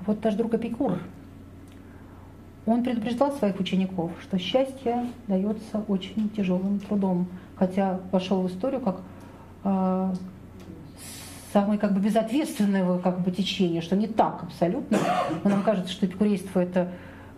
вот 0.05 0.23
наш 0.23 0.35
друг 0.35 0.53
Эпикур, 0.53 0.99
он 2.65 2.83
предупреждал 2.83 3.31
своих 3.31 3.59
учеников, 3.59 4.11
что 4.21 4.37
счастье 4.39 5.07
дается 5.27 5.83
очень 5.87 6.29
тяжелым 6.29 6.79
трудом, 6.79 7.27
хотя 7.55 7.99
вошел 8.11 8.41
в 8.41 8.47
историю 8.47 8.81
как 8.81 9.01
э, 9.63 10.13
самое 11.53 11.79
как 11.79 11.93
бы 11.93 11.99
безответственное 11.99 12.97
как 12.99 13.21
бы 13.21 13.31
течение, 13.31 13.81
что 13.81 13.95
не 13.95 14.07
так 14.07 14.43
абсолютно. 14.43 14.97
Но 15.43 15.49
нам 15.49 15.63
кажется, 15.63 15.91
что 15.91 16.07
эпикурейство 16.07 16.59
это 16.59 16.89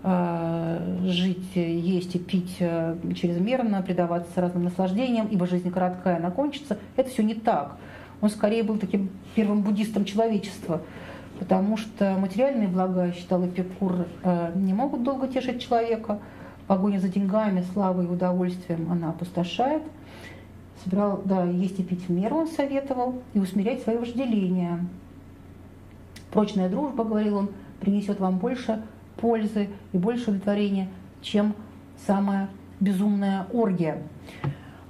э, 0.03 0.97
жить, 1.07 1.55
есть 1.55 2.15
и 2.15 2.19
пить 2.19 2.55
э, 2.59 2.95
чрезмерно, 3.15 3.81
предаваться 3.81 4.39
разным 4.39 4.63
наслаждениям, 4.63 5.27
ибо 5.27 5.45
жизнь 5.45 5.71
короткая, 5.71 6.17
она 6.17 6.31
кончится. 6.31 6.77
Это 6.95 7.09
все 7.09 7.21
не 7.21 7.33
так. 7.33 7.77
Он 8.21 8.29
скорее 8.29 8.63
был 8.63 8.77
таким 8.77 9.09
первым 9.35 9.61
буддистом 9.61 10.05
человечества, 10.05 10.81
потому 11.39 11.77
что 11.77 12.17
материальные 12.17 12.67
блага, 12.67 13.11
считал 13.13 13.45
Эпикур, 13.45 14.07
э, 14.23 14.51
не 14.55 14.73
могут 14.73 15.03
долго 15.03 15.27
тешить 15.27 15.61
человека. 15.61 16.19
Погоня 16.67 16.99
за 16.99 17.07
деньгами, 17.07 17.63
славой 17.73 18.05
и 18.05 18.09
удовольствием 18.09 18.91
она 18.91 19.09
опустошает. 19.09 19.83
Собирал, 20.83 21.21
да, 21.25 21.43
есть 21.43 21.79
и 21.79 21.83
пить 21.83 22.07
в 22.07 22.11
меру 22.11 22.37
он 22.37 22.47
советовал, 22.47 23.21
и 23.33 23.39
усмирять 23.39 23.81
свои 23.81 23.97
вожделения. 23.97 24.85
Прочная 26.31 26.69
дружба, 26.69 27.03
говорил 27.03 27.37
он, 27.37 27.49
принесет 27.79 28.19
вам 28.19 28.37
больше 28.37 28.83
пользы 29.15 29.69
и 29.91 29.97
больше 29.97 30.23
удовлетворения, 30.23 30.89
чем 31.21 31.53
самая 32.05 32.49
безумная 32.79 33.47
оргия. 33.51 34.03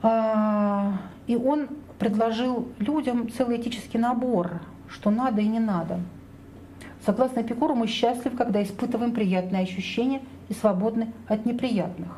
А, 0.01 0.99
и 1.25 1.35
он 1.35 1.67
предложил 1.99 2.67
людям 2.79 3.29
целый 3.31 3.59
этический 3.59 3.97
набор, 3.97 4.61
что 4.89 5.09
надо 5.09 5.41
и 5.41 5.47
не 5.47 5.59
надо. 5.59 5.99
Согласно 7.07 7.39
Эпикуру, 7.39 7.73
мы 7.73 7.87
счастливы, 7.87 8.35
когда 8.35 8.61
испытываем 8.61 9.13
приятные 9.13 9.63
ощущения 9.63 10.19
и 10.49 10.53
свободны 10.53 11.13
от 11.29 11.45
неприятных. 11.45 12.09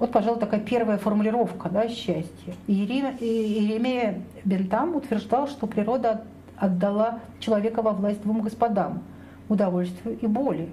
Вот, 0.00 0.10
пожалуй, 0.10 0.40
такая 0.40 0.58
первая 0.58 0.98
формулировка 0.98 1.68
да, 1.68 1.86
счастья. 1.86 2.56
Иеремия 2.66 4.20
Бентам 4.44 4.96
утверждал, 4.96 5.46
что 5.46 5.68
природа 5.68 6.24
отдала 6.56 7.20
человека 7.38 7.82
во 7.82 7.92
власть 7.92 8.20
двум 8.22 8.40
господам– 8.40 9.04
удовольствию 9.48 10.18
и 10.20 10.26
боли. 10.26 10.68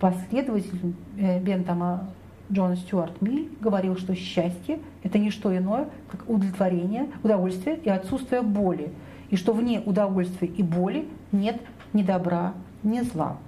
Последователь 0.00 0.94
э, 1.18 1.40
Бентама 1.40 2.08
Джон 2.50 2.74
Стюарт 2.76 3.20
Миль 3.20 3.50
говорил, 3.60 3.98
что 3.98 4.14
счастье– 4.14 4.80
это 5.02 5.18
не 5.18 5.30
что 5.30 5.54
иное, 5.54 5.90
как 6.10 6.26
удовлетворение, 6.26 7.08
удовольствие 7.22 7.76
и 7.84 7.90
отсутствие 7.90 8.40
боли, 8.40 8.90
и 9.30 9.36
что 9.36 9.52
вне 9.52 9.80
удовольствия 9.80 10.48
и 10.48 10.62
боли 10.62 11.06
нет 11.32 11.60
ни 11.92 12.02
добра, 12.02 12.54
ни 12.82 13.00
зла. 13.00 13.38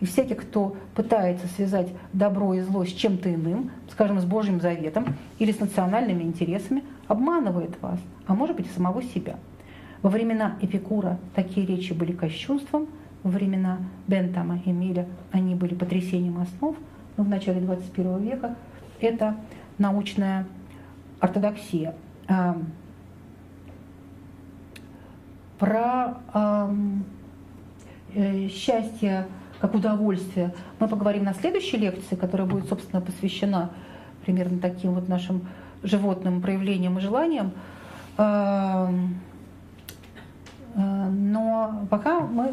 И 0.00 0.04
всякий, 0.04 0.34
кто 0.34 0.76
пытается 0.94 1.46
связать 1.48 1.88
добро 2.12 2.54
и 2.54 2.60
зло 2.60 2.84
с 2.84 2.92
чем-то 2.92 3.34
иным, 3.34 3.70
скажем, 3.90 4.20
с 4.20 4.24
Божьим 4.24 4.60
заветом 4.60 5.06
или 5.38 5.52
с 5.52 5.60
национальными 5.60 6.22
интересами, 6.22 6.84
обманывает 7.08 7.80
вас, 7.80 7.98
а 8.26 8.34
может 8.34 8.56
быть 8.56 8.66
и 8.66 8.70
самого 8.70 9.02
себя. 9.02 9.36
Во 10.02 10.10
времена 10.10 10.56
Эпикура 10.60 11.18
такие 11.34 11.66
речи 11.66 11.92
были 11.92 12.12
кощунством, 12.12 12.88
во 13.22 13.30
времена 13.30 13.78
Бентама 14.06 14.60
и 14.64 14.70
Миля 14.70 15.06
они 15.32 15.54
были 15.54 15.74
потрясением 15.74 16.38
основ, 16.38 16.76
но 17.16 17.24
в 17.24 17.28
начале 17.28 17.60
21 17.60 18.18
века 18.18 18.54
это 19.00 19.36
научная 19.78 20.46
ортодоксия. 21.20 21.94
Про 25.58 26.18
э, 28.14 28.48
счастье 28.48 29.26
как 29.60 29.74
удовольствие. 29.74 30.54
Мы 30.78 30.88
поговорим 30.88 31.24
на 31.24 31.34
следующей 31.34 31.78
лекции, 31.78 32.14
которая 32.14 32.46
будет, 32.46 32.68
собственно, 32.68 33.00
посвящена 33.00 33.70
примерно 34.24 34.58
таким 34.58 34.92
вот 34.92 35.08
нашим 35.08 35.48
животным 35.82 36.42
проявлениям 36.42 36.98
и 36.98 37.00
желаниям. 37.00 37.52
Э, 38.18 38.88
но 40.74 41.86
пока 41.88 42.20
мы 42.20 42.52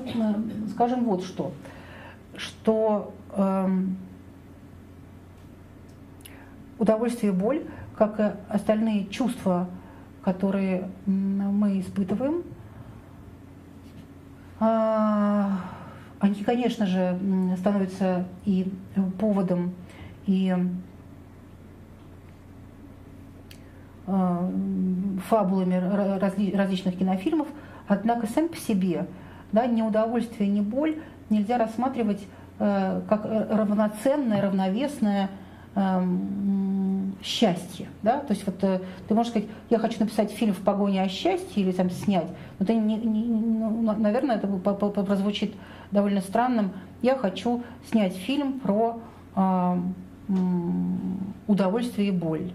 скажем 0.71 1.03
вот 1.03 1.25
что, 1.25 1.51
что 2.37 3.13
удовольствие 6.79 7.31
и 7.31 7.35
боль, 7.35 7.63
как 7.97 8.19
и 8.19 8.31
остальные 8.49 9.07
чувства, 9.07 9.67
которые 10.23 10.89
мы 11.05 11.79
испытываем, 11.79 12.43
они, 14.59 16.43
конечно 16.45 16.85
же, 16.85 17.19
становятся 17.57 18.25
и 18.45 18.71
поводом, 19.19 19.73
и 20.25 20.55
а, 24.05 24.49
фабулами 25.27 26.55
различных 26.55 26.97
кинофильмов, 26.97 27.47
однако 27.87 28.27
сам 28.27 28.49
по 28.49 28.57
себе 28.57 29.07
да, 29.53 29.67
ни 29.67 29.81
удовольствие, 29.81 30.49
ни 30.49 30.59
боль 30.59 30.97
нельзя 31.29 31.57
рассматривать 31.57 32.27
э, 32.59 33.01
как 33.07 33.23
равноценное, 33.25 34.41
равновесное 34.41 35.29
счастье. 37.23 37.87
Да? 38.01 38.19
То 38.19 38.33
есть 38.33 38.45
вот 38.45 38.63
э, 38.63 38.81
ты 39.07 39.13
можешь 39.15 39.31
сказать, 39.31 39.49
я 39.69 39.79
хочу 39.79 39.99
написать 39.99 40.31
фильм 40.31 40.53
в 40.53 40.59
погоне 40.59 41.01
о 41.01 41.07
счастье 41.07 41.63
или 41.63 41.71
там 41.71 41.89
снять, 41.89 42.27
но 42.59 42.65
ты 42.65 42.75
не, 42.75 42.95
не, 42.97 43.23
ну, 43.23 43.81
наверное, 43.97 44.35
это 44.35 44.47
прозвучит 44.47 45.53
довольно 45.91 46.21
странным. 46.21 46.71
Я 47.01 47.15
хочу 47.15 47.63
снять 47.89 48.15
фильм 48.15 48.59
про 48.59 48.99
э, 49.35 49.77
удовольствие 51.47 52.09
и 52.09 52.11
боль. 52.11 52.51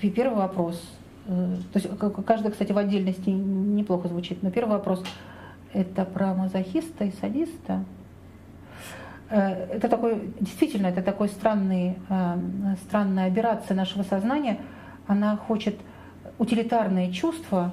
Первый 0.00 0.36
вопрос. 0.36 0.80
Э, 1.26 1.56
то 1.72 1.78
есть 1.78 1.88
каждый, 2.26 2.52
кстати, 2.52 2.72
в 2.72 2.78
отдельности 2.78 3.30
неплохо 3.30 4.08
звучит. 4.08 4.42
Но 4.42 4.50
первый 4.50 4.72
вопрос– 4.72 5.04
это 5.72 6.04
про 6.04 6.34
мазохиста 6.34 7.04
и 7.04 7.12
садиста. 7.20 7.84
Э, 9.30 9.76
это 9.76 9.88
такой, 9.88 10.32
действительно, 10.40 10.88
это 10.88 11.02
такой 11.02 11.28
странный, 11.28 11.96
э, 12.08 12.36
странная 12.86 13.28
операция 13.28 13.76
нашего 13.76 14.02
сознания. 14.02 14.58
Она 15.06 15.36
хочет 15.36 15.76
утилитарные 16.38 17.12
чувства 17.12 17.72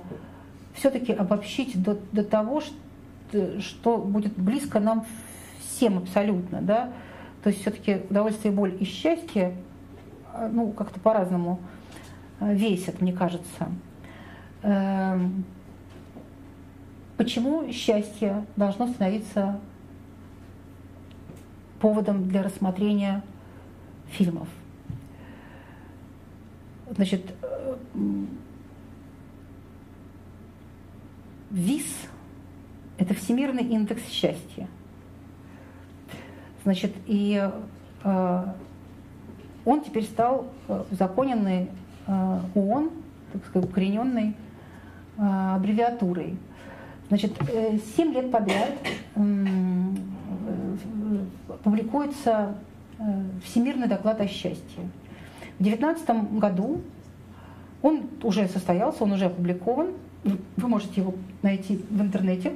все-таки 0.74 1.12
обобщить 1.12 1.82
до, 1.82 1.98
до 2.12 2.24
того, 2.24 2.62
что 2.62 2.76
что 3.60 3.98
будет 3.98 4.38
близко 4.38 4.80
нам 4.80 5.06
всем 5.60 5.98
абсолютно, 5.98 6.62
да, 6.62 6.92
то 7.44 7.50
есть 7.50 7.62
все-таки 7.62 8.02
удовольствие, 8.10 8.54
боль 8.54 8.78
и 8.80 8.86
счастье, 8.86 9.54
а, 10.34 10.50
ну, 10.50 10.72
как-то 10.72 11.00
по-разному 11.02 11.60
весят, 12.40 13.02
мне 13.02 13.12
кажется. 13.12 13.68
Эм, 14.64 15.44
почему 17.18 17.70
счастье 17.72 18.46
должно 18.56 18.88
становиться 18.88 19.60
поводом 21.80 22.28
для 22.28 22.44
рассмотрения 22.44 23.24
фильмов? 24.10 24.48
Значит, 26.90 27.24
э, 27.42 27.76
ВИС– 31.52 31.86
это 32.98 33.14
Всемирный 33.14 33.64
индекс 33.64 34.06
счастья. 34.10 34.68
Значит, 36.64 36.94
и 37.06 37.50
э, 38.04 38.44
он 39.64 39.82
теперь 39.82 40.04
стал 40.04 40.48
э, 40.68 40.84
узаконенный 40.92 41.70
э, 42.08 42.40
ООН, 42.56 42.92
так 43.32 43.46
сказать, 43.46 43.70
укорененной 43.70 44.36
аббревиатурой. 45.18 46.38
Значит, 47.08 47.32
7 47.96 48.14
лет 48.14 48.32
подряд 48.32 48.70
публикуется 51.64 52.56
э, 53.00 53.04
Всемирный 53.44 53.88
доклад 53.88 54.22
о 54.22 54.28
счастье. 54.28 54.90
В 55.60 55.64
2019 55.64 56.40
году 56.40 56.82
он 57.82 58.10
уже 58.24 58.48
состоялся, 58.48 59.04
он 59.04 59.14
уже 59.14 59.26
опубликован. 59.26 59.94
Вы 60.24 60.68
можете 60.68 61.02
его 61.02 61.14
найти 61.42 61.84
в 61.90 62.02
интернете. 62.02 62.54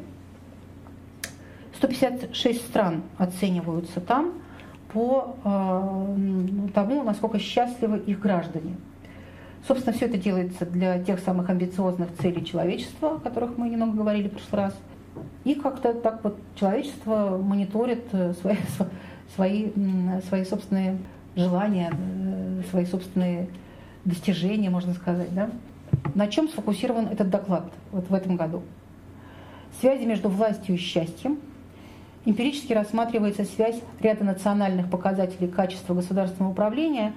156 1.77 2.61
стран 2.67 3.03
оцениваются 3.17 4.01
там 4.01 4.33
по 4.93 5.35
э, 5.43 6.69
тому, 6.73 7.03
насколько 7.03 7.39
счастливы 7.39 7.97
их 7.99 8.19
граждане. 8.19 8.75
Собственно, 9.67 9.95
все 9.95 10.05
это 10.07 10.17
делается 10.17 10.65
для 10.65 11.01
тех 11.03 11.19
самых 11.19 11.49
амбициозных 11.49 12.09
целей 12.19 12.43
человечества, 12.43 13.15
о 13.15 13.19
которых 13.19 13.57
мы 13.57 13.69
немного 13.69 13.97
говорили 13.97 14.27
в 14.27 14.31
прошлый 14.31 14.63
раз. 14.63 14.75
И 15.43 15.55
как-то 15.55 15.93
так 15.93 16.23
вот 16.23 16.37
человечество 16.55 17.37
мониторит 17.41 18.05
э, 18.11 18.33
свои, 18.33 18.57
свои, 19.35 19.71
свои 20.27 20.45
собственные 20.45 20.97
желания, 21.35 21.91
э, 21.91 22.61
свои 22.69 22.85
собственные 22.85 23.49
достижения, 24.05 24.69
можно 24.69 24.93
сказать. 24.93 25.33
Да? 25.33 25.49
На 26.15 26.27
чем 26.27 26.47
сфокусирован 26.47 27.07
этот 27.07 27.29
доклад 27.29 27.71
вот 27.91 28.09
в 28.09 28.13
этом 28.13 28.35
году? 28.35 28.63
Связи 29.79 30.05
между 30.05 30.29
властью 30.29 30.75
и 30.75 30.77
счастьем– 30.77 31.39
Эмпирически 32.23 32.73
рассматривается 32.73 33.45
связь 33.45 33.81
ряда 33.99 34.23
национальных 34.23 34.91
показателей 34.91 35.47
качества 35.47 35.95
государственного 35.95 36.51
управления 36.51 37.13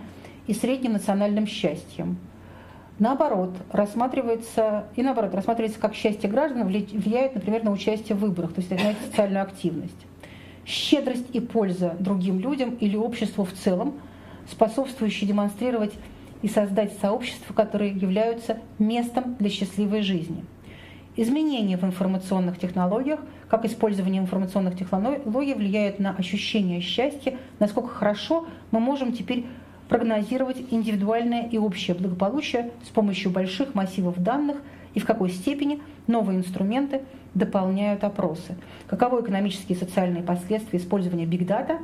и 0.46 0.54
средним 0.54 0.94
национальным 0.94 1.46
счастьем. 1.46 2.16
Наоборот, 2.98 3.50
рассматривается, 3.72 4.84
и 4.94 5.02
наоборот, 5.02 5.34
рассматривается, 5.34 5.80
как 5.80 5.94
счастье 5.94 6.30
граждан 6.30 6.66
влияет, 6.66 7.34
например, 7.34 7.64
на 7.64 7.72
участие 7.72 8.16
в 8.16 8.20
выборах, 8.20 8.52
то 8.52 8.60
есть 8.60 8.70
на 8.70 8.94
социальную 9.06 9.42
активность. 9.42 10.06
Щедрость 10.64 11.26
и 11.32 11.40
польза 11.40 11.96
другим 11.98 12.38
людям 12.38 12.74
или 12.76 12.96
обществу 12.96 13.44
в 13.44 13.52
целом, 13.52 13.94
способствующие 14.50 15.26
демонстрировать 15.26 15.92
и 16.42 16.48
создать 16.48 16.96
сообщества, 16.98 17.52
которые 17.52 17.92
являются 17.92 18.58
местом 18.78 19.34
для 19.38 19.50
счастливой 19.50 20.02
жизни– 20.02 20.44
Изменения 21.16 21.76
в 21.76 21.84
информационных 21.84 22.58
технологиях, 22.58 23.20
как 23.48 23.64
использование 23.64 24.20
информационных 24.20 24.76
технологий 24.76 25.54
влияет 25.54 26.00
на 26.00 26.10
ощущение 26.10 26.80
счастья, 26.80 27.38
насколько 27.60 27.88
хорошо 27.88 28.48
мы 28.72 28.80
можем 28.80 29.12
теперь 29.12 29.46
прогнозировать 29.89 30.56
индивидуальное 30.70 31.48
и 31.48 31.59
общее 31.59 31.94
благополучие 31.94 32.70
с 32.85 32.89
помощью 32.89 33.31
больших 33.31 33.74
массивов 33.74 34.23
данных 34.23 34.59
и 34.94 35.01
в 35.01 35.06
какой 35.06 35.31
степени 35.31 35.81
новые 36.06 36.39
инструменты 36.39 37.02
дополняют 37.35 38.05
опросы. 38.05 38.56
Каковы 38.86 39.23
экономические 39.23 39.77
и 39.77 39.81
социальные 39.81 40.23
последствия 40.23 40.78
использования 40.78 41.27
бигдата 41.27 41.78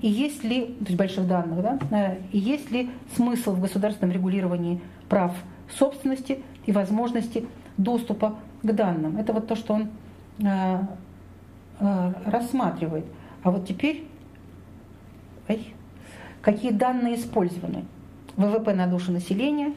и 0.00 0.08
есть 0.08 0.44
ли, 0.44 0.66
то 0.66 0.86
есть 0.86 0.96
больших 0.96 1.26
данных, 1.26 1.62
да, 1.62 1.78
э, 1.90 2.18
и 2.32 2.38
есть 2.38 2.70
ли 2.70 2.90
смысл 3.16 3.52
в 3.52 3.60
государственном 3.60 4.14
регулировании 4.14 4.80
прав 5.08 5.32
собственности 5.76 6.42
и 6.66 6.72
возможности 6.72 7.46
доступа 7.76 8.36
к 8.62 8.72
данным. 8.72 9.16
Это 9.16 9.32
вот 9.32 9.48
то, 9.48 9.56
что 9.56 9.74
он 9.74 9.88
э, 10.38 10.80
э, 11.80 12.12
рассматривает. 12.26 13.06
А 13.42 13.50
вот 13.50 13.66
теперь, 13.66 14.06
ой, 15.48 15.74
какие 16.48 16.70
данные 16.70 17.16
использованы? 17.16 17.84
ВВП 18.38 18.72
на 18.72 18.86
душу 18.86 19.12
населения, 19.12 19.74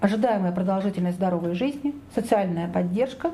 ожидаемая 0.00 0.50
продолжительность 0.50 1.18
здоровой 1.18 1.54
жизни, 1.54 1.94
социальная 2.14 2.68
поддержка, 2.68 3.32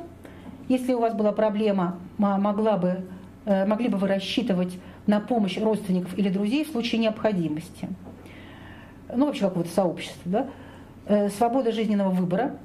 Если 0.68 0.92
у 0.92 1.00
вас 1.00 1.14
была 1.14 1.32
проблема, 1.32 1.98
могла 2.18 2.76
бы, 2.76 3.04
э, 3.44 3.66
могли 3.66 3.88
бы 3.88 3.98
вы 3.98 4.08
рассчитывать 4.08 4.78
на 5.06 5.20
помощь 5.20 5.58
родственников 5.58 6.16
или 6.18 6.28
друзей 6.28 6.64
в 6.64 6.70
случае 6.70 7.00
необходимости. 7.00 7.88
Ну, 9.14 9.26
вообще 9.26 9.42
какого-то 9.42 9.70
сообщества. 9.70 10.22
Да? 10.24 10.46
Э, 11.06 11.28
свобода 11.28 11.72
жизненного 11.72 12.10
выбора. 12.10 12.56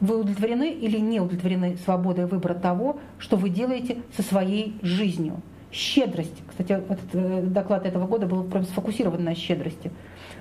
Вы 0.00 0.20
удовлетворены 0.20 0.72
или 0.72 0.98
не 0.98 1.20
удовлетворены 1.20 1.76
свободой 1.76 2.26
выбора 2.26 2.54
того, 2.54 2.98
что 3.18 3.36
вы 3.36 3.50
делаете 3.50 3.98
со 4.16 4.22
своей 4.22 4.76
жизнью. 4.82 5.40
Щедрость. 5.72 6.42
Кстати, 6.46 6.72
этот 6.72 7.00
э, 7.14 7.42
доклад 7.42 7.86
этого 7.86 8.06
года 8.06 8.26
был 8.26 8.44
прям 8.44 8.64
сфокусирован 8.64 9.24
на 9.24 9.34
щедрости. 9.34 9.90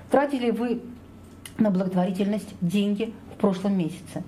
Тратили 0.10 0.52
вы 0.52 0.82
на 1.58 1.72
благотворительность 1.72 2.54
деньги 2.60 3.14
в 3.34 3.40
прошлом 3.40 3.78
месяце? 3.78 4.24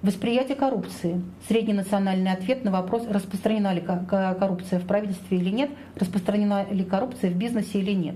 Восприятие 0.00 0.56
коррупции. 0.56 1.20
Средний 1.48 1.72
национальный 1.72 2.30
ответ 2.30 2.62
на 2.62 2.70
вопрос, 2.70 3.04
распространена 3.10 3.74
ли 3.74 3.80
коррупция 3.80 4.78
в 4.78 4.86
правительстве 4.86 5.38
или 5.38 5.50
нет, 5.50 5.70
распространена 5.96 6.66
ли 6.70 6.84
коррупция 6.84 7.30
в 7.30 7.34
бизнесе 7.34 7.80
или 7.80 7.90
нет. 7.90 8.14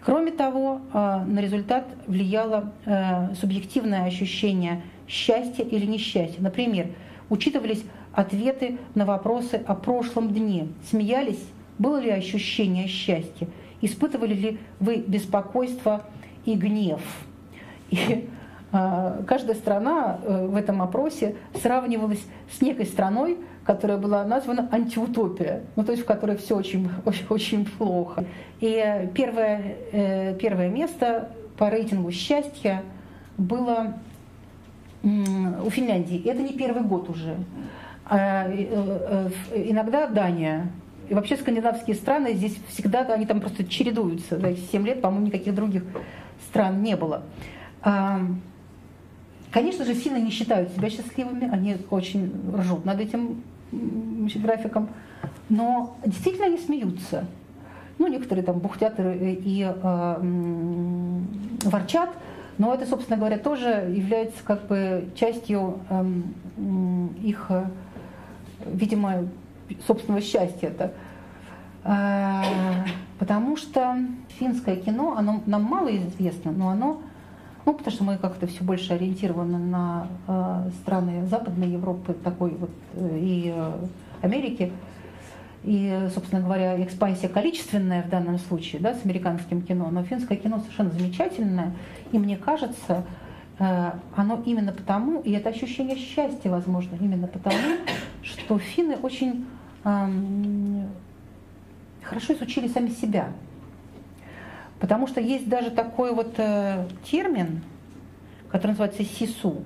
Кроме 0.00 0.30
того, 0.30 0.80
а, 0.92 1.24
на 1.24 1.40
результат 1.40 1.86
влияло 2.06 2.72
э, 2.86 3.34
субъективное 3.34 4.04
ощущение 4.04 4.82
счастья 5.08 5.64
или 5.64 5.86
несчастья. 5.86 6.40
Например, 6.40 6.86
учитывались 7.30 7.82
ответы 8.12 8.78
на 8.94 9.04
вопросы 9.04 9.62
о 9.66 9.74
прошлом 9.74 10.32
дне. 10.32 10.68
Смеялись? 10.90 11.44
Было 11.78 11.98
ли 11.98 12.10
ощущение 12.10 12.88
счастья? 12.88 13.48
Испытывали 13.80 14.34
ли 14.34 14.58
вы 14.80 14.96
беспокойство 14.96 16.02
и 16.44 16.54
гнев? 16.54 17.00
И 17.90 18.28
а, 18.70 19.22
каждая 19.26 19.56
страна 19.56 20.18
э, 20.22 20.46
в 20.46 20.54
этом 20.54 20.82
опросе 20.82 21.36
сравнивалась 21.62 22.22
с 22.52 22.60
некой 22.60 22.84
страной, 22.84 23.38
которая 23.64 23.96
была 23.96 24.24
названа 24.24 24.68
антиутопия, 24.70 25.62
ну, 25.76 25.84
то 25.84 25.92
есть 25.92 26.04
в 26.04 26.06
которой 26.06 26.36
все 26.36 26.54
очень, 26.54 26.90
очень, 27.06 27.26
очень 27.30 27.64
плохо. 27.64 28.24
И 28.60 29.10
первое, 29.14 29.76
э, 29.92 30.34
первое 30.38 30.68
место 30.68 31.30
по 31.56 31.70
рейтингу 31.70 32.10
счастья 32.10 32.82
было 33.38 33.94
у 35.02 35.70
Финляндии. 35.70 36.28
Это 36.28 36.42
не 36.42 36.52
первый 36.52 36.82
год 36.82 37.08
уже. 37.08 37.36
А, 38.08 38.46
э, 38.48 39.30
иногда 39.54 40.06
Дания. 40.06 40.70
И 41.08 41.14
вообще 41.14 41.36
скандинавские 41.36 41.96
страны 41.96 42.34
здесь 42.34 42.56
всегда, 42.68 43.00
они 43.00 43.26
там 43.26 43.40
просто 43.40 43.64
чередуются. 43.64 44.38
За 44.38 44.48
эти 44.48 44.60
7 44.60 44.86
лет, 44.86 45.00
по-моему, 45.00 45.26
никаких 45.26 45.54
других 45.54 45.84
стран 46.48 46.82
не 46.82 46.96
было. 46.96 47.22
Конечно 49.50 49.84
же, 49.84 49.94
финны 49.94 50.18
не 50.18 50.30
считают 50.30 50.70
себя 50.72 50.90
счастливыми, 50.90 51.50
они 51.50 51.78
очень 51.90 52.30
ржут 52.54 52.84
над 52.84 53.00
этим 53.00 53.42
графиком, 53.72 54.90
но 55.48 55.96
действительно 56.04 56.46
они 56.46 56.58
смеются. 56.58 57.24
Ну, 57.98 58.06
некоторые 58.06 58.44
там 58.44 58.58
бухтят 58.58 58.94
и 59.00 59.66
э, 59.66 60.16
ворчат, 61.64 62.10
но 62.58 62.72
это, 62.74 62.86
собственно 62.86 63.16
говоря, 63.16 63.38
тоже 63.38 63.92
является 63.92 64.44
как 64.44 64.66
бы 64.66 65.08
частью 65.16 65.80
э, 65.90 66.04
их, 67.22 67.50
видимо, 68.72 69.28
собственного 69.86 70.22
счастья. 70.22 70.70
-то. 70.70 70.90
Э, 71.84 72.42
потому 73.18 73.56
что 73.56 73.98
финское 74.38 74.76
кино, 74.76 75.16
оно 75.16 75.42
нам 75.46 75.62
мало 75.62 75.94
известно, 75.96 76.52
но 76.52 76.68
оно 76.70 77.00
ну, 77.68 77.74
потому 77.74 77.94
что 77.94 78.04
мы 78.04 78.16
как-то 78.16 78.46
все 78.46 78.64
больше 78.64 78.94
ориентированы 78.94 79.58
на 79.58 80.06
э, 80.26 80.70
страны 80.80 81.26
Западной 81.26 81.68
Европы, 81.68 82.14
такой 82.14 82.52
вот 82.52 82.70
э, 82.94 83.18
и 83.20 83.54
Америки. 84.22 84.72
И, 85.64 86.08
собственно 86.14 86.40
говоря, 86.40 86.82
экспансия 86.82 87.28
количественная 87.28 88.02
в 88.02 88.08
данном 88.08 88.38
случае, 88.38 88.80
да, 88.80 88.94
с 88.94 89.04
американским 89.04 89.60
кино, 89.60 89.90
но 89.90 90.02
финское 90.02 90.38
кино 90.38 90.60
совершенно 90.60 90.90
замечательное. 90.92 91.74
И 92.10 92.18
мне 92.18 92.38
кажется, 92.38 93.04
оно 93.58 94.42
именно 94.46 94.72
потому, 94.72 95.20
и 95.20 95.32
это 95.32 95.48
ощущение 95.48 95.96
счастья, 95.96 96.48
возможно, 96.48 96.96
именно 97.00 97.26
потому, 97.26 97.58
что 98.22 98.58
финны 98.58 98.96
очень 98.96 99.46
э, 99.84 100.86
хорошо 102.02 102.34
изучили 102.34 102.68
сами 102.68 102.90
себя. 102.90 103.32
Потому 104.78 105.08
что 105.08 105.20
есть 105.20 105.48
даже 105.48 105.70
такой 105.70 106.14
вот 106.14 106.34
э, 106.38 106.86
термин, 107.10 107.62
который 108.50 108.72
называется 108.72 109.04
сису. 109.04 109.64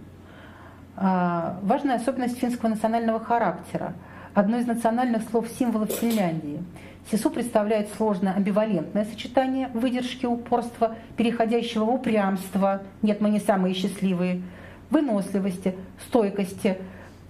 Э, 0.97 1.57
важная 1.63 1.97
особенность 1.97 2.39
финского 2.39 2.71
национального 2.71 3.21
характера. 3.21 3.93
Одно 4.33 4.57
из 4.59 4.67
национальных 4.67 5.29
слов-символов 5.29 5.91
Финляндии. 5.91 6.63
Сису 7.11 7.31
представляет 7.31 7.89
сложное 7.97 8.33
амбивалентное 8.35 9.05
сочетание 9.05 9.69
выдержки, 9.75 10.25
упорства, 10.25 10.97
переходящего 11.17 11.85
в 11.85 11.91
упрямство, 11.91 12.83
нет, 13.03 13.21
мы 13.21 13.31
не 13.31 13.41
самые 13.41 13.75
счастливые, 13.75 14.43
выносливости, 14.91 15.75
стойкости, 16.07 16.79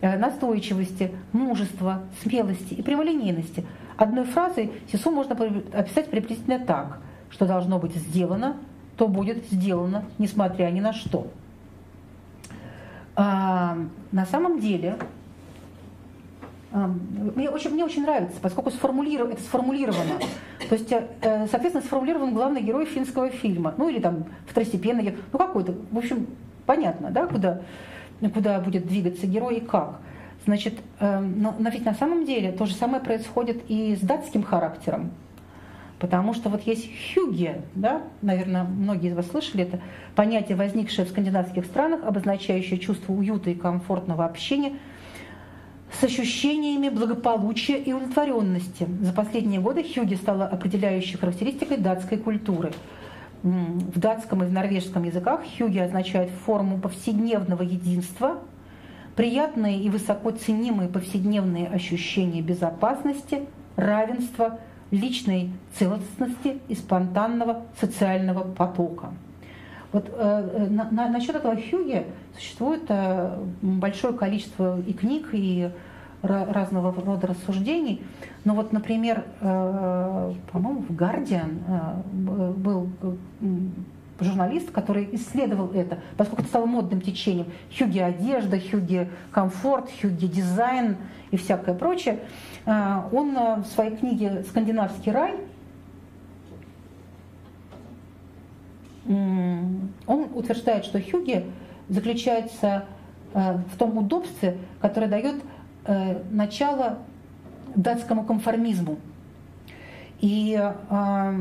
э, 0.01 0.19
настойчивости, 0.19 1.13
мужества, 1.33 2.03
смелости 2.23 2.75
и 2.75 2.83
прямолинейности. 2.83 3.65
Одной 3.97 4.25
фразой 4.25 4.73
Сису 4.91 5.11
можно 5.11 5.35
описать 5.73 6.11
приблизительно 6.11 6.59
так– 6.59 6.99
что 7.33 7.47
должно 7.47 7.79
быть 7.79 7.95
сделано, 7.97 8.57
то 8.97 9.09
будет 9.09 9.45
сделано, 9.51 10.05
несмотря 10.19 10.71
ни 10.71 10.81
на 10.81 10.93
что. 10.93 11.27
А, 13.17 13.79
на 14.13 14.27
самом 14.27 14.61
деле, 14.61 14.97
мне 16.73 17.51
очень, 17.51 17.71
мне 17.71 17.85
очень 17.85 18.03
нравится, 18.03 18.41
поскольку 18.41 18.71
сформулиров, 18.71 19.31
это 19.31 19.43
сформулировано. 19.43 20.19
То 20.69 20.75
есть, 20.75 20.91
э, 20.91 21.47
соответственно, 21.51 21.85
сформулирован 21.85 22.33
главный 22.33 22.63
герой 22.63 22.87
финского 22.87 23.29
фильма. 23.29 23.75
Ну 23.77 23.89
или 23.91 24.01
там 24.01 24.25
второстепенный, 24.47 25.17
ну 25.33 25.39
какой-то. 25.39 25.75
В 25.91 25.99
общем, 25.99 26.27
понятно, 26.65 27.11
да, 27.11 27.27
куда, 27.27 27.61
куда 28.33 28.59
будет 28.61 28.87
двигаться 28.87 29.27
герой 29.27 29.57
и 29.57 29.61
как. 29.61 30.01
Значит, 30.47 30.75
э, 30.99 31.19
но, 31.21 31.55
но 31.59 31.69
ведь 31.69 31.85
на 31.85 31.95
самом 31.95 32.25
деле 32.25 32.53
то 32.53 32.65
же 32.65 32.75
самое 32.75 33.03
происходит 33.03 33.63
и 33.69 33.95
с 33.95 34.01
датским 34.01 34.43
характером. 34.43 35.11
Потому 35.99 36.35
что 36.35 36.49
вот 36.49 36.63
есть 36.63 36.89
хюге, 37.15 37.63
да, 37.77 38.03
наверное, 38.23 38.65
многие 38.65 39.11
из 39.11 39.15
вас 39.15 39.29
слышали 39.29 39.63
это, 39.63 39.79
понятие, 40.17 40.57
возникшее 40.57 41.05
в 41.05 41.11
скандинавских 41.11 41.65
странах, 41.65 42.03
обозначающее 42.03 42.79
чувство 42.79 43.13
уюта 43.13 43.51
и 43.51 43.55
комфортного 43.55 44.25
общения 44.25 44.73
с 45.99 46.05
ощущениями 46.05 46.89
благополучия 46.89 47.79
и 47.79 47.93
удовлетворенности. 47.93 48.87
За 49.01 49.13
последние 49.13 49.61
годы 49.61 49.85
хюге 49.85 50.17
стало 50.17 50.47
определяющей 50.47 51.17
характеристикой 51.17 51.77
датской 51.77 52.19
культуры. 52.19 52.73
В 53.43 53.99
датском 53.99 54.43
и 54.43 54.47
в 54.47 54.53
норвежском 54.53 55.05
языках 55.05 55.41
хюге 55.59 55.85
означает 55.85 56.31
форму 56.31 56.79
повседневного 56.79 57.63
единства, 57.63 58.39
приятные 59.17 59.81
и 59.81 59.91
высоко 59.91 60.31
ценимые 60.31 60.89
повседневные 60.89 61.69
ощущения 61.69 62.41
безопасности, 62.41 63.47
равенства– 63.77 64.59
личной 64.93 65.51
целостности 65.77 66.61
и 66.69 66.75
спонтанного 66.77 67.65
социального 67.81 68.45
потока. 68.45 69.13
Вот 69.93 70.11
э, 70.13 70.67
на, 70.71 70.91
на, 70.91 71.09
насчет 71.09 71.37
этого 71.37 71.55
Хьюги 71.55 72.07
существует 72.35 72.85
э, 72.89 73.39
большое 73.61 74.15
количество 74.15 74.81
и 74.81 74.93
книг, 74.93 75.29
и 75.33 75.71
разного 76.23 76.95
рода 76.95 77.27
рассуждений. 77.27 78.03
Но 78.45 78.55
вот, 78.55 78.73
например, 78.73 79.25
э, 79.41 80.33
по-моему, 80.51 80.83
в 80.89 80.91
Guardian 80.93 81.59
э, 81.67 82.53
был 82.53 82.89
журналист, 84.21 84.71
который 84.71 85.09
исследовал 85.13 85.73
это, 85.73 85.99
поскольку 86.17 86.43
это 86.43 86.51
стало 86.51 86.67
модным 86.67 87.01
течением. 87.01 87.47
Хюги 87.77 87.99
одежда, 87.99 88.59
Хюги 88.59 89.11
комфорт, 89.31 89.91
Хюги 90.01 90.27
дизайн 90.27 90.97
и 91.31 91.37
всякое 91.37 91.75
прочее. 91.75 92.21
А, 92.65 93.09
он 93.13 93.37
э, 93.37 93.57
в 93.63 93.67
своей 93.67 93.97
книге 93.97 94.45
«Скандинавский 94.49 95.13
рай» 95.13 95.35
он 99.07 100.29
утверждает, 100.35 100.85
что 100.85 101.01
Хюги 101.01 101.45
заключается 101.89 102.85
э, 103.35 103.59
в 103.73 103.77
том 103.77 103.99
удобстве, 103.99 104.57
которое 104.81 105.09
дает 105.09 105.43
э, 105.85 106.23
начало 106.31 106.99
датскому 107.75 108.25
конформизму. 108.25 108.99
И 110.21 110.57
э, 110.57 111.35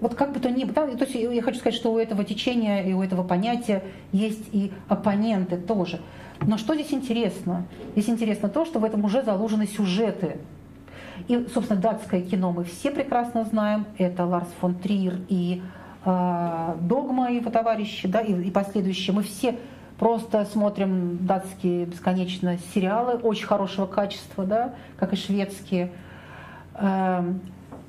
вот 0.00 0.14
как 0.14 0.32
бы 0.34 0.40
то 0.40 0.50
ни 0.50 0.64
было, 0.64 0.74
то 0.74 1.04
есть 1.04 1.14
я 1.14 1.42
хочу 1.42 1.58
сказать, 1.58 1.74
что 1.74 1.92
у 1.92 1.98
этого 1.98 2.24
течения 2.24 2.82
и 2.82 2.92
у 2.92 3.02
этого 3.02 3.22
понятия 3.22 3.82
есть 4.12 4.48
и 4.52 4.70
оппоненты 4.88 5.56
тоже. 5.56 6.00
Но 6.42 6.58
что 6.58 6.74
здесь 6.74 6.92
интересно? 6.92 7.64
Здесь 7.96 8.10
интересно 8.10 8.48
то, 8.48 8.64
что 8.64 8.78
в 8.78 8.84
этом 8.84 9.04
уже 9.04 9.22
заложены 9.22 9.66
сюжеты. 9.66 10.36
И, 11.26 11.46
собственно, 11.52 11.80
датское 11.80 12.20
кино 12.20 12.52
мы 12.52 12.64
все 12.64 12.90
прекрасно 12.90 13.44
знаем. 13.44 13.86
Это 13.96 14.24
Ларс 14.24 14.48
фон 14.60 14.74
Триер 14.74 15.20
и 15.28 15.62
Догма, 16.80 17.30
его 17.30 17.50
товарищи, 17.50 18.08
да, 18.08 18.20
и, 18.20 18.32
и 18.32 18.50
последующие. 18.50 19.14
Мы 19.14 19.22
все 19.22 19.56
просто 19.98 20.44
смотрим 20.44 21.26
датские 21.26 21.86
бесконечно 21.86 22.56
сериалы 22.72 23.14
очень 23.14 23.46
хорошего 23.46 23.86
качества, 23.86 24.44
да, 24.44 24.74
как 24.96 25.12
и 25.12 25.16
шведские. 25.16 25.90
Эм, 26.74 27.40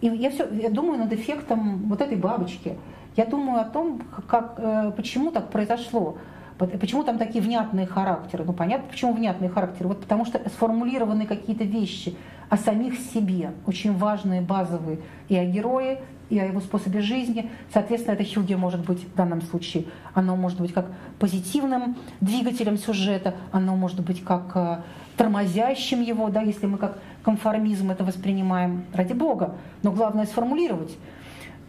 и 0.02 0.08
я 0.08 0.32
все, 0.32 0.48
я 0.50 0.70
думаю 0.70 1.00
над 1.00 1.14
эффектом 1.14 1.88
вот 1.88 2.02
этой 2.02 2.18
бабочки. 2.18 2.78
Я 3.16 3.26
думаю 3.26 3.62
о 3.62 3.66
том, 3.66 4.02
как, 4.28 4.56
э, 4.58 4.92
почему 4.96 5.32
так 5.32 5.50
произошло. 5.50 6.18
Почему 6.58 7.04
там 7.04 7.18
такие 7.18 7.42
внятные 7.42 7.86
характеры? 7.86 8.44
Ну, 8.44 8.52
понятно, 8.52 8.90
почему 8.90 9.14
внятные 9.14 9.50
характеры. 9.50 9.88
Вот 9.88 10.02
потому 10.02 10.26
что 10.26 10.42
сформулированы 10.50 11.26
какие-то 11.26 11.64
вещи 11.64 12.18
о 12.50 12.58
самих 12.58 13.00
себе, 13.00 13.52
очень 13.66 13.96
важные, 13.96 14.42
базовые, 14.42 15.00
и 15.30 15.38
о 15.38 15.46
герое, 15.46 16.02
и 16.30 16.40
о 16.40 16.46
его 16.46 16.60
способе 16.60 17.02
жизни. 17.02 17.50
Соответственно, 17.74 18.16
это 18.16 18.24
Хюге 18.24 18.56
может 18.58 18.86
быть 18.86 19.04
в 19.04 19.16
данном 19.16 19.42
случае. 19.42 19.86
Оно 20.14 20.36
может 20.36 20.60
быть 20.60 20.74
как 20.74 20.86
позитивным 21.20 21.98
двигателем 22.22 22.78
сюжета, 22.78 23.36
оно 23.52 23.76
может 23.76 24.02
быть 24.02 24.24
как 24.24 24.52
э, 24.56 24.78
тормозящим 25.18 26.02
его, 26.02 26.30
да, 26.30 26.42
если 26.42 26.66
мы 26.66 26.78
как 26.78 27.00
конформизм 27.24 27.92
это 27.92 28.04
воспринимаем, 28.04 28.86
ради 28.94 29.14
бога. 29.14 29.56
Но 29.84 29.92
главное 29.92 30.26
сформулировать. 30.26 30.98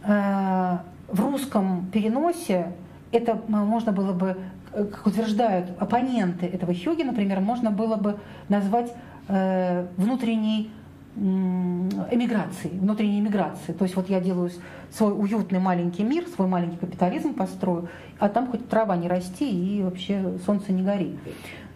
Э, 0.03 0.77
в 1.07 1.19
русском 1.19 1.87
переносе 1.91 2.73
это 3.11 3.39
можно 3.47 3.91
было 3.91 4.13
бы, 4.13 4.37
э, 4.73 4.85
как 4.85 5.05
утверждают 5.05 5.71
оппоненты 5.79 6.45
этого 6.45 6.73
Хюги, 6.73 7.03
например, 7.03 7.41
можно 7.41 7.71
было 7.71 7.95
бы 7.95 8.17
назвать 8.47 8.93
э, 9.27 9.85
внутренней 9.97 10.71
эмиграции, 11.15 12.69
внутренней 12.69 13.19
эмиграции. 13.19 13.73
То 13.73 13.83
есть 13.83 13.95
вот 13.95 14.09
я 14.09 14.21
делаю 14.21 14.49
свой 14.91 15.11
уютный 15.11 15.59
маленький 15.59 16.03
мир, 16.03 16.25
свой 16.27 16.47
маленький 16.47 16.77
капитализм 16.77 17.33
построю, 17.33 17.89
а 18.19 18.29
там 18.29 18.47
хоть 18.47 18.67
трава 18.69 18.95
не 18.95 19.07
расти 19.07 19.49
и 19.49 19.83
вообще 19.83 20.37
солнце 20.45 20.71
не 20.71 20.83
гори. 20.83 21.17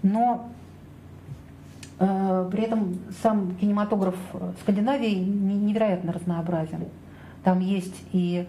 Но 0.04 0.50
э, 2.00 2.50
при 2.52 2.64
этом 2.64 2.98
сам 3.22 3.56
кинематограф 3.56 4.16
Скандинавии 4.62 5.16
невероятно 5.16 6.14
разнообразен. 6.14 6.86
Там 7.44 7.60
есть 7.60 7.96
и 8.14 8.48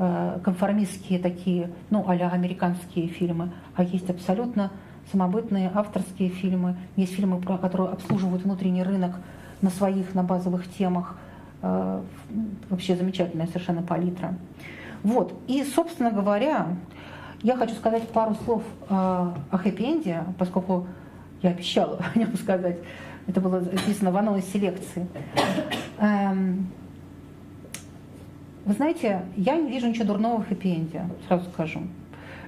Э, 0.00 0.38
конформистские 0.44 1.18
такие, 1.18 1.72
ну, 1.90 2.04
а 2.06 2.12
американские 2.12 3.08
фильмы, 3.08 3.50
а 3.74 3.82
есть 3.82 4.08
абсолютно 4.08 4.70
самобытные 5.10 5.72
авторские 5.74 6.28
фильмы. 6.28 6.76
Есть 6.94 7.16
фильмы, 7.16 7.42
которые 7.42 7.90
обслуживают 7.90 8.44
внутренний 8.44 8.84
рынок 8.84 9.16
на 9.62 9.70
своих, 9.70 10.14
на 10.14 10.22
базовых 10.22 10.68
темах. 10.68 11.16
Э, 11.62 12.02
вообще 12.70 12.96
замечательная 12.96 13.46
совершенно 13.46 13.82
палитра. 13.82 14.34
Вот. 15.02 15.32
И, 15.46 15.62
собственно 15.64 16.10
говоря, 16.10 16.68
я 17.42 17.56
хочу 17.56 17.74
сказать 17.74 18.08
пару 18.08 18.34
слов 18.44 18.62
э, 18.88 18.94
о 18.94 19.34
хэппи-энде, 19.52 20.24
поскольку 20.38 20.86
я 21.42 21.50
обещала 21.50 22.00
о 22.14 22.18
нем 22.18 22.36
сказать. 22.36 22.78
Это 23.26 23.40
было 23.40 23.60
записано 23.60 24.10
в 24.10 24.16
анонсе 24.16 24.48
селекции. 24.48 25.06
Эм, 25.98 26.68
вы 28.64 28.72
знаете, 28.72 29.22
я 29.36 29.56
не 29.56 29.70
вижу 29.70 29.88
ничего 29.88 30.06
дурного 30.06 30.40
в 30.40 30.50
хэппи-энде, 30.50 31.02
сразу 31.26 31.44
скажу. 31.50 31.82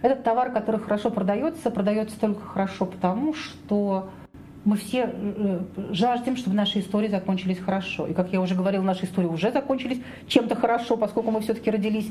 Этот 0.03 0.25
товар, 0.25 0.51
который 0.51 0.81
хорошо 0.81 1.11
продается, 1.11 1.71
продается 1.71 2.19
только 2.19 2.41
хорошо 2.41 2.87
потому, 2.87 3.35
что 3.35 4.11
мы 4.65 4.77
все 4.77 5.11
э, 5.13 5.61
жаждем, 5.91 6.37
чтобы 6.37 6.57
наши 6.57 6.81
истории 6.81 7.09
закончились 7.09 7.59
хорошо. 7.59 8.07
И, 8.07 8.15
как 8.15 8.33
я 8.33 8.41
уже 8.41 8.55
говорила, 8.55 8.83
наши 8.83 9.07
истории 9.07 9.27
уже 9.27 9.53
закончились 9.53 10.01
чем-то 10.27 10.55
хорошо, 10.55 10.97
поскольку 10.97 11.31
мы 11.31 11.41
все-таки 11.41 11.71
родились 11.71 12.11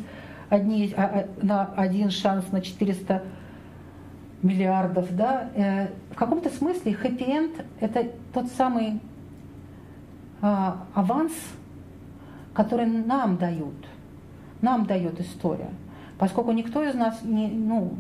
одни, 0.50 0.94
а, 0.98 1.04
а, 1.04 1.46
на 1.46 1.66
один 1.76 2.10
шанс 2.10 2.52
на 2.52 2.62
400 2.62 3.24
миллиардов. 4.42 5.16
Да? 5.16 5.50
Э, 5.56 5.88
в 6.12 6.16
каком-то 6.16 6.50
смысле 6.50 6.94
хэппи-энд– 6.94 7.66
это 7.80 8.08
тот 8.34 8.48
самый 8.58 9.00
а, 10.42 10.86
аванс, 10.94 11.34
который 12.54 12.88
нам 12.88 13.38
дают– 13.38 13.76
нам 14.62 14.86
дает 14.86 15.20
история. 15.20 15.70
Поскольку 16.18 16.52
никто 16.52 16.84
из 16.84 16.94
нас 16.96 17.22
не, 17.24 17.48
ну, 17.48 17.94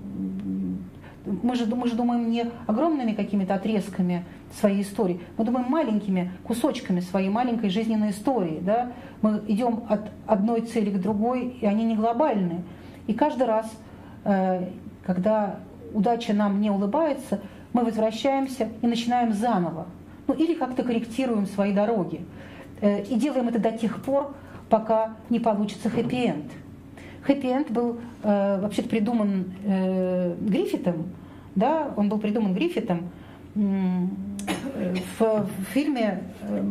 мы 1.25 1.55
же, 1.55 1.65
мы 1.65 1.87
же 1.87 1.95
думаем 1.95 2.29
не 2.29 2.45
огромными 2.67 3.13
какими-то 3.13 3.55
отрезками 3.55 4.25
своей 4.57 4.81
истории, 4.81 5.19
мы 5.37 5.45
думаем 5.45 5.67
маленькими 5.69 6.31
кусочками 6.43 6.99
своей 6.99 7.29
маленькой 7.29 7.69
жизненной 7.69 8.11
истории. 8.11 8.59
Да? 8.61 8.91
Мы 9.21 9.41
идем 9.47 9.83
от 9.89 10.09
одной 10.25 10.61
цели 10.61 10.89
к 10.89 10.99
другой, 10.99 11.57
и 11.61 11.65
они 11.65 11.83
не 11.83 11.95
глобальные. 11.95 12.63
И 13.07 13.13
каждый 13.13 13.47
раз, 13.47 13.71
э, 14.25 14.69
когда 15.05 15.59
удача 15.93 16.33
нам 16.33 16.61
не 16.61 16.69
улыбается, 16.69 17.41
мы 17.73 17.83
возвращаемся 17.83 18.69
и 18.81 18.87
начинаем 18.87 19.33
заново. 19.33 19.85
Ну 20.27 20.33
или 20.33 20.53
как-то 20.53 20.83
корректируем 20.83 21.45
свои 21.45 21.73
дороги. 21.73 22.25
Э, 22.81 23.03
и 23.03 23.15
делаем 23.15 23.47
это 23.47 23.59
до 23.59 23.71
тех 23.71 24.01
пор, 24.01 24.33
пока 24.69 25.15
не 25.29 25.39
получится 25.39 25.89
хэппи-энд. 25.89 26.51
Хэппи-энд 27.23 27.71
был 27.71 27.99
э, 28.23 28.61
вообще 28.61 28.81
придуман 28.83 29.53
э, 29.65 30.35
Гриффитом, 30.39 31.07
да, 31.55 31.91
он 31.97 32.09
был 32.09 32.19
придуман 32.19 32.53
Гриффитом 32.53 33.09
в, 35.19 35.47
фильме 35.73 36.23
э, 36.41 36.63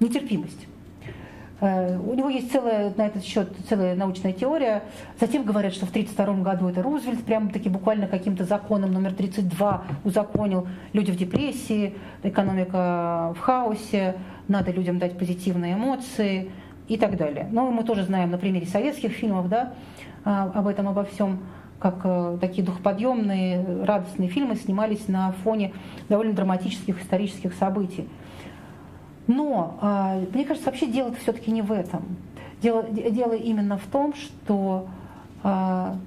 «Нетерпимость». 0.00 0.66
Э, 1.60 1.98
у 1.98 2.14
него 2.14 2.28
есть 2.28 2.52
целая 2.52 2.92
на 2.96 3.06
этот 3.06 3.24
счет 3.24 3.50
целая 3.68 3.94
научная 3.96 4.32
теория. 4.32 4.82
Затем 5.18 5.44
говорят, 5.44 5.72
что 5.72 5.86
в 5.86 5.90
1932 5.90 6.44
году 6.44 6.68
это 6.68 6.82
Рузвельт 6.82 7.24
прямо 7.24 7.50
таки 7.50 7.68
буквально 7.68 8.06
каким-то 8.06 8.44
законом 8.44 8.92
номер 8.92 9.12
32 9.14 9.84
узаконил 10.04 10.68
люди 10.92 11.10
в 11.10 11.16
депрессии, 11.16 11.94
экономика 12.22 13.34
в 13.36 13.40
хаосе, 13.40 14.16
надо 14.46 14.70
людям 14.70 14.98
дать 14.98 15.18
позитивные 15.18 15.74
эмоции 15.74 16.50
и 16.86 16.96
так 16.96 17.16
далее. 17.16 17.48
Но 17.50 17.70
мы 17.70 17.84
тоже 17.84 18.04
знаем 18.04 18.30
на 18.30 18.38
примере 18.38 18.66
советских 18.66 19.12
фильмов 19.12 19.48
да, 19.48 19.74
а, 20.24 20.50
об 20.54 20.66
этом, 20.66 20.88
обо 20.88 21.04
всем, 21.04 21.40
как 21.78 22.00
э, 22.04 22.38
такие 22.40 22.64
духоподъемные, 22.64 23.84
радостные 23.84 24.28
фильмы 24.28 24.56
снимались 24.56 25.06
на 25.08 25.32
фоне 25.44 25.72
довольно 26.08 26.32
драматических 26.32 27.00
исторических 27.00 27.54
событий. 27.54 28.08
Но 29.26 29.78
а, 29.80 30.20
мне 30.32 30.44
кажется, 30.44 30.70
вообще 30.70 30.86
дело 30.86 31.12
все-таки 31.22 31.50
не 31.50 31.62
в 31.62 31.70
этом. 31.70 32.16
Дело, 32.62 32.82
дело 32.82 33.34
именно 33.34 33.76
в 33.76 33.84
том, 33.84 34.14
что 34.14 34.88
а, 35.42 35.98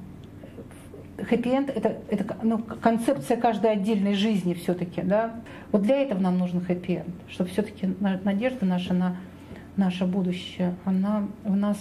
хэппи-энд 1.18 1.70
это, 1.70 1.98
это 2.10 2.36
ну, 2.42 2.58
концепция 2.58 3.38
каждой 3.38 3.74
отдельной 3.74 4.16
жизни 4.16 4.54
все-таки, 4.56 5.02
да. 5.02 5.36
Вот 5.72 5.84
для 5.84 6.02
этого 6.02 6.20
нам 6.20 6.38
нужен 6.40 6.62
хэппи-энд, 6.62 7.14
чтобы 7.30 7.52
все-таки 7.52 7.96
надежда 8.00 8.66
наша 8.66 8.94
на 8.94 9.16
наше 9.78 10.06
будущее, 10.06 10.76
она 10.84 11.28
в 11.44 11.56
нас 11.56 11.78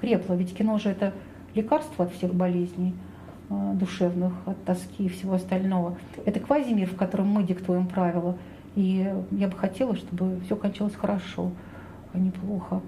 крепла. 0.00 0.34
Ведь 0.34 0.54
кино 0.54 0.78
же 0.78 0.90
это 0.90 1.14
лекарство 1.54 2.04
от 2.04 2.12
всех 2.12 2.34
болезней 2.34 2.94
душевных, 3.48 4.32
от 4.46 4.62
тоски 4.64 5.06
и 5.06 5.08
всего 5.08 5.34
остального. 5.34 5.96
Это 6.24 6.40
квазимир, 6.40 6.88
в 6.88 6.96
котором 6.96 7.28
мы 7.28 7.42
диктуем 7.44 7.86
правила. 7.86 8.36
И 8.74 9.12
я 9.30 9.48
бы 9.48 9.56
хотела, 9.56 9.96
чтобы 9.96 10.40
все 10.44 10.56
кончалось 10.56 10.94
хорошо, 10.94 11.50
а 12.12 12.18
не 12.18 12.30
плохо. 12.30 12.82